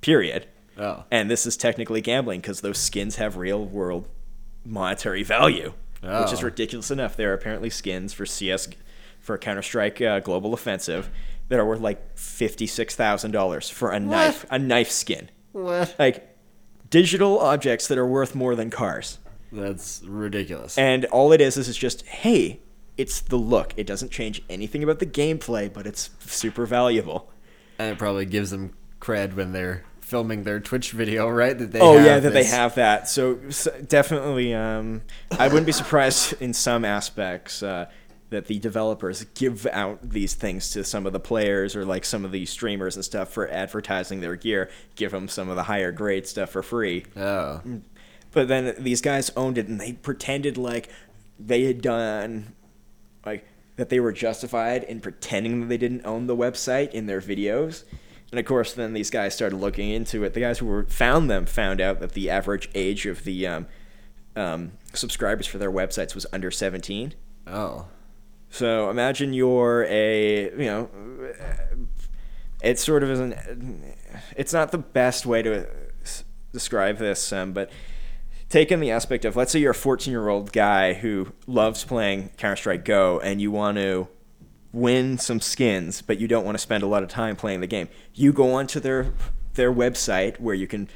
Period. 0.00 0.46
Oh. 0.78 1.04
And 1.10 1.30
this 1.30 1.46
is 1.46 1.56
technically 1.56 2.00
gambling 2.00 2.40
because 2.40 2.60
those 2.60 2.78
skins 2.78 3.16
have 3.16 3.36
real 3.36 3.64
world 3.64 4.08
monetary 4.64 5.22
value, 5.22 5.72
which 6.06 6.32
is 6.32 6.40
Oh. 6.42 6.46
ridiculous 6.46 6.90
enough. 6.90 7.16
There 7.16 7.30
are 7.30 7.34
apparently 7.34 7.70
skins 7.70 8.12
for 8.12 8.26
CS, 8.26 8.68
for 9.20 9.36
Counter 9.38 9.62
Strike 9.62 10.00
uh, 10.00 10.20
Global 10.20 10.54
Offensive, 10.54 11.10
that 11.48 11.58
are 11.58 11.64
worth 11.66 11.80
like 11.80 12.16
fifty 12.18 12.66
six 12.66 12.94
thousand 12.94 13.30
dollars 13.32 13.68
for 13.70 13.90
a 13.90 14.00
knife, 14.00 14.44
a 14.50 14.58
knife 14.58 14.90
skin. 14.90 15.30
What? 15.52 15.94
Like 15.98 16.36
digital 16.90 17.38
objects 17.40 17.88
that 17.88 17.98
are 17.98 18.06
worth 18.06 18.34
more 18.34 18.54
than 18.54 18.70
cars. 18.70 19.18
That's 19.52 20.02
ridiculous. 20.04 20.76
And 20.76 21.04
all 21.06 21.32
it 21.32 21.40
is 21.40 21.56
is 21.56 21.68
it's 21.68 21.78
just, 21.78 22.04
hey, 22.06 22.60
it's 22.96 23.20
the 23.20 23.36
look. 23.36 23.72
It 23.76 23.86
doesn't 23.86 24.10
change 24.10 24.42
anything 24.50 24.82
about 24.82 24.98
the 24.98 25.06
gameplay, 25.06 25.72
but 25.72 25.86
it's 25.86 26.10
super 26.20 26.66
valuable. 26.66 27.30
And 27.78 27.90
it 27.92 27.98
probably 27.98 28.26
gives 28.26 28.50
them 28.50 28.74
cred 29.00 29.34
when 29.34 29.52
they're 29.52 29.84
filming 30.06 30.44
their 30.44 30.60
Twitch 30.60 30.92
video, 30.92 31.28
right? 31.28 31.58
That 31.58 31.72
they 31.72 31.80
oh 31.80 31.96
have 31.96 32.06
yeah, 32.06 32.18
that 32.20 32.32
they 32.32 32.44
have 32.44 32.76
that. 32.76 33.08
So, 33.08 33.40
s 33.48 33.66
definitely, 33.88 34.54
um, 34.54 35.02
I 35.32 35.48
wouldn't 35.48 35.66
be 35.66 35.72
surprised 35.72 36.34
in 36.40 36.54
some 36.54 36.84
aspects 36.84 37.60
uh, 37.60 37.86
that 38.30 38.46
the 38.46 38.60
developers 38.60 39.24
give 39.34 39.66
out 39.66 40.08
these 40.08 40.34
things 40.34 40.70
to 40.70 40.84
some 40.84 41.06
of 41.06 41.12
the 41.12 41.18
players 41.18 41.74
or 41.74 41.84
like 41.84 42.04
some 42.04 42.24
of 42.24 42.30
the 42.30 42.46
streamers 42.46 42.94
and 42.94 43.04
stuff 43.04 43.32
for 43.32 43.48
advertising 43.48 44.20
their 44.20 44.36
gear. 44.36 44.70
Give 44.94 45.10
them 45.10 45.26
some 45.26 45.48
of 45.48 45.56
the 45.56 45.64
higher 45.64 45.90
grade 45.90 46.28
stuff 46.28 46.50
for 46.50 46.62
free. 46.62 47.04
Oh. 47.16 47.60
But 48.30 48.46
then 48.46 48.76
these 48.78 49.00
guys 49.00 49.30
owned 49.36 49.58
it 49.58 49.66
and 49.66 49.80
they 49.80 49.94
pretended 49.94 50.56
like 50.56 50.88
they 51.38 51.64
had 51.64 51.82
done 51.82 52.54
like 53.24 53.44
that 53.74 53.88
they 53.88 53.98
were 53.98 54.12
justified 54.12 54.84
in 54.84 55.00
pretending 55.00 55.62
that 55.62 55.66
they 55.66 55.78
didn't 55.78 56.06
own 56.06 56.28
the 56.28 56.36
website 56.36 56.92
in 56.92 57.06
their 57.06 57.20
videos. 57.20 57.82
And 58.30 58.40
of 58.40 58.46
course, 58.46 58.72
then 58.72 58.92
these 58.92 59.10
guys 59.10 59.34
started 59.34 59.56
looking 59.56 59.90
into 59.90 60.24
it. 60.24 60.34
The 60.34 60.40
guys 60.40 60.58
who 60.58 60.66
were, 60.66 60.84
found 60.84 61.30
them 61.30 61.46
found 61.46 61.80
out 61.80 62.00
that 62.00 62.12
the 62.12 62.28
average 62.28 62.68
age 62.74 63.06
of 63.06 63.24
the 63.24 63.46
um, 63.46 63.66
um, 64.34 64.72
subscribers 64.92 65.46
for 65.46 65.58
their 65.58 65.70
websites 65.70 66.14
was 66.14 66.26
under 66.32 66.50
17. 66.50 67.14
Oh. 67.46 67.86
So 68.50 68.90
imagine 68.90 69.32
you're 69.32 69.84
a, 69.88 70.50
you 70.50 70.64
know, 70.64 70.90
it's 72.62 72.84
sort 72.84 73.02
of 73.02 73.10
is 73.10 73.20
an, 73.20 73.94
it's 74.36 74.52
not 74.52 74.72
the 74.72 74.78
best 74.78 75.26
way 75.26 75.42
to 75.42 75.68
describe 76.52 76.98
this, 76.98 77.32
um, 77.32 77.52
but 77.52 77.70
taking 78.48 78.80
the 78.80 78.90
aspect 78.90 79.24
of, 79.24 79.36
let's 79.36 79.52
say 79.52 79.58
you're 79.58 79.72
a 79.72 79.74
14 79.74 80.10
year 80.10 80.28
old 80.28 80.52
guy 80.52 80.94
who 80.94 81.32
loves 81.46 81.84
playing 81.84 82.30
Counter 82.36 82.56
Strike 82.56 82.84
Go 82.84 83.20
and 83.20 83.40
you 83.40 83.50
want 83.50 83.76
to 83.78 84.08
win 84.76 85.16
some 85.18 85.40
skins, 85.40 86.02
but 86.02 86.18
you 86.18 86.28
don't 86.28 86.44
want 86.44 86.54
to 86.56 86.62
spend 86.62 86.82
a 86.82 86.86
lot 86.86 87.02
of 87.02 87.08
time 87.08 87.34
playing 87.36 87.60
the 87.60 87.66
game. 87.66 87.88
You 88.14 88.32
go 88.32 88.52
onto 88.54 88.78
their 88.80 89.12
their 89.54 89.72
website 89.72 90.38
where 90.38 90.54
you 90.54 90.66
can 90.66 90.88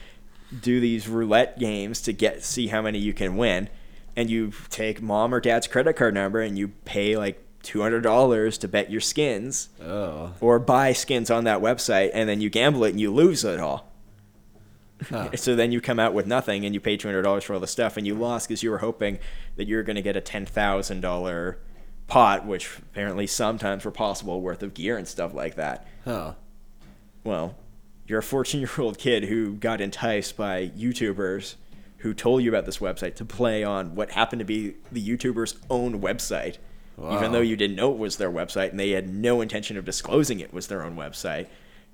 do 0.60 0.80
these 0.80 1.08
roulette 1.08 1.58
games 1.58 2.00
to 2.02 2.12
get 2.12 2.42
see 2.44 2.66
how 2.66 2.82
many 2.82 2.98
you 2.98 3.12
can 3.14 3.36
win, 3.36 3.68
and 4.16 4.28
you 4.28 4.52
take 4.68 5.00
mom 5.00 5.32
or 5.34 5.40
dad's 5.40 5.66
credit 5.66 5.94
card 5.94 6.12
number 6.14 6.40
and 6.40 6.58
you 6.58 6.68
pay 6.84 7.16
like 7.16 7.42
two 7.62 7.80
hundred 7.82 8.02
dollars 8.02 8.58
to 8.58 8.68
bet 8.68 8.90
your 8.90 9.00
skins 9.00 9.68
Oh. 9.82 10.32
or 10.40 10.58
buy 10.58 10.92
skins 10.92 11.30
on 11.30 11.44
that 11.44 11.60
website, 11.60 12.10
and 12.12 12.28
then 12.28 12.40
you 12.40 12.50
gamble 12.50 12.84
it 12.84 12.90
and 12.90 13.00
you 13.00 13.10
lose 13.12 13.44
it 13.44 13.60
all. 13.60 13.86
Huh. 15.08 15.30
So 15.36 15.56
then 15.56 15.72
you 15.72 15.80
come 15.80 15.98
out 15.98 16.12
with 16.12 16.26
nothing, 16.26 16.64
and 16.66 16.74
you 16.74 16.80
pay 16.80 16.96
two 16.98 17.08
hundred 17.08 17.22
dollars 17.22 17.44
for 17.44 17.54
all 17.54 17.60
the 17.60 17.66
stuff, 17.66 17.96
and 17.96 18.06
you 18.06 18.14
lost 18.14 18.48
because 18.48 18.62
you 18.62 18.70
were 18.70 18.78
hoping 18.78 19.18
that 19.56 19.66
you 19.66 19.76
were 19.76 19.82
going 19.82 19.96
to 19.96 20.02
get 20.02 20.16
a 20.16 20.20
ten 20.20 20.44
thousand 20.44 21.00
dollar 21.00 21.58
pot, 22.10 22.44
which 22.44 22.78
apparently 22.78 23.26
sometimes 23.26 23.84
were 23.84 23.90
possible 23.90 24.40
worth 24.42 24.62
of 24.62 24.74
gear 24.74 24.98
and 24.98 25.08
stuff 25.08 25.32
like 25.32 25.54
that. 25.54 25.86
Oh. 26.06 26.34
Well, 27.24 27.56
you're 28.06 28.18
a 28.18 28.22
fourteen 28.22 28.60
year 28.60 28.70
old 28.78 28.98
kid 28.98 29.24
who 29.24 29.54
got 29.54 29.80
enticed 29.80 30.36
by 30.36 30.68
YouTubers 30.76 31.54
who 31.98 32.12
told 32.12 32.42
you 32.42 32.50
about 32.50 32.66
this 32.66 32.78
website 32.78 33.14
to 33.14 33.24
play 33.24 33.62
on 33.62 33.94
what 33.94 34.10
happened 34.10 34.40
to 34.40 34.44
be 34.44 34.74
the 34.90 35.06
YouTuber's 35.06 35.56
own 35.68 36.00
website. 36.00 36.56
Wow. 36.96 37.16
Even 37.16 37.32
though 37.32 37.40
you 37.40 37.56
didn't 37.56 37.76
know 37.76 37.92
it 37.92 37.98
was 37.98 38.16
their 38.16 38.30
website 38.30 38.70
and 38.70 38.80
they 38.80 38.90
had 38.90 39.08
no 39.08 39.40
intention 39.40 39.76
of 39.76 39.84
disclosing 39.84 40.40
it 40.40 40.52
was 40.52 40.66
their 40.66 40.82
own 40.82 40.96
website. 40.96 41.46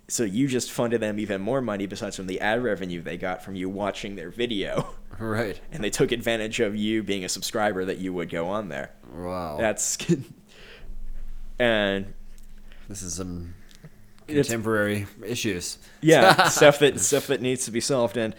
So 0.08 0.22
you 0.22 0.46
just 0.46 0.70
funded 0.70 1.00
them 1.00 1.18
even 1.18 1.40
more 1.40 1.60
money 1.60 1.86
besides 1.86 2.16
from 2.16 2.28
the 2.28 2.40
ad 2.40 2.62
revenue 2.62 3.02
they 3.02 3.16
got 3.16 3.42
from 3.42 3.56
you 3.56 3.68
watching 3.68 4.16
their 4.16 4.30
video. 4.30 4.94
Right. 5.18 5.58
And 5.72 5.82
they 5.82 5.88
took 5.88 6.12
advantage 6.12 6.60
of 6.60 6.76
you 6.76 7.02
being 7.02 7.24
a 7.24 7.28
subscriber 7.30 7.86
that 7.86 7.96
you 7.96 8.12
would 8.12 8.28
go 8.28 8.48
on 8.48 8.68
there. 8.68 8.90
Wow. 9.16 9.56
That's 9.58 9.98
and 11.58 12.12
this 12.88 13.02
is 13.02 13.14
some 13.14 13.54
contemporary 14.26 15.06
issues. 15.24 15.78
yeah, 16.00 16.48
stuff 16.48 16.78
that 16.80 17.00
stuff 17.00 17.28
that 17.28 17.40
needs 17.40 17.64
to 17.64 17.70
be 17.70 17.80
solved. 17.80 18.16
And 18.16 18.34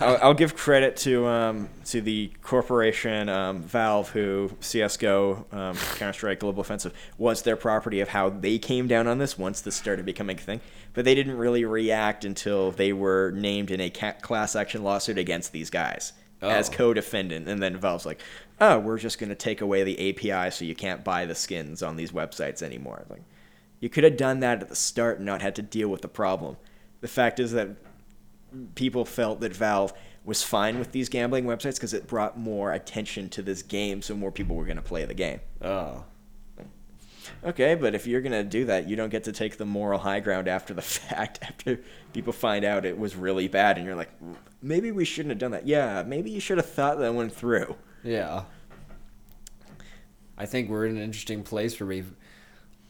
I'll, 0.00 0.18
I'll 0.22 0.34
give 0.34 0.56
credit 0.56 0.96
to 0.98 1.26
um, 1.26 1.68
to 1.86 2.00
the 2.00 2.30
corporation 2.42 3.28
um, 3.28 3.62
Valve, 3.62 4.10
who 4.10 4.50
CS:GO, 4.60 5.46
um, 5.52 5.76
Counter 5.76 6.12
Strike 6.12 6.40
Global 6.40 6.60
Offensive 6.60 6.94
was 7.18 7.42
their 7.42 7.56
property 7.56 8.00
of 8.00 8.08
how 8.08 8.30
they 8.30 8.58
came 8.58 8.86
down 8.86 9.06
on 9.06 9.18
this 9.18 9.38
once 9.38 9.60
this 9.60 9.76
started 9.76 10.06
becoming 10.06 10.36
a 10.36 10.40
thing. 10.40 10.60
But 10.94 11.04
they 11.04 11.14
didn't 11.14 11.36
really 11.36 11.64
react 11.64 12.24
until 12.24 12.70
they 12.70 12.92
were 12.92 13.30
named 13.32 13.70
in 13.70 13.80
a 13.80 13.90
ca- 13.90 14.14
class 14.22 14.56
action 14.56 14.82
lawsuit 14.82 15.18
against 15.18 15.52
these 15.52 15.68
guys 15.68 16.12
as 16.42 16.68
Oh. 16.68 16.72
co-defendant, 16.72 17.48
and 17.48 17.62
then 17.62 17.76
Valve's 17.78 18.06
like, 18.06 18.20
"Oh, 18.60 18.78
we're 18.78 18.98
just 18.98 19.18
going 19.18 19.30
to 19.30 19.34
take 19.34 19.60
away 19.60 19.82
the 19.84 19.98
API 20.10 20.50
so 20.50 20.64
you 20.64 20.74
can't 20.74 21.02
buy 21.04 21.24
the 21.24 21.34
skins 21.34 21.82
on 21.82 21.96
these 21.96 22.12
websites 22.12 22.62
anymore." 22.62 23.04
Like, 23.08 23.22
you 23.80 23.88
could 23.88 24.04
have 24.04 24.16
done 24.16 24.40
that 24.40 24.62
at 24.62 24.68
the 24.68 24.76
start 24.76 25.16
and 25.18 25.26
not 25.26 25.42
had 25.42 25.54
to 25.56 25.62
deal 25.62 25.88
with 25.88 26.02
the 26.02 26.08
problem. 26.08 26.56
The 27.00 27.08
fact 27.08 27.38
is 27.40 27.52
that 27.52 27.70
people 28.74 29.04
felt 29.04 29.40
that 29.40 29.54
Valve 29.54 29.92
was 30.24 30.42
fine 30.42 30.78
with 30.78 30.92
these 30.92 31.08
gambling 31.08 31.44
websites 31.44 31.74
because 31.74 31.94
it 31.94 32.06
brought 32.06 32.38
more 32.38 32.72
attention 32.72 33.28
to 33.30 33.42
this 33.42 33.62
game, 33.62 34.02
so 34.02 34.14
more 34.14 34.32
people 34.32 34.56
were 34.56 34.64
going 34.64 34.76
to 34.76 34.82
play 34.82 35.04
the 35.04 35.14
game. 35.14 35.40
Oh. 35.62 36.04
Okay, 37.44 37.74
but 37.74 37.94
if 37.94 38.06
you're 38.06 38.20
to 38.22 38.42
do 38.42 38.64
that, 38.64 38.88
you 38.88 38.96
don't 38.96 39.10
get 39.10 39.24
to 39.24 39.32
take 39.32 39.56
the 39.56 39.66
moral 39.66 39.98
high 39.98 40.20
ground 40.20 40.48
after 40.48 40.74
the 40.74 40.82
fact, 40.82 41.38
after 41.42 41.80
people 42.12 42.32
find 42.32 42.64
out 42.64 42.84
it 42.84 42.98
was 42.98 43.14
really 43.16 43.48
bad, 43.48 43.76
and 43.76 43.86
you're 43.86 43.96
like, 43.96 44.10
maybe 44.62 44.90
we 44.90 45.04
shouldn't 45.04 45.30
have 45.30 45.38
done 45.38 45.52
that. 45.52 45.66
Yeah, 45.66 46.02
maybe 46.06 46.30
you 46.30 46.40
should 46.40 46.58
have 46.58 46.68
thought 46.68 46.98
that 46.98 47.14
one 47.14 47.30
through. 47.30 47.76
Yeah. 48.02 48.44
I 50.38 50.46
think 50.46 50.68
we're 50.68 50.86
in 50.86 50.96
an 50.96 51.02
interesting 51.02 51.42
place 51.42 51.80
where 51.80 51.86
we've 51.86 52.12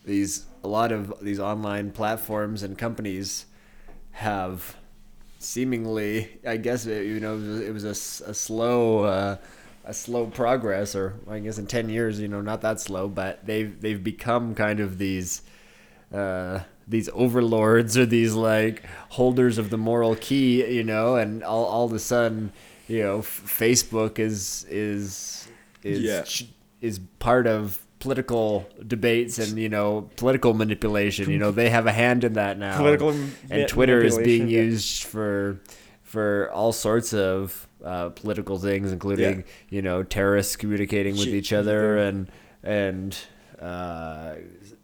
these 0.05 0.47
a 0.63 0.69
lot 0.69 0.93
of 0.93 1.13
these 1.21 1.41
online 1.41 1.91
platforms 1.91 2.63
and 2.63 2.79
companies 2.79 3.47
have 4.13 4.77
seemingly 5.39 6.39
I 6.47 6.57
guess 6.57 6.87
it, 6.87 7.07
you 7.07 7.21
know 7.21 7.37
it 7.37 7.73
was, 7.73 7.85
a, 7.85 8.31
a, 8.31 8.35
slow 8.35 9.05
uh, 9.05 9.37
a 9.87 9.95
slow 9.95 10.27
progress 10.27 10.95
or 10.97 11.15
I 11.31 11.39
guess 11.39 11.59
in 11.59 11.67
10 11.67 11.89
years 11.89 12.19
you 12.21 12.27
know 12.29 12.41
not 12.41 12.61
that 12.63 12.81
slow 12.81 13.07
but 13.09 13.47
they've 13.47 13.81
they've 13.81 14.03
become 14.03 14.55
kind 14.55 14.81
of 14.81 14.99
these 14.99 15.43
uh, 16.13 16.61
these 16.89 17.09
overlords 17.15 17.97
or 17.97 18.07
these 18.07 18.35
like 18.35 18.85
holders 19.11 19.59
of 19.59 19.71
the 19.71 19.77
moral 19.79 20.15
key, 20.15 20.65
you 20.73 20.85
know, 20.85 21.17
and 21.17 21.43
all, 21.43 21.65
all 21.65 21.85
of 21.87 21.93
a 21.93 21.99
sudden, 21.99 22.53
you 22.87 23.03
know, 23.03 23.19
f- 23.19 23.43
Facebook 23.45 24.21
is 24.21 24.65
is 24.71 25.49
is 25.83 26.01
Yeah. 26.01 26.23
ch- 26.23 26.49
is 26.81 27.01
part 27.19 27.49
of 27.49 27.85
political 27.99 28.69
debates 28.87 29.39
and 29.41 29.59
you 29.59 29.69
know 29.69 30.09
political 30.17 30.55
manipulation. 30.55 31.29
You 31.29 31.39
know, 31.39 31.51
they 31.51 31.71
have 31.71 31.87
a 31.89 31.93
hand 31.93 32.23
in 32.23 32.35
that 32.35 32.57
now. 32.57 32.77
Political 32.77 33.11
and, 33.11 33.21
ma- 33.49 33.55
and 33.57 33.69
Twitter 33.69 34.01
is 34.05 34.17
being 34.17 34.43
manipulation, 34.45 34.49
yeah. 34.49 34.73
used 34.75 35.03
for 35.05 35.61
for 36.17 36.51
all 36.53 36.73
sorts 36.73 37.13
of 37.13 37.69
uh, 37.85 38.09
political 38.11 38.59
things, 38.59 38.91
including 38.91 39.39
Yeah. 39.39 39.43
you 39.69 39.83
know 39.83 40.03
terrorists 40.03 40.57
communicating 40.57 41.13
with 41.15 41.25
Shit. 41.25 41.35
each 41.35 41.53
other 41.53 41.99
and 41.99 42.31
and 42.63 43.17
uh, 43.61 44.37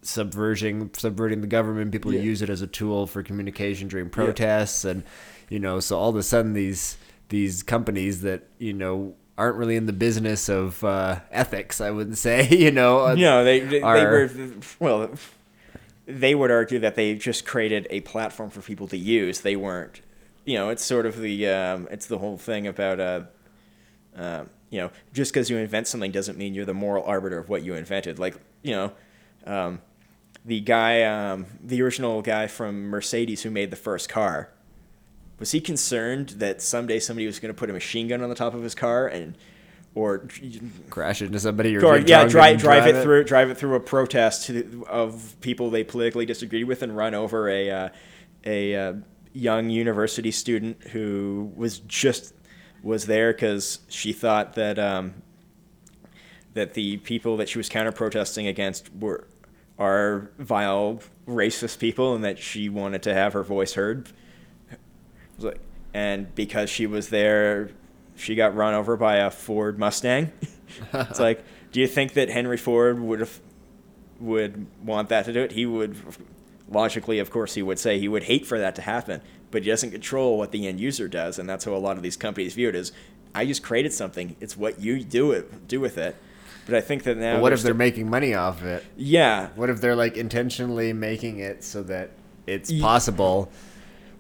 subverting 0.02 0.90
subverting 0.96 1.40
the 1.40 1.46
government. 1.46 1.92
People 1.92 2.12
Yeah. 2.12 2.20
use 2.20 2.42
it 2.42 2.50
as 2.50 2.60
a 2.62 2.66
tool 2.66 3.06
for 3.06 3.22
communication 3.22 3.88
during 3.88 4.10
protests, 4.10 4.84
and 4.84 5.02
you 5.48 5.58
know, 5.58 5.80
so 5.80 5.98
all 5.98 6.10
of 6.10 6.16
a 6.16 6.22
sudden 6.22 6.52
these 6.52 6.96
these 7.28 7.62
companies 7.62 8.20
that 8.22 8.42
you 8.58 8.72
know 8.74 9.14
aren't 9.38 9.56
really 9.56 9.76
in 9.76 9.86
the 9.86 9.92
business 9.94 10.48
of 10.50 10.84
uh, 10.84 11.20
ethics, 11.30 11.80
I 11.80 11.90
wouldn't 11.90 12.18
say, 12.18 12.46
you 12.64 12.70
know, 12.70 13.06
uh, 13.06 13.14
No, 13.14 13.42
they 13.44 13.60
they, 13.60 13.78
they 13.78 13.82
are- 13.82 14.10
were 14.10 14.30
well. 14.78 15.10
They 16.04 16.34
would 16.34 16.50
argue 16.50 16.80
that 16.80 16.96
they 16.96 17.14
just 17.14 17.46
created 17.46 17.86
a 17.88 18.00
platform 18.00 18.50
for 18.50 18.60
people 18.60 18.88
to 18.88 18.96
use. 18.98 19.40
They 19.42 19.54
weren't, 19.54 20.00
you 20.44 20.54
know, 20.54 20.70
it's 20.70 20.84
sort 20.84 21.06
of 21.06 21.18
the 21.18 21.48
um, 21.48 21.88
it's 21.90 22.06
the 22.06 22.18
whole 22.18 22.36
thing 22.36 22.66
about 22.66 23.00
uh, 23.00 23.22
uh, 24.16 24.44
you 24.70 24.78
know, 24.78 24.90
just 25.12 25.32
because 25.32 25.50
you 25.50 25.56
invent 25.56 25.86
something 25.86 26.10
doesn't 26.10 26.38
mean 26.38 26.54
you're 26.54 26.64
the 26.64 26.74
moral 26.74 27.04
arbiter 27.04 27.38
of 27.38 27.48
what 27.48 27.62
you 27.62 27.74
invented. 27.74 28.18
Like 28.18 28.36
you 28.62 28.72
know, 28.72 28.92
um, 29.46 29.80
the 30.44 30.60
guy, 30.60 31.02
um, 31.02 31.46
the 31.62 31.82
original 31.82 32.22
guy 32.22 32.46
from 32.46 32.88
Mercedes 32.88 33.42
who 33.42 33.50
made 33.50 33.70
the 33.70 33.76
first 33.76 34.08
car. 34.08 34.50
Was 35.38 35.50
he 35.50 35.60
concerned 35.60 36.30
that 36.30 36.62
someday 36.62 37.00
somebody 37.00 37.26
was 37.26 37.40
going 37.40 37.52
to 37.52 37.58
put 37.58 37.68
a 37.68 37.72
machine 37.72 38.06
gun 38.06 38.22
on 38.22 38.28
the 38.28 38.34
top 38.34 38.54
of 38.54 38.62
his 38.62 38.76
car 38.76 39.08
and, 39.08 39.36
or 39.94 40.28
crash 40.88 41.20
it 41.20 41.26
into 41.26 41.40
somebody 41.40 41.76
or 41.76 41.84
or 41.84 41.98
yeah, 41.98 42.24
drive 42.26 42.58
drive 42.58 42.86
it 42.86 43.02
through 43.02 43.24
drive 43.24 43.50
it 43.50 43.58
through 43.58 43.74
a 43.74 43.80
protest 43.80 44.50
of 44.88 45.36
people 45.40 45.68
they 45.68 45.84
politically 45.84 46.24
disagreed 46.24 46.66
with 46.66 46.82
and 46.82 46.96
run 46.96 47.14
over 47.14 47.48
a 47.48 47.70
uh, 47.70 47.88
a 48.46 48.74
uh, 48.74 48.92
young 49.32 49.70
university 49.70 50.30
student 50.30 50.82
who 50.88 51.52
was 51.56 51.78
just 51.80 52.34
was 52.82 53.06
there 53.06 53.32
because 53.32 53.80
she 53.88 54.12
thought 54.12 54.54
that 54.54 54.78
um, 54.78 55.14
that 56.54 56.74
the 56.74 56.98
people 56.98 57.36
that 57.38 57.48
she 57.48 57.58
was 57.58 57.68
counter 57.68 57.92
protesting 57.92 58.46
against 58.46 58.90
were 58.94 59.26
are 59.78 60.30
vile 60.38 61.00
racist 61.26 61.78
people 61.78 62.14
and 62.14 62.24
that 62.24 62.38
she 62.38 62.68
wanted 62.68 63.02
to 63.02 63.14
have 63.14 63.32
her 63.32 63.42
voice 63.42 63.74
heard. 63.74 64.08
Was 65.36 65.46
like- 65.46 65.60
And 65.94 66.32
because 66.34 66.68
she 66.68 66.86
was 66.86 67.08
there, 67.08 67.70
she 68.16 68.34
got 68.34 68.54
run 68.54 68.74
over 68.74 68.96
by 68.96 69.16
a 69.16 69.30
Ford 69.30 69.78
Mustang. 69.78 70.30
it's 70.92 71.18
like, 71.20 71.42
do 71.72 71.80
you 71.80 71.86
think 71.86 72.12
that 72.14 72.28
Henry 72.28 72.56
Ford 72.58 72.98
would 73.00 73.20
have 73.20 73.40
would 74.20 74.66
want 74.84 75.08
that 75.08 75.24
to 75.24 75.32
do 75.32 75.40
it? 75.40 75.52
He 75.52 75.66
would 75.66 75.96
logically, 76.68 77.18
of 77.18 77.30
course, 77.30 77.54
he 77.54 77.62
would 77.62 77.78
say 77.78 77.98
he 77.98 78.08
would 78.08 78.24
hate 78.24 78.46
for 78.46 78.58
that 78.58 78.74
to 78.76 78.82
happen, 78.82 79.20
but 79.50 79.62
he 79.62 79.68
doesn't 79.70 79.90
control 79.90 80.38
what 80.38 80.50
the 80.52 80.66
end 80.66 80.80
user 80.80 81.08
does, 81.08 81.38
and 81.38 81.48
that's 81.48 81.64
how 81.64 81.74
a 81.74 81.76
lot 81.78 81.96
of 81.96 82.02
these 82.02 82.16
companies 82.16 82.54
view 82.54 82.68
it: 82.68 82.74
is 82.74 82.92
I 83.34 83.46
just 83.46 83.62
created 83.62 83.92
something; 83.92 84.36
it's 84.40 84.56
what 84.56 84.80
you 84.80 85.02
do 85.04 85.32
it 85.32 85.66
do 85.68 85.80
with 85.80 85.98
it. 85.98 86.16
But 86.64 86.76
I 86.76 86.80
think 86.80 87.02
that 87.04 87.16
now, 87.16 87.34
But 87.34 87.42
what 87.42 87.52
if 87.52 87.62
they're 87.62 87.72
the- 87.72 87.78
making 87.78 88.08
money 88.08 88.34
off 88.34 88.60
of 88.60 88.66
it? 88.68 88.84
yeah, 88.96 89.48
What 89.56 89.68
if 89.68 89.80
they're 89.80 89.96
like 89.96 90.16
intentionally 90.16 90.92
making 90.92 91.38
it 91.40 91.64
so 91.64 91.82
that 91.84 92.10
it's 92.46 92.70
possible 92.80 93.50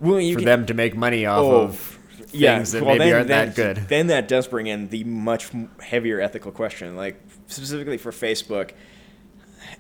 well, 0.00 0.18
for 0.18 0.36
can- 0.38 0.44
them 0.44 0.66
to 0.66 0.74
make 0.74 0.96
money 0.96 1.24
off 1.24 1.38
Oh, 1.44 1.60
of 1.62 1.98
things 2.26 2.72
that 2.72 2.82
well, 2.84 2.96
maybe 2.96 3.04
then- 3.10 3.14
aren't 3.14 3.28
then- 3.28 3.46
that 3.48 3.54
good? 3.54 3.88
Then 3.88 4.06
that 4.08 4.26
does 4.26 4.48
bring 4.48 4.66
in 4.66 4.88
the 4.88 5.04
much 5.04 5.50
heavier 5.80 6.20
ethical 6.20 6.50
question, 6.50 6.96
like 6.96 7.20
specifically 7.46 7.96
for 7.96 8.10
Facebook 8.10 8.70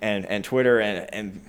and 0.00 0.24
and 0.26 0.44
Twitter 0.44 0.80
and 0.80 1.12
and 1.12 1.40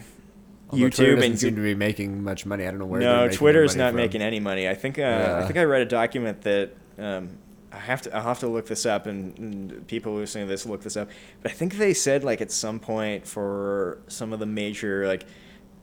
Although 0.74 0.90
Twitter 0.90 1.12
YouTube 1.12 1.16
doesn't 1.16 1.32
and 1.32 1.40
seem 1.40 1.56
to 1.56 1.62
be 1.62 1.76
making 1.76 2.24
much 2.24 2.46
money. 2.46 2.66
I 2.66 2.72
don't 2.72 2.80
know 2.80 2.86
where. 2.86 3.00
no, 3.00 3.30
Twitter 3.30 3.64
is 3.64 3.76
not 3.76 3.90
from. 3.90 3.98
making 3.98 4.22
any 4.22 4.40
money. 4.40 4.68
I 4.68 4.76
think 4.76 5.00
uh, 5.00 5.40
I 5.42 5.46
think 5.46 5.58
I 5.58 5.64
read 5.64 5.82
a 5.82 5.86
document 5.86 6.42
that 6.42 6.72
um, 6.98 7.38
I 7.72 7.78
have 7.78 8.02
to 8.04 8.16
I'll 8.16 8.24
have 8.24 8.40
to 8.40 8.48
look 8.48 8.68
this 8.68 8.86
up, 8.86 9.08
and, 9.08 9.38
and 9.40 9.88
people 9.88 10.14
listening 10.16 10.48
to 10.48 10.52
this 10.52 10.66
look 10.66 10.82
this 10.82 10.98
up. 10.98 11.10
But 11.42 11.52
I 11.52 11.54
think 11.56 11.78
they 11.78 11.94
said 11.94 12.24
like 12.24 12.42
at 12.42 12.52
some 12.52 12.80
point 12.80 13.28
for 13.28 14.00
some 14.08 14.34
of 14.34 14.40
the 14.40 14.46
major 14.46 15.08
like 15.08 15.26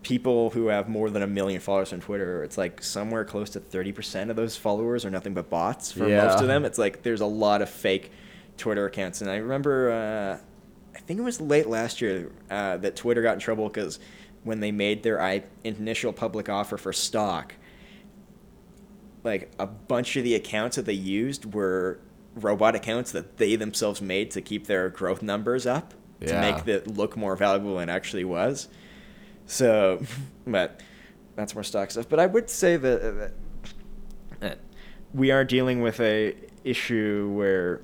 people 0.02 0.50
who 0.50 0.68
have 0.68 0.88
more 0.88 1.10
than 1.10 1.22
a 1.22 1.26
million 1.26 1.60
followers 1.60 1.92
on 1.92 2.00
Twitter, 2.00 2.42
it's 2.42 2.56
like 2.56 2.82
somewhere 2.82 3.24
close 3.24 3.50
to 3.50 3.60
thirty 3.60 3.92
percent 3.92 4.30
of 4.30 4.36
those 4.36 4.56
followers 4.56 5.04
are 5.04 5.10
nothing 5.10 5.34
but 5.34 5.50
bots. 5.50 5.92
For 5.92 6.08
most 6.08 6.40
of 6.40 6.46
them, 6.46 6.64
it's 6.64 6.78
like 6.78 7.02
there's 7.02 7.20
a 7.20 7.26
lot 7.26 7.62
of 7.62 7.70
fake 7.70 8.10
Twitter 8.56 8.86
accounts, 8.86 9.20
and 9.20 9.30
I 9.30 9.36
remember. 9.36 9.90
Uh, 9.90 10.46
I 10.92 10.98
think 10.98 11.20
it 11.20 11.22
was 11.22 11.40
late 11.40 11.66
last 11.66 12.00
year 12.00 12.30
uh, 12.50 12.76
that 12.78 12.94
Twitter 12.94 13.22
got 13.22 13.34
in 13.34 13.38
trouble 13.38 13.68
because 13.68 13.98
when 14.44 14.60
they 14.60 14.72
made 14.72 15.02
their 15.02 15.20
I- 15.20 15.44
initial 15.64 16.12
public 16.12 16.48
offer 16.48 16.76
for 16.76 16.92
stock, 16.92 17.54
like 19.22 19.50
a 19.58 19.66
bunch 19.66 20.16
of 20.16 20.24
the 20.24 20.34
accounts 20.34 20.76
that 20.76 20.86
they 20.86 20.92
used 20.92 21.52
were 21.54 21.98
robot 22.34 22.74
accounts 22.74 23.12
that 23.12 23.36
they 23.36 23.56
themselves 23.56 24.00
made 24.00 24.30
to 24.30 24.40
keep 24.40 24.66
their 24.66 24.88
growth 24.88 25.22
numbers 25.22 25.66
up 25.66 25.94
to 26.26 26.40
make 26.40 26.66
it 26.68 26.86
look 26.86 27.16
more 27.16 27.34
valuable 27.36 27.76
than 27.76 27.88
it 27.88 27.92
actually 27.92 28.24
was. 28.24 28.68
So, 29.46 30.02
but 30.46 30.80
that's 31.34 31.54
more 31.54 31.64
stock 31.64 31.90
stuff. 31.90 32.08
But 32.08 32.20
I 32.20 32.26
would 32.26 32.48
say 32.50 32.76
that, 32.76 33.02
uh, 33.02 33.12
that, 33.12 33.32
that 34.40 34.58
we 35.12 35.30
are 35.30 35.44
dealing 35.44 35.82
with 35.82 36.00
a 36.00 36.34
issue 36.64 37.30
where 37.34 37.80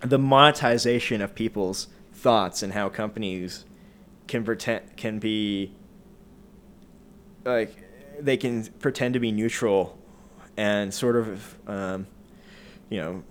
the 0.00 0.18
monetization 0.18 1.22
of 1.22 1.34
people's 1.34 1.88
thoughts 2.12 2.62
and 2.62 2.72
how 2.74 2.88
companies 2.88 3.64
can 4.26 4.44
pretend 4.44 4.96
can 4.96 5.18
be 5.18 5.72
like 7.44 7.76
they 8.20 8.36
can 8.36 8.64
pretend 8.78 9.14
to 9.14 9.20
be 9.20 9.32
neutral 9.32 9.98
and 10.56 10.92
sort 10.92 11.16
of 11.16 11.56
um, 11.68 12.06
you 12.88 13.00
know 13.00 13.22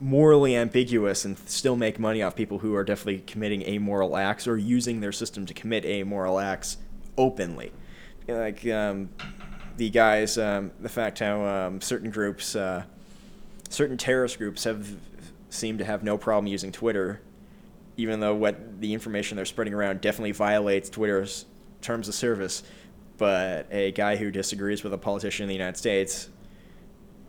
morally 0.00 0.54
ambiguous 0.54 1.24
and 1.24 1.38
still 1.48 1.76
make 1.76 1.98
money 1.98 2.22
off 2.22 2.36
people 2.36 2.58
who 2.58 2.74
are 2.74 2.84
definitely 2.84 3.18
committing 3.20 3.62
amoral 3.62 4.16
acts 4.16 4.46
or 4.46 4.56
using 4.56 5.00
their 5.00 5.12
system 5.12 5.46
to 5.46 5.54
commit 5.54 5.84
amoral 5.86 6.38
acts 6.38 6.76
openly. 7.16 7.72
Like 8.28 8.66
um, 8.66 9.08
the 9.76 9.88
guys 9.90 10.36
um, 10.36 10.72
the 10.80 10.88
fact 10.88 11.20
how 11.20 11.44
um, 11.44 11.80
certain 11.80 12.10
groups 12.10 12.54
uh, 12.54 12.84
certain 13.68 13.96
terrorist 13.96 14.38
groups 14.38 14.64
have 14.64 14.96
seemed 15.48 15.78
to 15.78 15.84
have 15.84 16.02
no 16.02 16.18
problem 16.18 16.46
using 16.46 16.72
Twitter, 16.72 17.20
even 17.96 18.20
though 18.20 18.34
what 18.34 18.80
the 18.80 18.92
information 18.92 19.36
they're 19.36 19.44
spreading 19.44 19.74
around 19.74 20.00
definitely 20.00 20.32
violates 20.32 20.90
Twitter's 20.90 21.46
terms 21.80 22.08
of 22.08 22.14
service. 22.14 22.62
But 23.18 23.66
a 23.70 23.92
guy 23.92 24.16
who 24.16 24.30
disagrees 24.30 24.84
with 24.84 24.92
a 24.92 24.98
politician 24.98 25.44
in 25.44 25.48
the 25.48 25.54
United 25.54 25.78
States, 25.78 26.28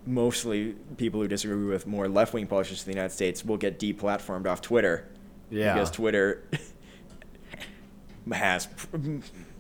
mostly 0.05 0.75
people 0.97 1.21
who 1.21 1.27
disagree 1.27 1.65
with 1.65 1.87
more 1.87 2.09
left 2.09 2.33
wing 2.33 2.47
politicians 2.47 2.85
in 2.85 2.91
the 2.91 2.97
United 2.97 3.13
States, 3.13 3.45
will 3.45 3.57
get 3.57 3.79
deplatformed 3.79 4.47
off 4.47 4.61
Twitter. 4.61 5.07
Yeah. 5.49 5.73
Because 5.73 5.91
Twitter 5.91 6.43
has, 8.31 8.67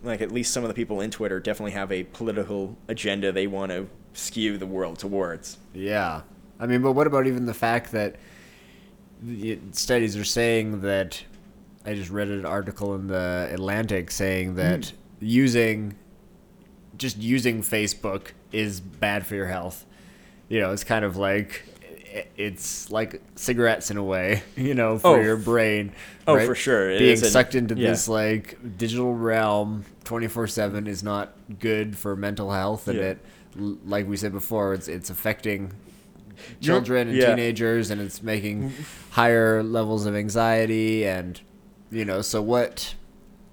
like, 0.03 0.21
at 0.21 0.31
least 0.31 0.51
some 0.51 0.65
of 0.65 0.67
the 0.67 0.73
people 0.73 0.99
in 0.99 1.11
Twitter 1.11 1.39
definitely 1.39 1.71
have 1.71 1.91
a 1.93 2.03
political 2.03 2.77
agenda 2.89 3.31
they 3.31 3.47
want 3.47 3.71
to 3.71 3.87
skew 4.11 4.57
the 4.57 4.65
world 4.65 4.99
towards. 4.99 5.57
Yeah. 5.73 6.23
I 6.59 6.65
mean, 6.65 6.81
but 6.81 6.91
what 6.91 7.07
about 7.07 7.27
even 7.27 7.45
the 7.45 7.53
fact 7.53 7.93
that 7.93 8.17
studies 9.71 10.15
are 10.15 10.23
saying 10.23 10.81
that 10.81 11.23
I 11.85 11.93
just 11.95 12.09
read 12.09 12.27
an 12.29 12.45
article 12.45 12.95
in 12.95 13.07
the 13.07 13.49
Atlantic 13.51 14.11
saying 14.11 14.55
that 14.55 14.81
Mm. 14.81 14.93
using 15.21 15.95
just 16.97 17.17
using 17.17 17.61
Facebook 17.61 18.27
is 18.51 18.79
bad 18.79 19.25
for 19.25 19.35
your 19.35 19.47
health. 19.47 19.85
You 20.49 20.59
know, 20.59 20.71
it's 20.71 20.83
kind 20.83 21.05
of 21.05 21.15
like 21.17 21.63
it's 22.35 22.89
like 22.89 23.21
cigarettes 23.35 23.91
in 23.91 23.97
a 23.97 24.03
way, 24.03 24.41
you 24.55 24.73
know, 24.73 24.97
for 24.97 25.17
Oh, 25.17 25.21
your 25.21 25.37
brain. 25.37 25.91
oh, 26.27 26.39
for 26.45 26.55
sure. 26.55 26.89
It 26.89 26.99
Being 26.99 27.17
sucked 27.17 27.53
into 27.53 27.75
yeah. 27.75 27.89
this 27.91 28.07
like 28.07 28.57
digital 28.77 29.13
realm 29.13 29.85
24/7 30.05 30.87
is 30.87 31.03
not 31.03 31.33
good 31.59 31.97
for 31.97 32.15
mental 32.15 32.51
health 32.51 32.87
and 32.87 32.97
Yeah. 32.97 33.03
it 33.05 33.17
like 33.85 34.07
we 34.07 34.17
said 34.17 34.31
before, 34.31 34.73
it's 34.73 34.87
it's 34.87 35.09
affecting 35.09 35.71
children 36.61 37.07
and 37.09 37.17
yeah. 37.17 37.27
teenagers 37.29 37.89
and 37.91 37.99
it's 38.01 38.21
making 38.23 38.71
higher 39.11 39.63
levels 39.63 40.05
of 40.05 40.15
anxiety 40.15 41.05
and 41.05 41.41
you 41.91 42.05
know 42.05 42.21
so 42.21 42.41
what 42.41 42.95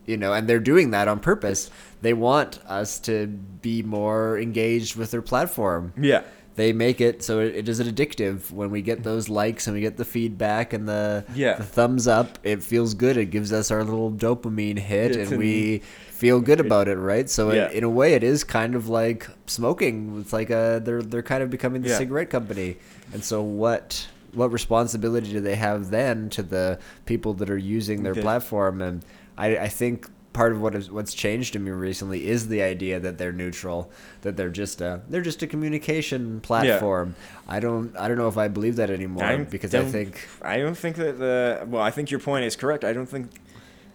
you 0.06 0.16
know 0.16 0.32
and 0.32 0.48
they're 0.48 0.58
doing 0.60 0.90
that 0.90 1.08
on 1.08 1.18
purpose 1.20 1.70
they 2.02 2.12
want 2.12 2.58
us 2.66 2.98
to 2.98 3.26
be 3.26 3.82
more 3.82 4.38
engaged 4.38 4.96
with 4.96 5.10
their 5.10 5.22
platform 5.22 5.92
Yeah. 5.96 6.22
they 6.56 6.72
make 6.72 7.00
it 7.00 7.22
so 7.22 7.40
it, 7.40 7.54
it 7.56 7.68
is 7.68 7.80
addictive 7.80 8.50
when 8.50 8.70
we 8.70 8.82
get 8.82 9.02
those 9.02 9.28
likes 9.28 9.66
and 9.66 9.74
we 9.74 9.80
get 9.80 9.96
the 9.96 10.04
feedback 10.04 10.72
and 10.72 10.86
the, 10.88 11.24
Yeah. 11.34 11.54
the 11.54 11.64
thumbs 11.64 12.06
up 12.06 12.38
it 12.42 12.62
feels 12.62 12.92
good 12.94 13.16
it 13.16 13.26
gives 13.26 13.52
us 13.52 13.70
our 13.70 13.82
little 13.84 14.10
dopamine 14.10 14.78
hit 14.78 15.12
It's 15.12 15.16
and 15.30 15.32
an- 15.32 15.38
we 15.38 15.82
feel 16.22 16.40
good 16.40 16.60
about 16.60 16.86
it 16.86 16.96
right 16.96 17.28
so 17.28 17.50
Yeah. 17.50 17.68
in, 17.70 17.78
in 17.78 17.84
a 17.84 17.90
way 17.90 18.14
it 18.14 18.22
is 18.22 18.44
kind 18.44 18.74
of 18.76 18.88
like 18.88 19.28
smoking 19.46 20.20
it's 20.20 20.32
like 20.32 20.48
a 20.50 20.80
they're 20.84 21.02
they're 21.02 21.22
kind 21.34 21.42
of 21.42 21.50
becoming 21.50 21.82
the 21.82 21.88
Yeah. 21.88 21.98
cigarette 21.98 22.30
company 22.30 22.76
and 23.12 23.22
so 23.24 23.42
what 23.42 24.06
what 24.32 24.52
responsibility 24.52 25.32
do 25.32 25.40
they 25.40 25.56
have 25.56 25.90
then 25.90 26.28
to 26.30 26.42
the 26.42 26.78
people 27.04 27.34
that 27.34 27.50
are 27.50 27.58
using 27.58 28.02
their 28.04 28.12
Okay. 28.12 28.22
platform 28.22 28.80
and 28.80 29.04
I, 29.36 29.48
I 29.58 29.68
think 29.68 30.08
part 30.32 30.52
of 30.52 30.60
what 30.60 30.74
is 30.74 30.90
what's 30.90 31.14
changed 31.14 31.54
in 31.56 31.62
me 31.64 31.70
recently 31.72 32.26
is 32.28 32.46
the 32.48 32.62
idea 32.62 32.98
that 33.00 33.18
they're 33.18 33.32
neutral, 33.44 33.90
that 34.22 34.36
they're 34.36 34.50
just 34.62 34.80
a 34.80 35.00
they're 35.08 35.22
just 35.30 35.42
a 35.42 35.46
communication 35.46 36.40
platform. 36.40 37.14
I 37.48 37.58
don't 37.60 37.96
I 37.96 38.06
don't 38.08 38.18
know 38.18 38.28
if 38.28 38.36
I 38.38 38.48
believe 38.48 38.76
that 38.76 38.90
anymore 38.90 39.24
I 39.24 39.36
because 39.38 39.72
I 39.74 39.84
think 39.84 40.28
I 40.42 40.56
don't 40.58 40.76
think 40.76 40.96
that 40.96 41.18
the 41.18 41.66
well, 41.68 41.82
I 41.82 41.90
think 41.90 42.10
your 42.10 42.20
point 42.20 42.44
is 42.44 42.54
correct. 42.56 42.82
I 42.84 42.92
don't 42.92 43.08
think 43.08 43.26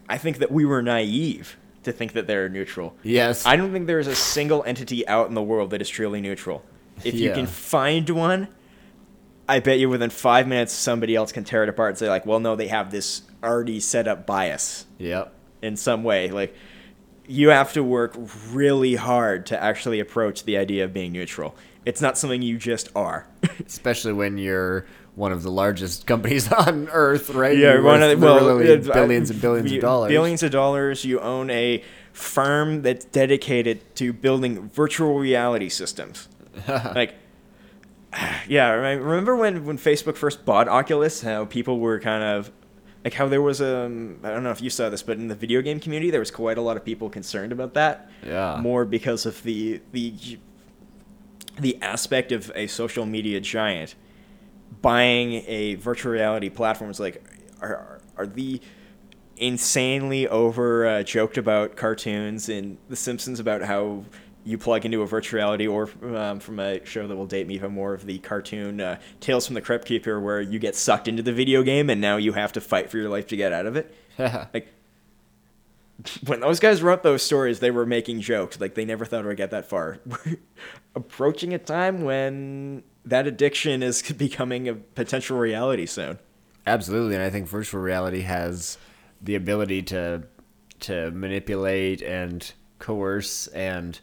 I 0.09 0.17
think 0.17 0.37
that 0.39 0.51
we 0.51 0.63
were 0.65 0.81
naive 0.81 1.57
to 1.83 1.91
think 1.91 2.13
that 2.13 2.27
they're 2.27 2.49
neutral. 2.49 2.95
yes 3.03 3.45
I 3.45 3.55
don't 3.55 3.71
think 3.71 3.87
there 3.87 3.99
is 3.99 4.07
a 4.07 4.15
single 4.15 4.63
entity 4.63 5.07
out 5.07 5.27
in 5.27 5.35
the 5.35 5.43
world 5.43 5.71
that 5.71 5.81
is 5.81 5.89
truly 5.89 6.21
neutral. 6.21 6.63
If 7.03 7.15
you 7.15 7.31
can 7.31 7.47
find 7.47 8.09
one, 8.09 8.49
I 9.47 9.59
bet 9.61 9.79
you 9.79 9.89
within 9.89 10.09
five 10.09 10.47
minutes 10.47 10.73
somebody 10.73 11.15
else 11.15 11.31
can 11.31 11.43
tear 11.43 11.63
it 11.63 11.69
apart 11.69 11.91
and 11.91 11.97
say 11.97 12.09
like, 12.09 12.25
well, 12.25 12.39
no, 12.39 12.55
they 12.55 12.67
have 12.67 12.91
this 12.91 13.23
already 13.43 13.79
set 13.79 14.07
up 14.07 14.25
bias 14.25 14.85
yep 14.97 15.33
in 15.61 15.75
some 15.77 16.03
way. 16.03 16.29
Like 16.29 16.53
you 17.27 17.49
have 17.49 17.73
to 17.73 17.83
work 17.83 18.15
really 18.51 18.95
hard 18.95 19.45
to 19.47 19.63
actually 19.63 19.99
approach 19.99 20.43
the 20.43 20.57
idea 20.57 20.83
of 20.83 20.93
being 20.93 21.11
neutral. 21.11 21.55
It's 21.85 22.01
not 22.01 22.17
something 22.17 22.41
you 22.41 22.57
just 22.57 22.89
are. 22.95 23.27
especially 23.65 24.13
when 24.13 24.37
you're 24.37 24.85
one 25.19 25.33
of 25.33 25.43
the 25.43 25.51
largest 25.51 26.07
companies 26.07 26.49
on 26.51 26.87
earth 26.91 27.29
right 27.31 27.57
Yeah, 27.57 27.73
You're 27.73 27.83
one 27.83 28.01
of 28.01 28.09
the, 28.09 28.25
well, 28.25 28.39
billions 28.39 29.29
and 29.29 29.41
billions 29.41 29.71
of 29.71 29.81
dollars 29.81 30.09
Billions 30.09 30.43
of 30.43 30.51
dollars. 30.51 31.03
You 31.03 31.19
own 31.19 31.49
a 31.49 31.83
firm 32.13 32.81
that's 32.81 33.03
dedicated 33.05 33.95
to 33.97 34.13
building 34.13 34.69
virtual 34.69 35.19
reality 35.19 35.67
systems. 35.67 36.29
like, 36.67 37.15
yeah, 38.47 38.69
remember 38.71 39.35
when 39.35 39.65
when 39.65 39.77
Facebook 39.77 40.15
first 40.15 40.45
bought 40.45 40.69
Oculus, 40.69 41.21
how 41.21 41.43
people 41.45 41.79
were 41.79 41.99
kind 41.99 42.23
of 42.23 42.49
like 43.03 43.13
how 43.13 43.27
there 43.27 43.41
was 43.41 43.61
um 43.61 44.19
I 44.23 44.29
don't 44.29 44.43
know 44.43 44.51
if 44.51 44.61
you 44.61 44.69
saw 44.69 44.89
this, 44.89 45.03
but 45.03 45.17
in 45.17 45.27
the 45.27 45.35
video 45.35 45.61
game 45.61 45.81
community, 45.81 46.11
there 46.11 46.21
was 46.21 46.31
quite 46.31 46.57
a 46.57 46.61
lot 46.61 46.77
of 46.77 46.85
people 46.85 47.09
concerned 47.09 47.51
about 47.51 47.73
that. 47.73 48.09
Yeah. 48.25 48.57
More 48.61 48.85
because 48.85 49.25
of 49.25 49.43
the 49.43 49.81
the 49.91 50.13
the 51.59 51.77
aspect 51.81 52.31
of 52.31 52.53
a 52.55 52.67
social 52.67 53.05
media 53.05 53.41
giant 53.41 53.95
buying 54.81 55.43
a 55.47 55.75
virtual 55.75 56.11
reality 56.11 56.49
platform 56.49 56.89
is 56.91 56.99
like 56.99 57.23
are 57.61 57.75
are, 57.75 58.01
are 58.17 58.27
the 58.27 58.61
insanely 59.37 60.27
over 60.27 60.85
uh, 60.85 61.03
joked 61.03 61.37
about 61.37 61.75
cartoons 61.75 62.49
in 62.49 62.77
The 62.89 62.95
Simpsons 62.95 63.39
about 63.39 63.61
how 63.61 64.03
you 64.45 64.57
plug 64.57 64.85
into 64.85 65.01
a 65.01 65.05
virtual 65.05 65.37
reality, 65.37 65.67
or 65.67 65.89
um, 66.15 66.39
from 66.39 66.59
a 66.59 66.83
show 66.85 67.07
that 67.07 67.15
will 67.15 67.25
date 67.25 67.47
me 67.47 67.55
even 67.55 67.71
more 67.71 67.93
of 67.93 68.05
the 68.05 68.19
cartoon 68.19 68.81
uh, 68.81 68.99
Tales 69.19 69.45
from 69.45 69.53
the 69.53 69.61
Crypt 69.61 69.85
Keeper, 69.85 70.19
where 70.19 70.41
you 70.41 70.59
get 70.59 70.75
sucked 70.75 71.07
into 71.07 71.21
the 71.21 71.33
video 71.33 71.61
game 71.61 71.89
and 71.89 71.99
now 71.99 72.17
you 72.17 72.33
have 72.33 72.51
to 72.53 72.61
fight 72.61 72.89
for 72.89 72.97
your 72.97 73.09
life 73.09 73.27
to 73.27 73.35
get 73.35 73.53
out 73.53 73.65
of 73.65 73.75
it. 73.75 73.93
like 74.17 74.73
when 76.25 76.39
those 76.39 76.59
guys 76.59 76.81
wrote 76.81 77.03
those 77.03 77.21
stories, 77.21 77.59
they 77.59 77.71
were 77.71 77.85
making 77.85 78.21
jokes. 78.21 78.59
Like 78.59 78.75
they 78.75 78.85
never 78.85 79.05
thought 79.05 79.25
it 79.25 79.27
would 79.27 79.37
get 79.37 79.51
that 79.51 79.65
far. 79.65 79.99
We're 80.05 80.37
approaching 80.95 81.53
a 81.53 81.59
time 81.59 82.03
when 82.03 82.83
that 83.09 83.27
addiction 83.27 83.83
is 83.83 84.01
becoming 84.17 84.67
a 84.69 84.75
potential 84.75 85.37
reality 85.37 85.85
soon. 85.85 86.19
Absolutely, 86.67 87.15
and 87.15 87.23
I 87.23 87.29
think 87.29 87.47
virtual 87.47 87.81
reality 87.81 88.21
has 88.21 88.77
the 89.21 89.35
ability 89.35 89.81
to 89.83 90.23
to 90.81 91.11
manipulate 91.11 92.01
and 92.01 92.53
coerce 92.79 93.47
and 93.47 93.99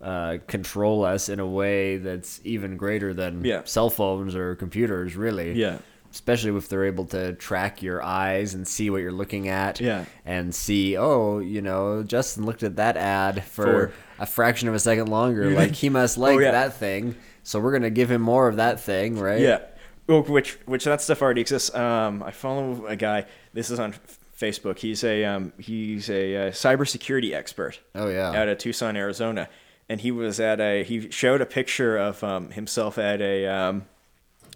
uh, 0.00 0.38
control 0.46 1.04
us 1.04 1.28
in 1.28 1.40
a 1.40 1.46
way 1.46 1.96
that's 1.96 2.40
even 2.44 2.76
greater 2.76 3.12
than 3.12 3.44
Yeah. 3.44 3.62
cell 3.64 3.90
phones 3.90 4.34
or 4.36 4.54
computers. 4.54 5.16
Really, 5.16 5.52
Yeah. 5.54 5.78
especially 6.12 6.56
if 6.56 6.68
they're 6.68 6.84
able 6.84 7.06
to 7.06 7.32
track 7.34 7.82
your 7.82 8.02
eyes 8.02 8.54
and 8.54 8.66
see 8.68 8.88
what 8.90 8.98
you're 9.02 9.10
looking 9.12 9.48
at. 9.48 9.80
Yeah. 9.80 10.04
And 10.24 10.54
see, 10.54 10.96
oh, 10.96 11.38
you 11.40 11.60
know, 11.62 12.02
Justin 12.04 12.44
looked 12.46 12.62
at 12.62 12.76
that 12.76 12.96
ad 12.96 13.42
for, 13.44 13.64
For- 13.64 13.92
a 14.20 14.26
fraction 14.26 14.68
of 14.68 14.74
a 14.74 14.80
second 14.80 15.08
longer. 15.08 15.50
Like 15.54 15.72
he 15.72 15.88
must 15.88 16.18
like 16.18 16.36
Oh, 16.36 16.40
yeah. 16.40 16.50
that 16.52 16.74
thing. 16.74 17.16
So 17.42 17.60
we're 17.60 17.72
gonna 17.72 17.90
give 17.90 18.10
him 18.10 18.22
more 18.22 18.48
of 18.48 18.56
that 18.56 18.80
thing, 18.80 19.18
right? 19.18 19.40
Yeah, 19.40 19.60
well, 20.06 20.22
which 20.22 20.58
which 20.66 20.84
that 20.84 21.00
stuff 21.00 21.22
already 21.22 21.40
exists. 21.40 21.74
Um, 21.74 22.22
I 22.22 22.30
follow 22.30 22.86
a 22.86 22.96
guy. 22.96 23.26
This 23.52 23.70
is 23.70 23.78
on 23.78 23.94
Facebook. 24.38 24.78
He's 24.78 25.04
a 25.04 25.24
um, 25.24 25.52
he's 25.58 26.10
a 26.10 26.48
uh, 26.48 26.50
cybersecurity 26.50 27.32
expert. 27.32 27.80
Oh, 27.94 28.08
yeah. 28.08 28.30
out 28.30 28.48
of 28.48 28.58
Tucson, 28.58 28.96
Arizona, 28.96 29.48
and 29.88 30.00
he 30.00 30.10
was 30.10 30.40
at 30.40 30.60
a 30.60 30.82
he 30.82 31.10
showed 31.10 31.40
a 31.40 31.46
picture 31.46 31.96
of 31.96 32.22
um, 32.24 32.50
himself 32.50 32.98
at 32.98 33.20
a 33.20 33.46
um, 33.46 33.86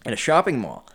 at 0.05 0.13
a 0.13 0.17
shopping 0.17 0.59
mall, 0.59 0.87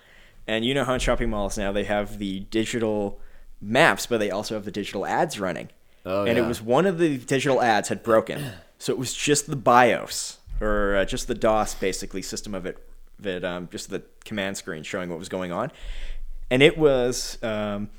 and 0.47 0.65
you 0.65 0.73
know 0.73 0.83
how 0.83 0.93
in 0.93 0.99
shopping 0.99 1.29
malls 1.29 1.57
now 1.57 1.71
they 1.71 1.85
have 1.85 2.19
the 2.19 2.41
digital 2.41 3.19
maps, 3.61 4.05
but 4.05 4.19
they 4.19 4.31
also 4.31 4.55
have 4.55 4.65
the 4.65 4.71
digital 4.71 5.05
ads 5.05 5.39
running. 5.39 5.69
Oh, 6.05 6.25
and 6.25 6.37
yeah. 6.37 6.43
it 6.43 6.47
was 6.47 6.61
one 6.61 6.85
of 6.85 6.97
the 6.97 7.17
digital 7.17 7.61
ads 7.61 7.89
had 7.89 8.03
broken, 8.03 8.53
so 8.77 8.91
it 8.91 8.97
was 8.97 9.13
just 9.13 9.47
the 9.47 9.55
BIOS 9.55 10.39
or 10.61 10.95
uh, 10.97 11.05
just 11.05 11.27
the 11.27 11.35
DOS 11.35 11.75
basically 11.75 12.21
system 12.21 12.53
of 12.53 12.65
it, 12.65 12.77
that 13.19 13.43
um, 13.43 13.67
just 13.71 13.89
the 13.89 14.03
command 14.23 14.57
screen 14.57 14.83
showing 14.83 15.09
what 15.09 15.19
was 15.19 15.29
going 15.29 15.51
on, 15.51 15.71
and 16.49 16.61
it 16.61 16.77
was 16.77 17.41
um, 17.43 17.89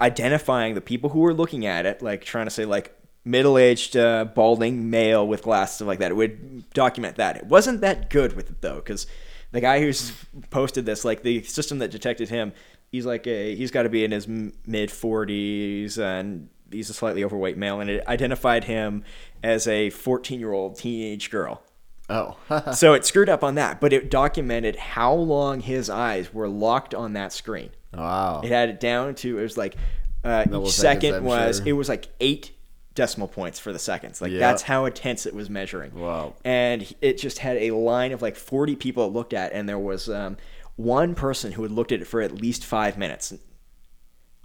identifying 0.00 0.74
the 0.74 0.80
people 0.80 1.10
who 1.10 1.20
were 1.20 1.34
looking 1.34 1.66
at 1.66 1.86
it, 1.86 2.02
like 2.02 2.24
trying 2.24 2.46
to 2.46 2.50
say 2.50 2.64
like 2.64 2.92
middle-aged 3.24 3.96
uh, 3.96 4.24
balding 4.24 4.88
male 4.88 5.26
with 5.26 5.42
glasses 5.42 5.76
stuff 5.76 5.88
like 5.88 5.98
that. 5.98 6.12
It 6.12 6.14
would 6.14 6.70
document 6.70 7.16
that. 7.16 7.36
It 7.36 7.46
wasn't 7.46 7.80
that 7.80 8.10
good 8.10 8.34
with 8.34 8.50
it 8.50 8.60
though, 8.60 8.76
because 8.76 9.06
the 9.52 9.60
guy 9.60 9.80
who's 9.80 10.12
posted 10.50 10.86
this, 10.86 11.04
like 11.04 11.22
the 11.22 11.42
system 11.42 11.78
that 11.78 11.90
detected 11.90 12.28
him, 12.28 12.52
he's 12.90 13.06
like 13.06 13.26
a, 13.26 13.54
he's 13.54 13.70
got 13.70 13.82
to 13.82 13.88
be 13.88 14.04
in 14.04 14.12
his 14.12 14.28
mid 14.28 14.90
40s 14.90 15.98
and 15.98 16.48
he's 16.70 16.90
a 16.90 16.94
slightly 16.94 17.22
overweight 17.24 17.56
male, 17.56 17.80
and 17.80 17.88
it 17.90 18.06
identified 18.06 18.64
him 18.64 19.04
as 19.42 19.66
a 19.66 19.90
14-year-old 19.90 20.78
teenage 20.78 21.30
girl. 21.30 21.62
Oh. 22.08 22.36
so 22.74 22.94
it 22.94 23.04
screwed 23.04 23.28
up 23.28 23.42
on 23.42 23.56
that, 23.56 23.80
but 23.80 23.92
it 23.92 24.10
documented 24.10 24.76
how 24.76 25.12
long 25.14 25.60
his 25.60 25.90
eyes 25.90 26.32
were 26.32 26.48
locked 26.48 26.94
on 26.94 27.14
that 27.14 27.32
screen. 27.32 27.70
wow. 27.92 28.40
It 28.44 28.50
had 28.50 28.68
it 28.68 28.80
down 28.80 29.14
to 29.16 29.38
it 29.38 29.42
was 29.42 29.56
like 29.56 29.76
uh, 30.24 30.44
each 30.52 30.70
second 30.70 31.24
was 31.24 31.58
sure. 31.58 31.66
it 31.68 31.72
was 31.72 31.88
like 31.88 32.08
eight 32.20 32.52
decimal 32.94 33.28
points 33.28 33.58
for 33.58 33.72
the 33.72 33.78
seconds. 33.78 34.20
Like 34.20 34.32
Yeah. 34.32 34.38
that's 34.40 34.62
how 34.62 34.84
intense 34.86 35.26
it 35.26 35.34
was 35.34 35.50
measuring. 35.50 35.94
Wow. 35.94 36.34
And 36.44 36.92
it 37.00 37.18
just 37.18 37.38
had 37.38 37.56
a 37.58 37.70
line 37.72 38.12
of 38.12 38.22
like 38.22 38.36
40 38.36 38.76
people 38.76 39.06
it 39.06 39.12
looked 39.12 39.32
at, 39.34 39.52
and 39.52 39.68
there 39.68 39.78
was 39.78 40.08
um, 40.08 40.36
one 40.76 41.14
person 41.14 41.52
who 41.52 41.62
had 41.62 41.70
looked 41.72 41.92
at 41.92 42.00
it 42.00 42.06
for 42.06 42.20
at 42.22 42.32
least 42.32 42.64
five 42.64 42.96
minutes. 42.98 43.34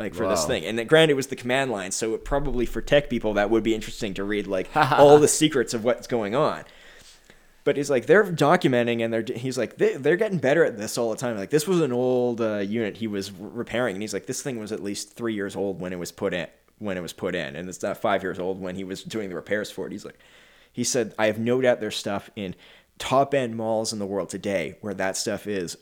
Like 0.01 0.15
for 0.15 0.27
this 0.27 0.45
thing, 0.45 0.65
and 0.65 0.77
then, 0.77 0.87
granted, 0.87 1.13
it 1.13 1.15
was 1.15 1.27
the 1.27 1.35
command 1.35 1.71
line, 1.71 1.91
so 1.91 2.13
it 2.13 2.25
probably 2.25 2.65
for 2.65 2.81
tech 2.81 3.09
people 3.09 3.33
that 3.35 3.49
would 3.49 3.63
be 3.63 3.75
interesting 3.75 4.13
to 4.15 4.23
read 4.23 4.47
like 4.47 4.69
all 4.75 5.19
the 5.19 5.27
secrets 5.27 5.73
of 5.73 5.83
what's 5.83 6.07
going 6.07 6.35
on. 6.35 6.63
But 7.63 7.77
he's 7.77 7.89
like 7.89 8.07
they're 8.07 8.23
documenting, 8.23 9.03
and 9.03 9.13
they're 9.13 9.25
he's 9.35 9.57
like 9.57 9.77
they, 9.77 9.95
they're 9.95 10.15
getting 10.15 10.39
better 10.39 10.65
at 10.65 10.77
this 10.77 10.97
all 10.97 11.11
the 11.11 11.17
time. 11.17 11.37
Like 11.37 11.51
this 11.51 11.67
was 11.67 11.81
an 11.81 11.91
old 11.91 12.41
uh, 12.41 12.57
unit 12.57 12.97
he 12.97 13.07
was 13.07 13.31
repairing, 13.31 13.95
and 13.95 14.01
he's 14.01 14.13
like 14.13 14.25
this 14.25 14.41
thing 14.41 14.59
was 14.59 14.71
at 14.71 14.81
least 14.81 15.15
three 15.15 15.33
years 15.33 15.55
old 15.55 15.79
when 15.79 15.93
it 15.93 15.99
was 15.99 16.11
put 16.11 16.33
in 16.33 16.47
when 16.79 16.97
it 16.97 17.01
was 17.01 17.13
put 17.13 17.35
in, 17.35 17.55
and 17.55 17.69
it's 17.69 17.83
not 17.83 17.97
five 17.97 18.23
years 18.23 18.39
old 18.39 18.59
when 18.59 18.75
he 18.75 18.83
was 18.83 19.03
doing 19.03 19.29
the 19.29 19.35
repairs 19.35 19.69
for 19.69 19.85
it. 19.85 19.91
He's 19.91 20.03
like, 20.03 20.17
he 20.71 20.83
said, 20.83 21.13
I 21.19 21.27
have 21.27 21.37
no 21.37 21.61
doubt 21.61 21.79
there's 21.79 21.95
stuff 21.95 22.31
in 22.35 22.55
top 22.97 23.33
end 23.33 23.55
malls 23.55 23.93
in 23.93 23.99
the 23.99 24.05
world 24.05 24.29
today 24.29 24.77
where 24.81 24.93
that 24.95 25.17
stuff 25.17 25.47
is 25.47 25.77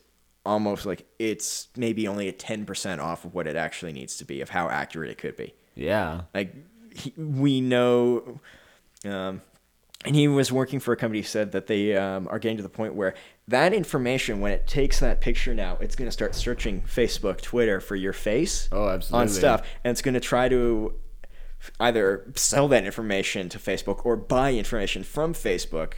almost 0.50 0.86
like 0.86 1.06
it's 1.20 1.68
maybe 1.78 2.08
only 2.08 2.28
a 2.28 2.32
ten 2.32 2.66
percent 2.66 3.00
off 3.00 3.24
of 3.26 3.34
what 3.36 3.45
it 3.47 3.56
actually 3.56 3.93
needs 3.93 4.18
to 4.18 4.26
be 4.26 4.41
of 4.41 4.50
how 4.50 4.68
accurate 4.68 5.10
it 5.12 5.18
could 5.18 5.36
be 5.36 5.54
yeah. 5.76 6.22
like 6.34 6.54
he, 6.93 7.14
we 7.18 7.62
know 7.62 8.39
um, 9.06 9.41
and 10.06 10.16
he 10.16 10.28
was 10.28 10.52
working 10.52 10.80
for 10.80 10.91
a 10.93 10.97
company 10.97 11.20
who 11.20 11.28
said 11.28 11.52
that 11.52 11.68
they 11.68 11.95
um, 11.95 12.28
are 12.32 12.39
getting 12.39 12.58
to 12.58 12.64
the 12.64 12.70
point 12.70 12.95
where 12.95 13.14
that 13.47 13.74
information 13.74 14.39
when 14.41 14.52
it 14.52 14.66
takes 14.68 15.00
that 15.00 15.22
picture 15.22 15.54
now 15.54 15.78
it's 15.82 15.95
going 15.95 16.08
to 16.08 16.12
start 16.12 16.34
searching 16.36 16.82
facebook 16.82 17.41
twitter 17.41 17.80
for 17.80 17.95
your 17.95 18.14
face 18.14 18.68
Oh, 18.72 18.89
absolutely. 18.89 19.22
on 19.22 19.30
stuff 19.30 19.62
and 19.84 19.91
it's 19.91 20.02
going 20.02 20.16
to 20.16 20.20
try 20.20 20.50
to 20.50 20.93
either 21.80 22.32
sell 22.36 22.68
that 22.70 22.86
information 22.86 23.50
to 23.50 23.60
facebook 23.60 24.06
or 24.06 24.16
buy 24.16 24.54
information 24.54 25.04
from 25.04 25.34
facebook 25.34 25.93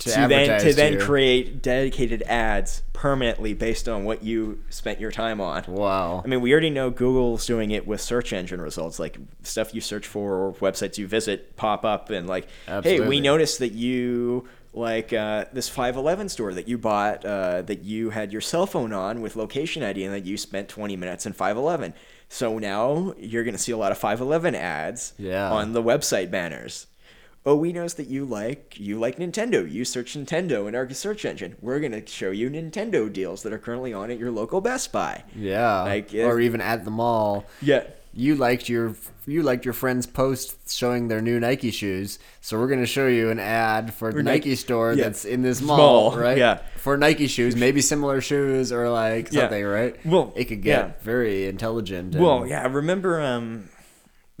To 0.00 0.10
to, 0.10 0.26
then 0.28 0.60
to 0.60 0.72
then 0.74 0.92
to 0.92 0.98
create 1.04 1.62
dedicated 1.62 2.22
ads 2.22 2.82
permanently 2.92 3.54
based 3.54 3.88
on 3.88 4.04
what 4.04 4.22
you 4.22 4.60
spent 4.70 5.00
your 5.00 5.10
time 5.10 5.40
on 5.40 5.64
Wow. 5.68 6.22
I 6.24 6.28
mean, 6.28 6.40
we 6.40 6.52
already 6.52 6.70
know 6.70 6.90
Google's 6.90 7.46
doing 7.46 7.70
it 7.70 7.86
with 7.86 8.00
search 8.00 8.32
engine 8.32 8.60
results, 8.60 8.98
like 8.98 9.16
stuff 9.42 9.74
you 9.74 9.80
search 9.80 10.06
for 10.06 10.34
or 10.34 10.52
websites 10.54 10.98
you 10.98 11.06
visit 11.06 11.56
pop 11.56 11.84
up 11.84 12.10
and 12.10 12.26
like, 12.26 12.48
hey, 12.82 13.00
we 13.00 13.20
noticed 13.20 13.58
that 13.60 13.72
you 13.72 14.48
like 14.72 15.12
uh, 15.12 15.46
this 15.52 15.68
511 15.68 16.28
store 16.28 16.54
that 16.54 16.68
you 16.68 16.78
bought 16.78 17.24
uh, 17.24 17.62
that 17.62 17.82
you 17.82 18.10
had 18.10 18.30
your 18.32 18.40
cell 18.40 18.66
phone 18.66 18.92
on 18.92 19.20
with 19.20 19.34
location 19.36 19.82
ID 19.82 20.04
and 20.04 20.14
that 20.14 20.24
you 20.24 20.36
spent 20.36 20.68
20 20.68 20.96
minutes 20.96 21.26
in 21.26 21.32
511. 21.32 21.92
So 22.28 22.58
now 22.58 23.12
you're 23.18 23.42
going 23.42 23.56
to 23.56 23.60
see 23.60 23.72
a 23.72 23.76
lot 23.76 23.90
of 23.90 23.98
511 23.98 24.54
ads 24.54 25.12
Yeah. 25.18 25.50
on 25.50 25.72
the 25.72 25.82
website 25.82 26.30
banners. 26.30 26.86
Oh, 27.46 27.56
we 27.56 27.72
noticed 27.72 27.96
that 27.96 28.08
you 28.08 28.26
like 28.26 28.78
you 28.78 28.98
like 28.98 29.16
Nintendo. 29.16 29.70
You 29.70 29.84
search 29.86 30.14
Nintendo 30.14 30.68
in 30.68 30.74
our 30.74 30.88
search 30.90 31.24
engine. 31.24 31.56
We're 31.62 31.80
gonna 31.80 32.06
show 32.06 32.30
you 32.30 32.50
Nintendo 32.50 33.10
deals 33.10 33.42
that 33.44 33.52
are 33.52 33.58
currently 33.58 33.94
on 33.94 34.10
at 34.10 34.18
your 34.18 34.30
local 34.30 34.60
Best 34.60 34.92
Buy. 34.92 35.24
Yeah. 35.34 35.82
Like, 35.82 36.10
uh, 36.14 36.18
or 36.24 36.38
even 36.40 36.60
at 36.60 36.84
the 36.84 36.90
mall. 36.90 37.46
Yeah, 37.62 37.84
You 38.12 38.34
liked 38.36 38.68
your 38.68 38.94
you 39.26 39.42
liked 39.42 39.64
your 39.64 39.72
friend's 39.72 40.06
post 40.06 40.70
showing 40.70 41.08
their 41.08 41.22
new 41.22 41.40
Nike 41.40 41.70
shoes, 41.70 42.18
so 42.42 42.58
we're 42.58 42.68
gonna 42.68 42.84
show 42.84 43.06
you 43.06 43.30
an 43.30 43.38
ad 43.38 43.94
for 43.94 44.12
the 44.12 44.22
Nike 44.22 44.50
Nike- 44.50 44.56
store 44.56 44.92
yeah. 44.92 45.04
that's 45.04 45.24
in 45.24 45.40
this 45.40 45.62
Mall, 45.62 46.14
right? 46.16 46.36
yeah. 46.36 46.58
For 46.76 46.96
Nike 46.98 47.26
shoes, 47.26 47.56
maybe 47.56 47.80
similar 47.80 48.20
shoes 48.20 48.70
or 48.70 48.90
like 48.90 49.32
Yeah. 49.32 49.42
something, 49.42 49.64
right? 49.64 49.96
Well, 50.04 50.32
it 50.36 50.44
could 50.44 50.62
get 50.62 50.78
yeah. 50.86 50.92
very 51.02 51.46
intelligent. 51.46 52.14
and- 52.16 52.22
Well, 52.24 52.46
yeah, 52.46 52.62
I 52.62 52.66
remember 52.66 53.20
um 53.22 53.68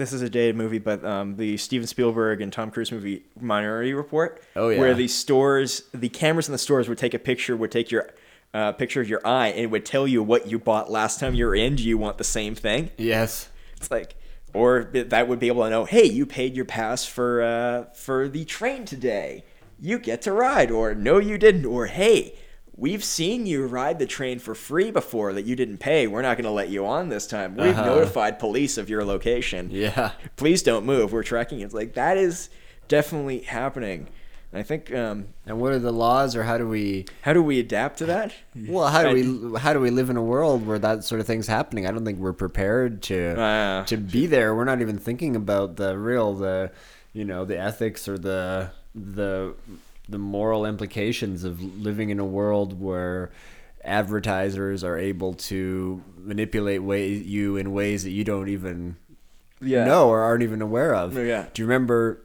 this 0.00 0.12
is 0.12 0.22
a 0.22 0.30
dated 0.30 0.56
movie, 0.56 0.78
but 0.78 1.04
um 1.04 1.36
the 1.36 1.56
Steven 1.56 1.86
Spielberg 1.86 2.40
and 2.40 2.52
Tom 2.52 2.70
Cruise 2.70 2.90
movie 2.90 3.24
Minority 3.40 3.94
Report. 3.94 4.42
Oh, 4.56 4.68
yeah. 4.68 4.80
Where 4.80 4.94
the 4.94 5.08
stores 5.08 5.84
the 5.92 6.08
cameras 6.08 6.48
in 6.48 6.52
the 6.52 6.58
stores 6.58 6.88
would 6.88 6.98
take 6.98 7.14
a 7.14 7.18
picture, 7.18 7.56
would 7.56 7.70
take 7.70 7.90
your 7.90 8.10
uh, 8.52 8.72
picture 8.72 9.00
of 9.00 9.08
your 9.08 9.24
eye 9.24 9.48
and 9.48 9.60
it 9.60 9.66
would 9.70 9.86
tell 9.86 10.08
you 10.08 10.22
what 10.22 10.48
you 10.48 10.58
bought 10.58 10.90
last 10.90 11.20
time 11.20 11.34
you 11.34 11.46
were 11.46 11.54
in. 11.54 11.76
Do 11.76 11.84
you 11.84 11.96
want 11.96 12.18
the 12.18 12.24
same 12.24 12.56
thing? 12.56 12.90
Yes. 12.96 13.48
It's 13.76 13.90
like 13.90 14.16
or 14.52 14.90
that 14.92 15.28
would 15.28 15.38
be 15.38 15.46
able 15.48 15.64
to 15.64 15.70
know, 15.70 15.84
hey, 15.84 16.04
you 16.04 16.26
paid 16.26 16.56
your 16.56 16.64
pass 16.64 17.04
for 17.04 17.42
uh, 17.42 17.84
for 17.94 18.28
the 18.28 18.44
train 18.44 18.84
today. 18.84 19.44
You 19.78 19.98
get 19.98 20.22
to 20.22 20.32
ride, 20.32 20.70
or 20.70 20.94
no, 20.94 21.18
you 21.18 21.38
didn't, 21.38 21.64
or 21.64 21.86
hey, 21.86 22.34
we've 22.80 23.04
seen 23.04 23.44
you 23.46 23.66
ride 23.66 23.98
the 23.98 24.06
train 24.06 24.38
for 24.38 24.54
free 24.54 24.90
before 24.90 25.34
that 25.34 25.44
you 25.44 25.54
didn't 25.54 25.76
pay. 25.78 26.06
We're 26.06 26.22
not 26.22 26.36
going 26.38 26.44
to 26.46 26.50
let 26.50 26.70
you 26.70 26.86
on 26.86 27.10
this 27.10 27.26
time. 27.26 27.54
We've 27.54 27.76
Uh-huh. 27.78 27.84
notified 27.84 28.38
police 28.38 28.78
of 28.78 28.88
your 28.88 29.04
location. 29.04 29.68
Yeah. 29.70 30.12
Please 30.36 30.62
don't 30.62 30.86
move. 30.86 31.12
We're 31.12 31.22
tracking 31.22 31.58
you. 31.60 31.66
It's 31.66 31.74
like 31.74 31.92
that 31.94 32.16
is 32.16 32.48
definitely 32.88 33.40
happening. 33.40 34.08
I 34.52 34.64
think 34.64 34.92
um, 34.92 35.26
And 35.46 35.60
what 35.60 35.72
are 35.72 35.78
the 35.78 35.92
laws, 35.92 36.34
or 36.34 36.42
how 36.42 36.58
do 36.58 36.66
we? 36.66 37.04
how 37.22 37.32
do 37.32 37.40
we 37.42 37.60
adapt 37.60 37.98
to 37.98 38.06
that? 38.06 38.32
Well, 38.68 38.88
how 38.88 39.02
do 39.04 39.12
we? 39.52 39.58
How 39.60 39.72
do 39.72 39.78
we 39.78 39.90
live 39.90 40.10
in 40.10 40.16
a 40.16 40.22
world 40.22 40.66
where 40.66 40.78
that 40.80 41.04
sort 41.04 41.20
of 41.20 41.26
thing's 41.28 41.46
happening? 41.46 41.86
I 41.86 41.92
don't 41.92 42.04
think 42.04 42.18
we're 42.18 42.32
prepared 42.32 43.00
to 43.02 43.40
Uh, 43.40 43.84
to 43.84 43.96
be 43.96 44.26
there. 44.26 44.52
We're 44.56 44.64
not 44.64 44.80
even 44.80 44.98
thinking 44.98 45.36
about 45.36 45.76
the 45.76 45.96
real, 45.96 46.34
the 46.34 46.72
you 47.12 47.24
know, 47.24 47.44
the 47.44 47.58
ethics 47.60 48.08
or 48.08 48.18
the 48.18 48.70
the 48.92 49.54
the 50.10 50.18
moral 50.18 50.66
implications 50.66 51.44
of 51.44 51.62
living 51.62 52.10
in 52.10 52.18
a 52.18 52.24
world 52.24 52.80
where 52.80 53.30
advertisers 53.84 54.84
are 54.84 54.98
able 54.98 55.34
to 55.34 56.02
manipulate 56.18 56.82
way, 56.82 57.08
you 57.08 57.56
in 57.56 57.72
ways 57.72 58.04
that 58.04 58.10
you 58.10 58.24
don't 58.24 58.48
even 58.48 58.96
Yeah. 59.60 59.84
know 59.84 60.08
or 60.08 60.20
aren't 60.20 60.42
even 60.42 60.62
aware 60.62 60.94
of. 60.94 61.16
Yeah. 61.16 61.46
Do 61.52 61.62
you 61.62 61.66
remember? 61.66 62.20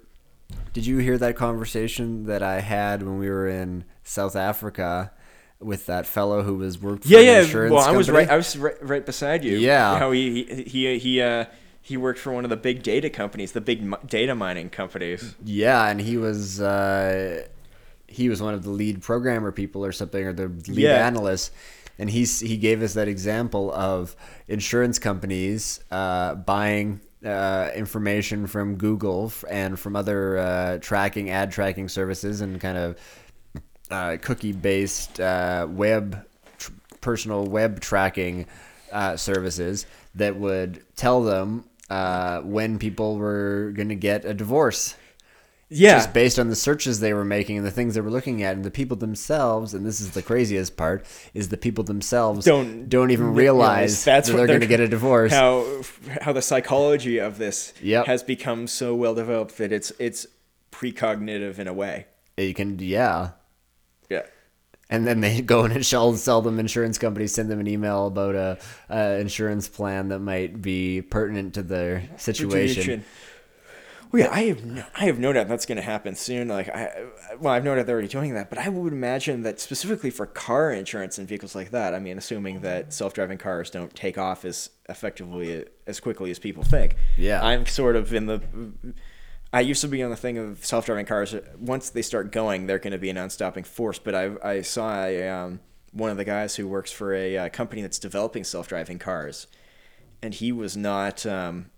Did 0.74 0.86
you 0.86 0.98
hear 1.00 1.18
that 1.18 1.36
conversation 1.36 2.26
that 2.26 2.44
I 2.44 2.60
had 2.60 3.02
when 3.04 3.18
we 3.18 3.30
were 3.30 3.48
in 3.48 3.86
South 4.04 4.36
Africa 4.36 5.12
with 5.60 5.86
that 5.86 6.06
fellow 6.06 6.44
who 6.44 6.56
was 6.56 6.80
worked 6.82 7.04
for 7.04 7.10
Yeah, 7.10 7.20
yeah. 7.20 7.42
insurance 7.42 7.72
Well, 7.74 7.84
I 7.84 7.92
was 7.92 8.10
right. 8.12 8.30
I 8.30 8.36
was 8.36 8.58
right, 8.58 8.76
right 8.82 9.06
beside 9.06 9.44
you. 9.44 9.58
Yeah. 9.58 9.98
How 9.98 10.12
he 10.12 10.44
he 10.44 10.64
he 10.64 10.98
he 11.00 11.22
uh 11.22 11.46
he 11.82 11.98
worked 11.98 12.20
for 12.20 12.32
one 12.34 12.44
of 12.44 12.50
the 12.50 12.58
big 12.58 12.84
data 12.84 13.10
companies, 13.10 13.52
the 13.54 13.62
big 13.62 13.94
data 14.08 14.34
mining 14.36 14.70
companies. 14.70 15.36
Yeah, 15.44 15.88
and 15.88 16.02
he 16.02 16.18
was 16.18 16.60
uh, 16.60 17.46
he 18.16 18.30
was 18.30 18.41
one 18.41 18.53
of 18.53 18.63
the 18.63 18.70
lead 18.70 19.01
programmer 19.01 19.51
people 19.51 19.86
or 19.86 19.91
something, 19.91 20.24
or 20.26 20.34
the 20.34 20.47
lead 20.68 20.78
Yeah. 20.80 21.05
analyst. 21.07 21.51
And 21.99 22.09
he's 22.09 22.39
he 22.39 22.57
gave 22.57 22.82
us 22.82 22.93
that 22.93 23.07
example 23.07 23.72
of 23.74 24.16
insurance 24.47 24.99
companies 24.99 25.80
uh, 25.91 26.36
buying 26.36 26.99
uh, 27.26 27.70
information 27.76 28.47
from 28.47 28.76
Google 28.76 29.32
and 29.49 29.80
from 29.80 29.95
other 29.95 30.38
uh, 30.38 30.78
tracking 30.80 31.30
ad 31.30 31.51
tracking 31.51 31.88
services 31.89 32.41
and 32.41 32.59
kind 32.59 32.78
of 32.78 32.97
uh, 33.91 34.18
cookie 34.22 34.51
based 34.51 35.20
uh, 35.20 35.68
web 35.70 36.26
tr- 36.57 36.72
personal 37.01 37.45
web 37.45 37.80
tracking 37.80 38.45
uh, 38.91 39.16
services 39.16 39.86
that 40.16 40.36
would 40.36 40.84
tell 40.95 41.24
them 41.24 41.63
uh, 41.89 42.41
when 42.41 42.78
people 42.78 43.18
were 43.18 43.72
going 43.76 43.89
to 43.89 43.95
get 43.95 44.26
a 44.26 44.34
divorce. 44.34 44.95
Yeah. 45.68 45.95
Just 45.95 46.13
based 46.13 46.38
on 46.38 46.49
the 46.49 46.55
searches 46.55 46.99
they 46.99 47.13
were 47.13 47.26
making 47.26 47.57
and 47.57 47.66
the 47.66 47.72
things 47.72 47.95
they 47.95 48.01
were 48.01 48.11
looking 48.11 48.43
at, 48.43 48.55
and 48.55 48.63
the 48.63 48.70
people 48.70 48.95
themselves, 48.97 49.74
and 49.74 49.84
this 49.86 49.99
is 49.99 50.11
the 50.11 50.22
craziest 50.22 50.78
part, 50.78 51.05
is 51.34 51.49
the 51.49 51.57
people 51.57 51.84
themselves 51.84 52.45
Don't 52.45 52.88
don't 52.88 53.09
even 53.09 53.34
realize 53.34 54.03
that's 54.03 54.28
that 54.30 54.34
they're 54.38 54.45
they're- 54.45 54.59
going 54.59 54.61
to 54.61 54.68
get 54.68 54.80
a 54.80 54.88
divorce. 54.88 55.32
how 55.32 55.66
how 56.22 56.32
the 56.34 56.41
psychology 56.43 57.18
of 57.18 57.39
this 57.39 57.74
Yep. 57.82 58.05
has 58.05 58.22
become 58.22 58.68
so 58.68 58.93
well 58.93 59.16
developed 59.16 59.57
that 59.57 59.72
it's 59.72 59.91
it's 59.97 60.28
precognitive 60.72 61.57
in 61.57 61.68
a 61.68 61.74
way. 61.74 62.05
you 62.38 62.53
can, 62.53 62.78
yeah. 62.80 63.32
Yeah. 64.09 64.24
And 64.89 65.07
then 65.07 65.20
they 65.22 65.41
go 65.41 65.66
in 65.66 65.72
and 65.72 65.84
sell, 65.93 66.13
sell 66.16 66.41
them 66.43 66.59
insurance 66.59 66.97
companies, 66.99 67.34
send 67.34 67.49
them 67.49 67.59
an 67.59 67.68
email 67.68 68.05
about 68.07 68.36
a, 68.36 68.57
a 68.89 69.20
insurance 69.20 69.68
plan 69.68 70.09
that 70.09 70.20
might 70.20 70.61
be 70.61 71.01
pertinent 71.01 71.55
to 71.55 71.63
their 71.63 72.03
situation. 72.18 73.03
Well, 74.16 74.24
yeah, 74.24 74.34
I 74.34 74.43
have 74.43 74.63
no, 74.63 74.86
I 74.95 75.05
have 75.07 75.20
no 75.20 75.34
doubt 75.34 75.49
that's 75.49 75.66
going 75.66 75.76
to 75.76 75.82
happen 75.82 76.16
soon. 76.16 76.47
Like, 76.47 76.70
I 76.70 77.03
well, 77.38 77.53
I've 77.53 77.66
no 77.66 77.76
doubt 77.76 77.86
they're 77.86 77.95
already 77.95 78.07
doing 78.07 78.34
that, 78.36 78.49
but 78.49 78.57
I 78.57 78.70
would 78.70 78.93
imagine 78.93 79.43
that 79.43 79.59
specifically 79.59 80.09
for 80.09 80.26
car 80.26 80.72
insurance 80.72 81.18
and 81.18 81.28
vehicles 81.28 81.53
like 81.53 81.72
that. 81.72 81.93
I 81.93 81.99
mean, 81.99 82.18
assuming 82.18 82.61
that 82.61 82.93
self-driving 82.93 83.39
cars 83.39 83.70
don't 83.70 83.93
take 83.93 84.18
off 84.18 84.45
as 84.45 84.70
effectively 84.88 85.66
as 85.86 85.99
quickly 85.99 86.32
as 86.32 86.39
people 86.39 86.63
think. 86.63 86.95
Yeah. 87.18 87.45
I'm 87.45 87.66
sort 87.66 87.97
of 87.97 88.13
in 88.13 88.28
the. 88.28 88.41
I 89.51 89.59
used 89.59 89.82
to 89.82 89.89
be 89.89 90.01
on 90.01 90.11
the 90.11 90.16
thing 90.16 90.38
of 90.38 90.66
self-driving 90.66 91.07
cars. 91.07 91.36
Once 91.59 91.89
they 91.89 92.01
start 92.01 92.32
going, 92.32 92.68
they're 92.68 92.80
going 92.80 92.93
to 92.93 92.97
be 92.97 93.09
a 93.09 93.13
non-stopping 93.13 93.66
force. 93.66 93.99
But 93.99 94.16
I 94.16 94.32
I 94.41 94.61
saw 94.61 95.03
a, 95.03 95.28
um, 95.28 95.59
one 95.91 96.09
of 96.09 96.16
the 96.16 96.24
guys 96.24 96.55
who 96.55 96.70
works 96.70 96.89
for 96.89 97.13
a 97.13 97.38
uh, 97.38 97.49
company 97.49 97.82
that's 97.82 97.99
developing 97.99 98.45
self-driving 98.45 98.99
cars, 98.99 99.47
and 100.22 100.34
he 100.34 100.53
was 100.53 100.78
not. 100.78 101.26
Um, 101.26 101.72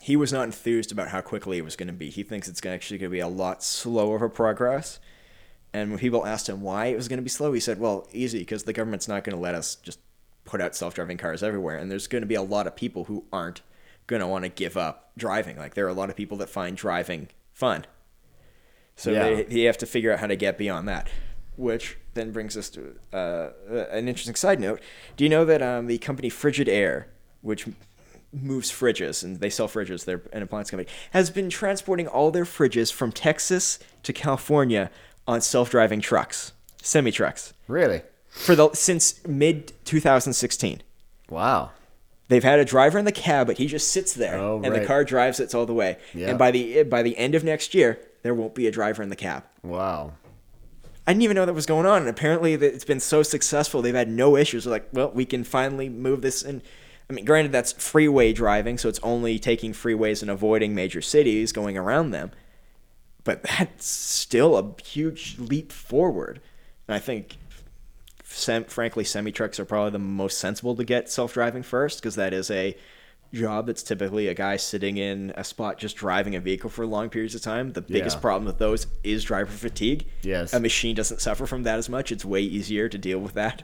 he 0.00 0.16
was 0.16 0.32
not 0.32 0.44
enthused 0.44 0.90
about 0.92 1.08
how 1.08 1.20
quickly 1.20 1.58
it 1.58 1.64
was 1.64 1.76
going 1.76 1.86
to 1.88 1.92
be. 1.92 2.10
He 2.10 2.22
thinks 2.22 2.48
it's 2.48 2.64
actually 2.64 2.98
going 2.98 3.10
to 3.10 3.14
be 3.14 3.20
a 3.20 3.28
lot 3.28 3.62
slower 3.62 4.16
of 4.16 4.22
a 4.22 4.28
progress. 4.28 4.98
And 5.72 5.90
when 5.90 5.98
people 6.00 6.26
asked 6.26 6.48
him 6.48 6.62
why 6.62 6.86
it 6.86 6.96
was 6.96 7.06
going 7.06 7.18
to 7.18 7.22
be 7.22 7.28
slow, 7.28 7.52
he 7.52 7.60
said, 7.60 7.78
"Well, 7.78 8.08
easy, 8.12 8.40
because 8.40 8.64
the 8.64 8.72
government's 8.72 9.06
not 9.08 9.24
going 9.24 9.36
to 9.36 9.40
let 9.42 9.54
us 9.54 9.76
just 9.76 10.00
put 10.44 10.60
out 10.60 10.74
self-driving 10.74 11.18
cars 11.18 11.42
everywhere, 11.42 11.76
and 11.76 11.90
there's 11.90 12.06
going 12.08 12.22
to 12.22 12.26
be 12.26 12.34
a 12.34 12.42
lot 12.42 12.66
of 12.66 12.74
people 12.74 13.04
who 13.04 13.24
aren't 13.32 13.60
going 14.06 14.20
to 14.20 14.26
want 14.26 14.44
to 14.44 14.48
give 14.48 14.76
up 14.76 15.12
driving. 15.16 15.56
Like 15.56 15.74
there 15.74 15.86
are 15.86 15.90
a 15.90 15.92
lot 15.94 16.10
of 16.10 16.16
people 16.16 16.38
that 16.38 16.48
find 16.48 16.76
driving 16.76 17.28
fun, 17.52 17.84
so 18.96 19.12
Yeah. 19.12 19.22
they, 19.22 19.42
they 19.44 19.62
have 19.62 19.78
to 19.78 19.86
figure 19.86 20.12
out 20.12 20.18
how 20.20 20.26
to 20.26 20.36
get 20.36 20.58
beyond 20.58 20.88
that." 20.88 21.08
Which 21.56 21.98
then 22.14 22.32
brings 22.32 22.56
us 22.56 22.70
to 22.70 22.96
uh, 23.12 23.50
an 23.90 24.08
interesting 24.08 24.34
side 24.34 24.60
note. 24.60 24.80
Do 25.16 25.24
you 25.24 25.30
know 25.30 25.44
that 25.44 25.60
um, 25.60 25.88
the 25.88 25.98
company 25.98 26.30
Frigidaire, 26.30 27.04
which 27.42 27.66
moves 28.32 28.70
fridges 28.70 29.22
and 29.24 29.40
they 29.40 29.50
sell 29.50 29.68
fridges, 29.68 30.04
they're 30.04 30.22
an 30.32 30.42
appliance 30.42 30.70
company, 30.70 30.88
has 31.12 31.30
been 31.30 31.50
transporting 31.50 32.06
all 32.06 32.30
their 32.30 32.44
fridges 32.44 32.92
from 32.92 33.10
Texas 33.12 33.78
to 34.04 34.12
California 34.12 34.90
on 35.26 35.40
self-driving 35.40 36.00
trucks, 36.00 36.52
semi 36.82 37.10
trucks, 37.10 37.52
Really? 37.68 38.02
for 38.28 38.54
the 38.54 38.72
since 38.72 39.26
mid 39.26 39.72
2016. 39.84 40.82
Wow. 41.28 41.70
They've 42.28 42.44
had 42.44 42.60
a 42.60 42.64
driver 42.64 42.98
in 42.98 43.04
the 43.04 43.12
cab, 43.12 43.48
but 43.48 43.58
he 43.58 43.66
just 43.66 43.90
sits 43.90 44.14
there, 44.14 44.38
Oh, 44.38 44.60
and 44.62 44.72
the 44.74 44.84
car 44.84 45.04
drives 45.04 45.40
it 45.40 45.52
all 45.54 45.66
the 45.66 45.74
way. 45.74 45.96
Yeah. 46.14 46.28
And 46.30 46.38
by 46.38 46.52
the 46.52 46.84
by 46.84 47.02
the 47.02 47.18
end 47.18 47.34
of 47.34 47.42
next 47.42 47.74
year, 47.74 47.98
there 48.22 48.34
won't 48.34 48.54
be 48.54 48.68
a 48.68 48.70
driver 48.70 49.02
in 49.02 49.08
the 49.08 49.16
cab. 49.16 49.42
Wow. 49.64 50.12
I 51.06 51.12
didn't 51.12 51.22
even 51.24 51.34
know 51.34 51.44
that 51.46 51.54
was 51.54 51.66
going 51.66 51.86
on. 51.86 52.02
And 52.02 52.08
apparently, 52.08 52.54
that 52.54 52.72
it's 52.72 52.84
been 52.84 53.00
so 53.00 53.24
successful. 53.24 53.82
They've 53.82 53.94
had 53.94 54.08
no 54.08 54.36
issues. 54.36 54.62
They're 54.64 54.70
like, 54.74 54.88
well, 54.92 55.10
we 55.10 55.24
can 55.24 55.42
finally 55.42 55.88
move 55.88 56.22
this. 56.22 56.44
And 56.44 56.62
I 57.10 57.12
mean, 57.12 57.24
granted, 57.24 57.50
that's 57.50 57.72
freeway 57.72 58.32
driving, 58.32 58.78
so 58.78 58.88
it's 58.88 59.00
only 59.02 59.38
taking 59.40 59.72
freeways 59.72 60.22
and 60.22 60.30
avoiding 60.30 60.74
major 60.76 61.02
cities, 61.02 61.50
going 61.50 61.76
around 61.76 62.12
them. 62.12 62.30
But 63.24 63.42
that's 63.58 63.84
still 63.86 64.56
a 64.56 64.80
huge 64.82 65.36
leap 65.38 65.72
forward. 65.72 66.40
And 66.86 66.94
I 66.94 67.00
think, 67.00 67.36
sem- 68.24 68.64
frankly, 68.64 69.02
semi 69.04 69.32
trucks 69.32 69.58
are 69.58 69.64
probably 69.64 69.90
the 69.90 69.98
most 69.98 70.38
sensible 70.38 70.76
to 70.76 70.84
get 70.84 71.10
self 71.10 71.34
driving 71.34 71.64
first, 71.64 71.98
because 72.00 72.14
that 72.14 72.32
is 72.32 72.50
a 72.50 72.76
job 73.32 73.66
that's 73.66 73.82
typically 73.84 74.26
a 74.28 74.34
guy 74.34 74.56
sitting 74.56 74.96
in 74.96 75.32
a 75.36 75.44
spot 75.44 75.78
just 75.78 75.96
driving 75.96 76.34
a 76.34 76.40
vehicle 76.40 76.68
for 76.70 76.84
long 76.86 77.08
periods 77.08 77.34
of 77.34 77.42
time. 77.42 77.72
The 77.72 77.80
biggest 77.80 78.16
Yeah. 78.16 78.20
problem 78.20 78.44
with 78.44 78.58
those 78.58 78.86
is 79.04 79.22
driver 79.24 79.50
fatigue. 79.52 80.06
Yes. 80.22 80.52
A 80.52 80.58
machine 80.60 80.94
doesn't 80.96 81.20
suffer 81.20 81.46
from 81.46 81.62
that 81.64 81.78
as 81.78 81.88
much. 81.88 82.10
It's 82.10 82.24
way 82.24 82.40
easier 82.42 82.88
to 82.88 82.98
deal 82.98 83.18
with 83.20 83.34
that. 83.34 83.62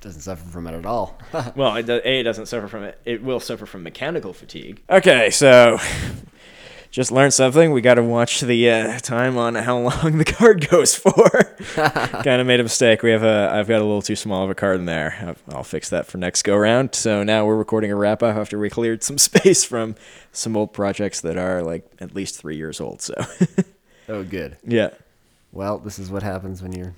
Doesn't 0.00 0.20
suffer 0.20 0.48
from 0.48 0.66
it 0.68 0.74
at 0.74 0.86
all. 0.86 1.18
Well, 1.56 1.74
it, 1.76 1.86
do- 1.86 2.00
A, 2.04 2.20
it 2.20 2.22
doesn't 2.22 2.46
suffer 2.46 2.68
from 2.68 2.84
it. 2.84 3.00
It 3.04 3.22
will 3.22 3.40
suffer 3.40 3.66
from 3.66 3.82
mechanical 3.82 4.32
fatigue. 4.32 4.80
Okay, 4.88 5.30
so 5.30 5.78
just 6.90 7.10
learned 7.12 7.34
something. 7.34 7.72
We 7.72 7.80
got 7.80 7.94
to 7.94 8.02
watch 8.02 8.40
the 8.40 8.70
uh, 8.70 8.98
time 9.00 9.36
on 9.36 9.54
how 9.56 9.78
long 9.78 10.18
the 10.18 10.24
card 10.24 10.68
goes 10.70 10.94
for. 10.94 11.28
kind 12.22 12.40
of 12.40 12.46
made 12.46 12.60
a 12.60 12.62
mistake. 12.62 13.02
We 13.02 13.10
have 13.10 13.24
a. 13.24 13.50
I've 13.52 13.66
got 13.68 13.76
a 13.80 13.84
little 13.84 14.00
too 14.02 14.16
small 14.16 14.44
of 14.44 14.50
a 14.50 14.54
card 14.54 14.78
in 14.78 14.84
there. 14.86 15.16
I'll- 15.20 15.56
I'll 15.58 15.64
fix 15.64 15.90
that 15.90 16.06
for 16.06 16.16
next 16.18 16.42
go 16.42 16.56
round. 16.56 16.94
So 16.94 17.22
now 17.24 17.44
we're 17.44 17.56
recording 17.56 17.90
a 17.90 17.96
wrap 17.96 18.22
up 18.22 18.36
after 18.36 18.58
we 18.58 18.70
cleared 18.70 19.02
some 19.02 19.18
space 19.18 19.64
from 19.64 19.96
some 20.32 20.56
old 20.56 20.72
projects 20.72 21.20
that 21.22 21.36
are 21.36 21.62
like 21.62 21.90
at 22.00 22.14
least 22.14 22.36
three 22.38 22.56
years 22.56 22.80
old. 22.80 23.02
So 23.02 23.14
oh, 24.08 24.22
good. 24.22 24.56
yeah, 24.64 24.90
Well, 25.52 25.78
this 25.78 25.98
is 25.98 26.08
what 26.10 26.22
happens 26.22 26.62
when 26.62 26.72
you're 26.72 26.84
doing 26.84 26.96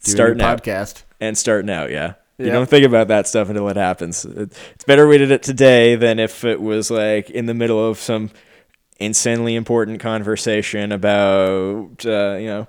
starting 0.00 0.40
out. 0.42 0.62
podcast. 0.62 1.02
and 1.20 1.36
starting 1.36 1.70
out. 1.70 1.90
Yeah, 1.90 2.14
you 2.38 2.46
Yep. 2.46 2.54
don't 2.54 2.68
think 2.68 2.84
about 2.86 3.08
that 3.08 3.26
stuff 3.26 3.48
until 3.48 3.68
it 3.68 3.76
happens. 3.76 4.24
It's 4.24 4.84
better 4.86 5.06
we 5.06 5.18
did 5.18 5.30
it 5.30 5.42
today 5.42 5.96
than 5.96 6.18
if 6.18 6.44
it 6.44 6.60
was 6.60 6.90
like 6.90 7.30
in 7.30 7.46
the 7.46 7.54
middle 7.54 7.84
of 7.86 7.98
some 7.98 8.30
insanely 8.98 9.54
important 9.54 9.98
conversation 10.00 10.92
about 10.92 12.04
uh, 12.04 12.36
you 12.38 12.46
know 12.46 12.66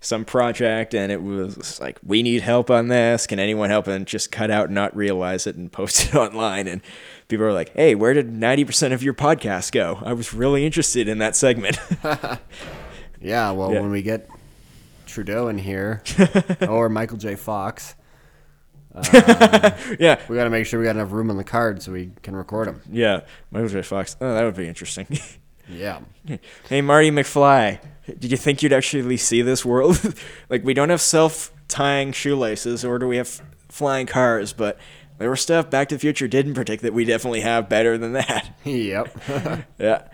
some 0.00 0.24
project 0.24 0.94
and 0.94 1.10
it 1.12 1.22
was 1.22 1.80
like 1.80 1.98
we 2.04 2.22
need 2.24 2.40
help 2.42 2.70
on 2.70 2.88
this 2.88 3.26
can 3.26 3.38
anyone 3.38 3.68
help 3.70 3.86
and 3.86 4.06
just 4.06 4.30
cut 4.32 4.50
out 4.50 4.66
and 4.66 4.74
not 4.74 4.94
realize 4.96 5.46
it 5.46 5.54
and 5.56 5.70
post 5.80 6.06
it 6.06 6.14
online 6.14 6.66
and 6.68 6.80
people 7.28 7.44
are 7.44 7.52
like 7.52 7.72
hey 7.74 7.94
where 7.96 8.12
did 8.14 8.32
90% 8.32 8.92
of 8.92 9.02
your 9.02 9.14
podcast 9.14 9.70
go 9.72 10.00
i 10.04 10.12
was 10.12 10.34
really 10.34 10.64
interested 10.66 11.06
in 11.08 11.18
that 11.18 11.34
segment 11.36 11.78
Yeah, 13.20 13.52
well, 13.52 13.72
Yeah. 13.72 13.80
when 13.80 13.90
we 13.90 14.02
get 14.02 14.28
Trudeau 15.12 15.48
in 15.48 15.58
here 15.58 16.02
or 16.68 16.88
Michael 16.88 17.18
J. 17.18 17.34
Fox, 17.36 17.94
yeah 19.14 20.20
we 20.28 20.36
got 20.36 20.44
to 20.44 20.50
make 20.50 20.66
sure 20.66 20.78
we 20.78 20.84
got 20.84 20.96
enough 20.96 21.12
room 21.12 21.30
on 21.30 21.36
the 21.38 21.44
card 21.44 21.82
so 21.82 21.92
we 21.92 22.10
can 22.22 22.36
record 22.36 22.68
them. 22.68 22.82
yeah 22.90 23.20
michael 23.50 23.70
j 23.70 23.80
fox 23.80 24.16
oh 24.20 24.34
that 24.34 24.44
would 24.44 24.54
be 24.54 24.68
interesting 24.68 25.06
Yeah. 25.68 26.00
Hey, 26.68 26.82
Marty 26.82 27.10
McFly, 27.10 27.78
did 28.18 28.30
you 28.30 28.36
think 28.36 28.62
you'd 28.62 28.72
actually 28.72 29.16
see 29.16 29.40
this 29.42 29.64
world? 29.64 29.96
like, 30.50 30.64
we 30.64 30.74
don't 30.74 30.90
have 30.90 31.00
self 31.00 31.52
tying 31.68 32.12
shoelaces, 32.12 32.84
or 32.84 32.98
do 32.98 33.06
we 33.06 33.16
have 33.16 33.40
flying 33.68 34.06
cars? 34.06 34.52
But 34.52 34.76
there 35.18 35.30
was 35.30 35.40
stuff 35.40 35.70
Back 35.70 35.88
to 35.90 35.94
the 35.94 35.98
Future 36.00 36.26
didn't 36.28 36.54
predict 36.54 36.82
that 36.82 36.92
we 36.92 37.04
definitely 37.04 37.40
have 37.42 37.68
better 37.68 37.96
than 37.96 38.12
that. 38.14 38.50
yep. 38.64 39.16
yeah. 39.78 40.08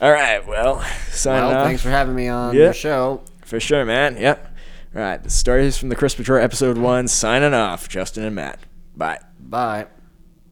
All 0.00 0.10
right. 0.10 0.44
Well, 0.46 0.80
signing 1.10 1.48
well, 1.50 1.58
off. 1.58 1.66
thanks 1.66 1.82
for 1.82 1.90
having 1.90 2.16
me 2.16 2.28
on 2.28 2.54
Yeah. 2.56 2.68
the 2.68 2.72
show. 2.72 3.22
For 3.44 3.60
sure, 3.60 3.84
man. 3.84 4.16
Yep. 4.16 4.54
All 4.96 5.02
right. 5.02 5.22
The 5.22 5.30
stories 5.30 5.76
from 5.76 5.88
the 5.88 5.96
Chris 5.96 6.14
Patrol 6.14 6.42
episode 6.42 6.78
one. 6.78 7.08
Signing 7.08 7.54
off. 7.54 7.88
Justin 7.88 8.24
and 8.24 8.34
Matt. 8.34 8.58
Bye. 8.96 9.18
Bye. 9.38 9.86